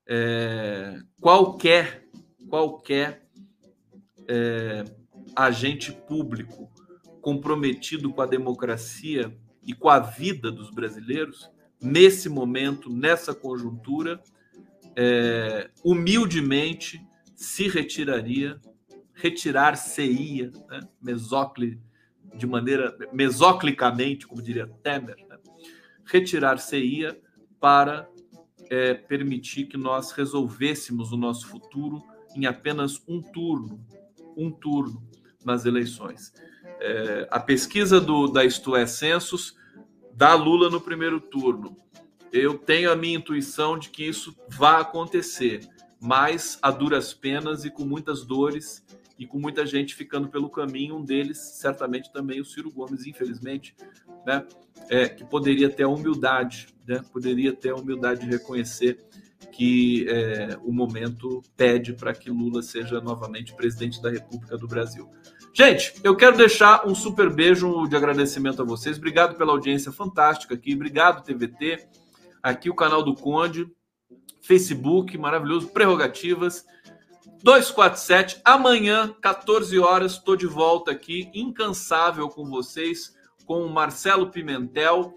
É, 0.08 1.00
qualquer 1.20 2.08
qualquer 2.48 3.28
é, 4.28 4.84
agente 5.36 5.92
público 5.92 6.72
comprometido 7.28 8.10
com 8.14 8.22
a 8.22 8.26
democracia 8.26 9.38
e 9.62 9.74
com 9.74 9.90
a 9.90 10.00
vida 10.00 10.50
dos 10.50 10.72
brasileiros, 10.72 11.52
nesse 11.82 12.30
momento, 12.30 12.90
nessa 12.90 13.36
conjuntura, 13.36 14.24
é, 14.96 15.70
humildemente 15.84 17.06
se 17.36 17.68
retiraria, 17.68 18.62
retirar-se-ia, 19.14 20.54
né? 20.70 20.80
De 22.34 22.48
maneira 22.48 22.98
mesoclicamente, 23.12 24.26
como 24.26 24.42
diria 24.42 24.66
Temer, 24.82 25.18
né? 25.28 25.36
retirar-se-ia 26.06 27.20
para 27.60 28.10
é, 28.70 28.94
permitir 28.94 29.66
que 29.66 29.76
nós 29.76 30.14
resolvêssemos 30.14 31.12
o 31.12 31.18
nosso 31.18 31.46
futuro 31.48 32.02
em 32.34 32.46
apenas 32.46 33.04
um 33.06 33.22
turno, 33.22 33.86
um 34.38 34.50
turno 34.50 35.06
nas 35.44 35.66
eleições. 35.66 36.32
É, 36.88 37.28
a 37.30 37.38
pesquisa 37.38 38.00
do, 38.00 38.30
da 38.30 38.46
Isto 38.46 38.74
é 38.74 38.86
Census 38.86 39.58
dá 40.14 40.34
Lula 40.36 40.70
no 40.70 40.80
primeiro 40.80 41.20
turno. 41.20 41.76
Eu 42.32 42.58
tenho 42.58 42.90
a 42.90 42.96
minha 42.96 43.18
intuição 43.18 43.78
de 43.78 43.90
que 43.90 44.08
isso 44.08 44.34
vai 44.48 44.82
acontecer, 44.82 45.68
mas 46.00 46.58
a 46.62 46.72
duras 46.72 47.14
penas 47.14 47.66
e 47.66 47.70
com 47.70 47.84
muitas 47.84 48.24
dores 48.24 48.86
e 49.20 49.28
com 49.28 49.38
muita 49.38 49.66
gente 49.66 49.96
ficando 49.96 50.30
pelo 50.30 50.50
caminho. 50.50 50.96
Um 50.96 51.04
deles, 51.04 51.38
certamente, 51.38 52.12
também 52.14 52.40
o 52.40 52.46
Ciro 52.46 52.72
Gomes, 52.72 53.06
infelizmente, 53.06 53.76
né? 54.26 54.46
É, 54.88 55.10
que 55.10 55.26
poderia 55.26 55.70
ter 55.70 55.84
a 55.84 55.90
humildade, 55.90 56.68
né? 56.88 57.04
Poderia 57.12 57.52
ter 57.52 57.72
a 57.72 57.76
humildade 57.76 58.22
de 58.22 58.28
reconhecer 58.28 59.06
que 59.52 60.08
é, 60.08 60.58
o 60.64 60.72
momento 60.72 61.42
pede 61.58 61.92
para 61.92 62.14
que 62.14 62.30
Lula 62.30 62.62
seja 62.62 63.02
novamente 63.02 63.54
presidente 63.56 64.02
da 64.02 64.10
República 64.10 64.58
do 64.58 64.68
Brasil. 64.68 65.10
Gente, 65.60 65.92
eu 66.04 66.16
quero 66.16 66.38
deixar 66.38 66.88
um 66.88 66.94
super 66.94 67.34
beijo 67.34 67.88
de 67.88 67.96
agradecimento 67.96 68.62
a 68.62 68.66
vocês. 68.66 68.96
Obrigado 68.96 69.36
pela 69.36 69.54
audiência 69.54 69.92
fantástica 69.92 70.54
aqui. 70.54 70.76
Obrigado, 70.76 71.24
TVT. 71.24 71.88
Aqui 72.44 72.70
o 72.70 72.76
canal 72.76 73.02
do 73.02 73.16
Conde, 73.16 73.68
Facebook, 74.40 75.18
maravilhoso, 75.18 75.70
prerrogativas. 75.70 76.64
247. 77.42 78.40
Amanhã, 78.46 79.16
14 79.20 79.80
horas, 79.80 80.12
estou 80.12 80.36
de 80.36 80.46
volta 80.46 80.92
aqui, 80.92 81.32
incansável 81.34 82.30
com 82.30 82.46
vocês, 82.46 83.16
com 83.44 83.66
o 83.66 83.74
Marcelo 83.74 84.30
Pimentel. 84.30 85.16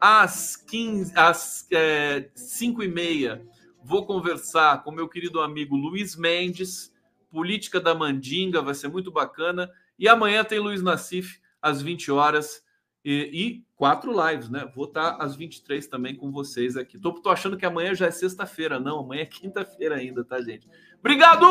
Às, 0.00 0.56
15, 0.56 1.12
às 1.14 1.66
é, 1.70 2.30
5 2.34 2.82
e 2.82 2.88
meia, 2.88 3.46
vou 3.84 4.06
conversar 4.06 4.82
com 4.84 4.90
meu 4.90 5.06
querido 5.06 5.42
amigo 5.42 5.76
Luiz 5.76 6.16
Mendes, 6.16 6.90
Política 7.30 7.78
da 7.78 7.94
Mandinga, 7.94 8.62
vai 8.62 8.74
ser 8.74 8.88
muito 8.88 9.12
bacana. 9.12 9.70
E 9.98 10.08
amanhã 10.08 10.44
tem 10.44 10.58
Luiz 10.58 10.82
Nassif, 10.82 11.40
às 11.60 11.80
20 11.80 12.10
horas. 12.10 12.62
E, 13.04 13.30
e, 13.32 13.64
quatro 13.76 14.12
lives, 14.12 14.48
né? 14.48 14.64
Vou 14.74 14.84
estar 14.84 15.16
às 15.20 15.34
23 15.34 15.86
também 15.88 16.14
com 16.14 16.30
vocês 16.30 16.76
aqui. 16.76 16.98
Tô, 16.98 17.12
tô 17.14 17.30
achando 17.30 17.56
que 17.56 17.66
amanhã 17.66 17.94
já 17.94 18.06
é 18.06 18.10
sexta-feira. 18.10 18.78
Não, 18.78 19.00
amanhã 19.00 19.22
é 19.22 19.26
quinta-feira 19.26 19.96
ainda, 19.96 20.24
tá, 20.24 20.40
gente? 20.40 20.68
Obrigado! 21.00 21.46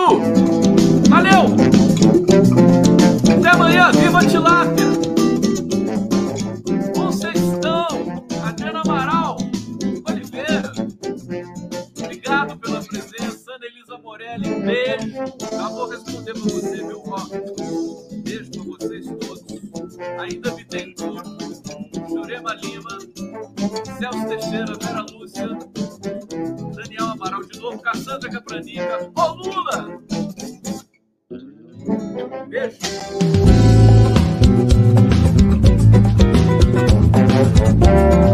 Valeu! 1.10 1.48
Até 3.38 3.50
amanhã! 3.50 3.92
Viva 3.92 4.20
a 4.20 4.26
tilápia! 4.26 4.86
Conceição! 6.96 7.88
Adriana 8.46 8.82
Amaral! 8.86 9.38
Oliveira! 10.10 10.72
Obrigado 12.02 12.58
pela 12.60 12.82
presença. 12.82 13.52
Ana 13.54 13.66
Elisa 13.66 13.98
Morelli, 13.98 14.56
beijo. 14.62 15.12
Já 15.52 15.68
vou 15.68 15.90
responder 15.90 16.32
para 16.32 16.42
você, 16.44 16.78
viu, 16.78 17.00
Rock? 17.00 18.21
beijo 18.32 18.52
para 18.52 18.64
vocês 18.64 19.06
todos. 19.08 20.00
Ainda 20.20 20.52
Bittencourt, 20.52 21.26
Jurema 22.08 22.54
Lima, 22.56 22.98
Celso 23.98 24.28
Teixeira, 24.28 24.78
Vera 24.80 25.06
Lúcia, 25.12 25.48
Daniel 26.76 27.08
Amaral 27.08 27.44
de 27.44 27.60
novo, 27.60 27.80
Cassandra 27.80 28.30
Capranica. 28.30 29.12
Ô 29.16 29.28
Lula! 29.34 30.00
Beijo! 32.48 32.78
Thank 37.84 38.32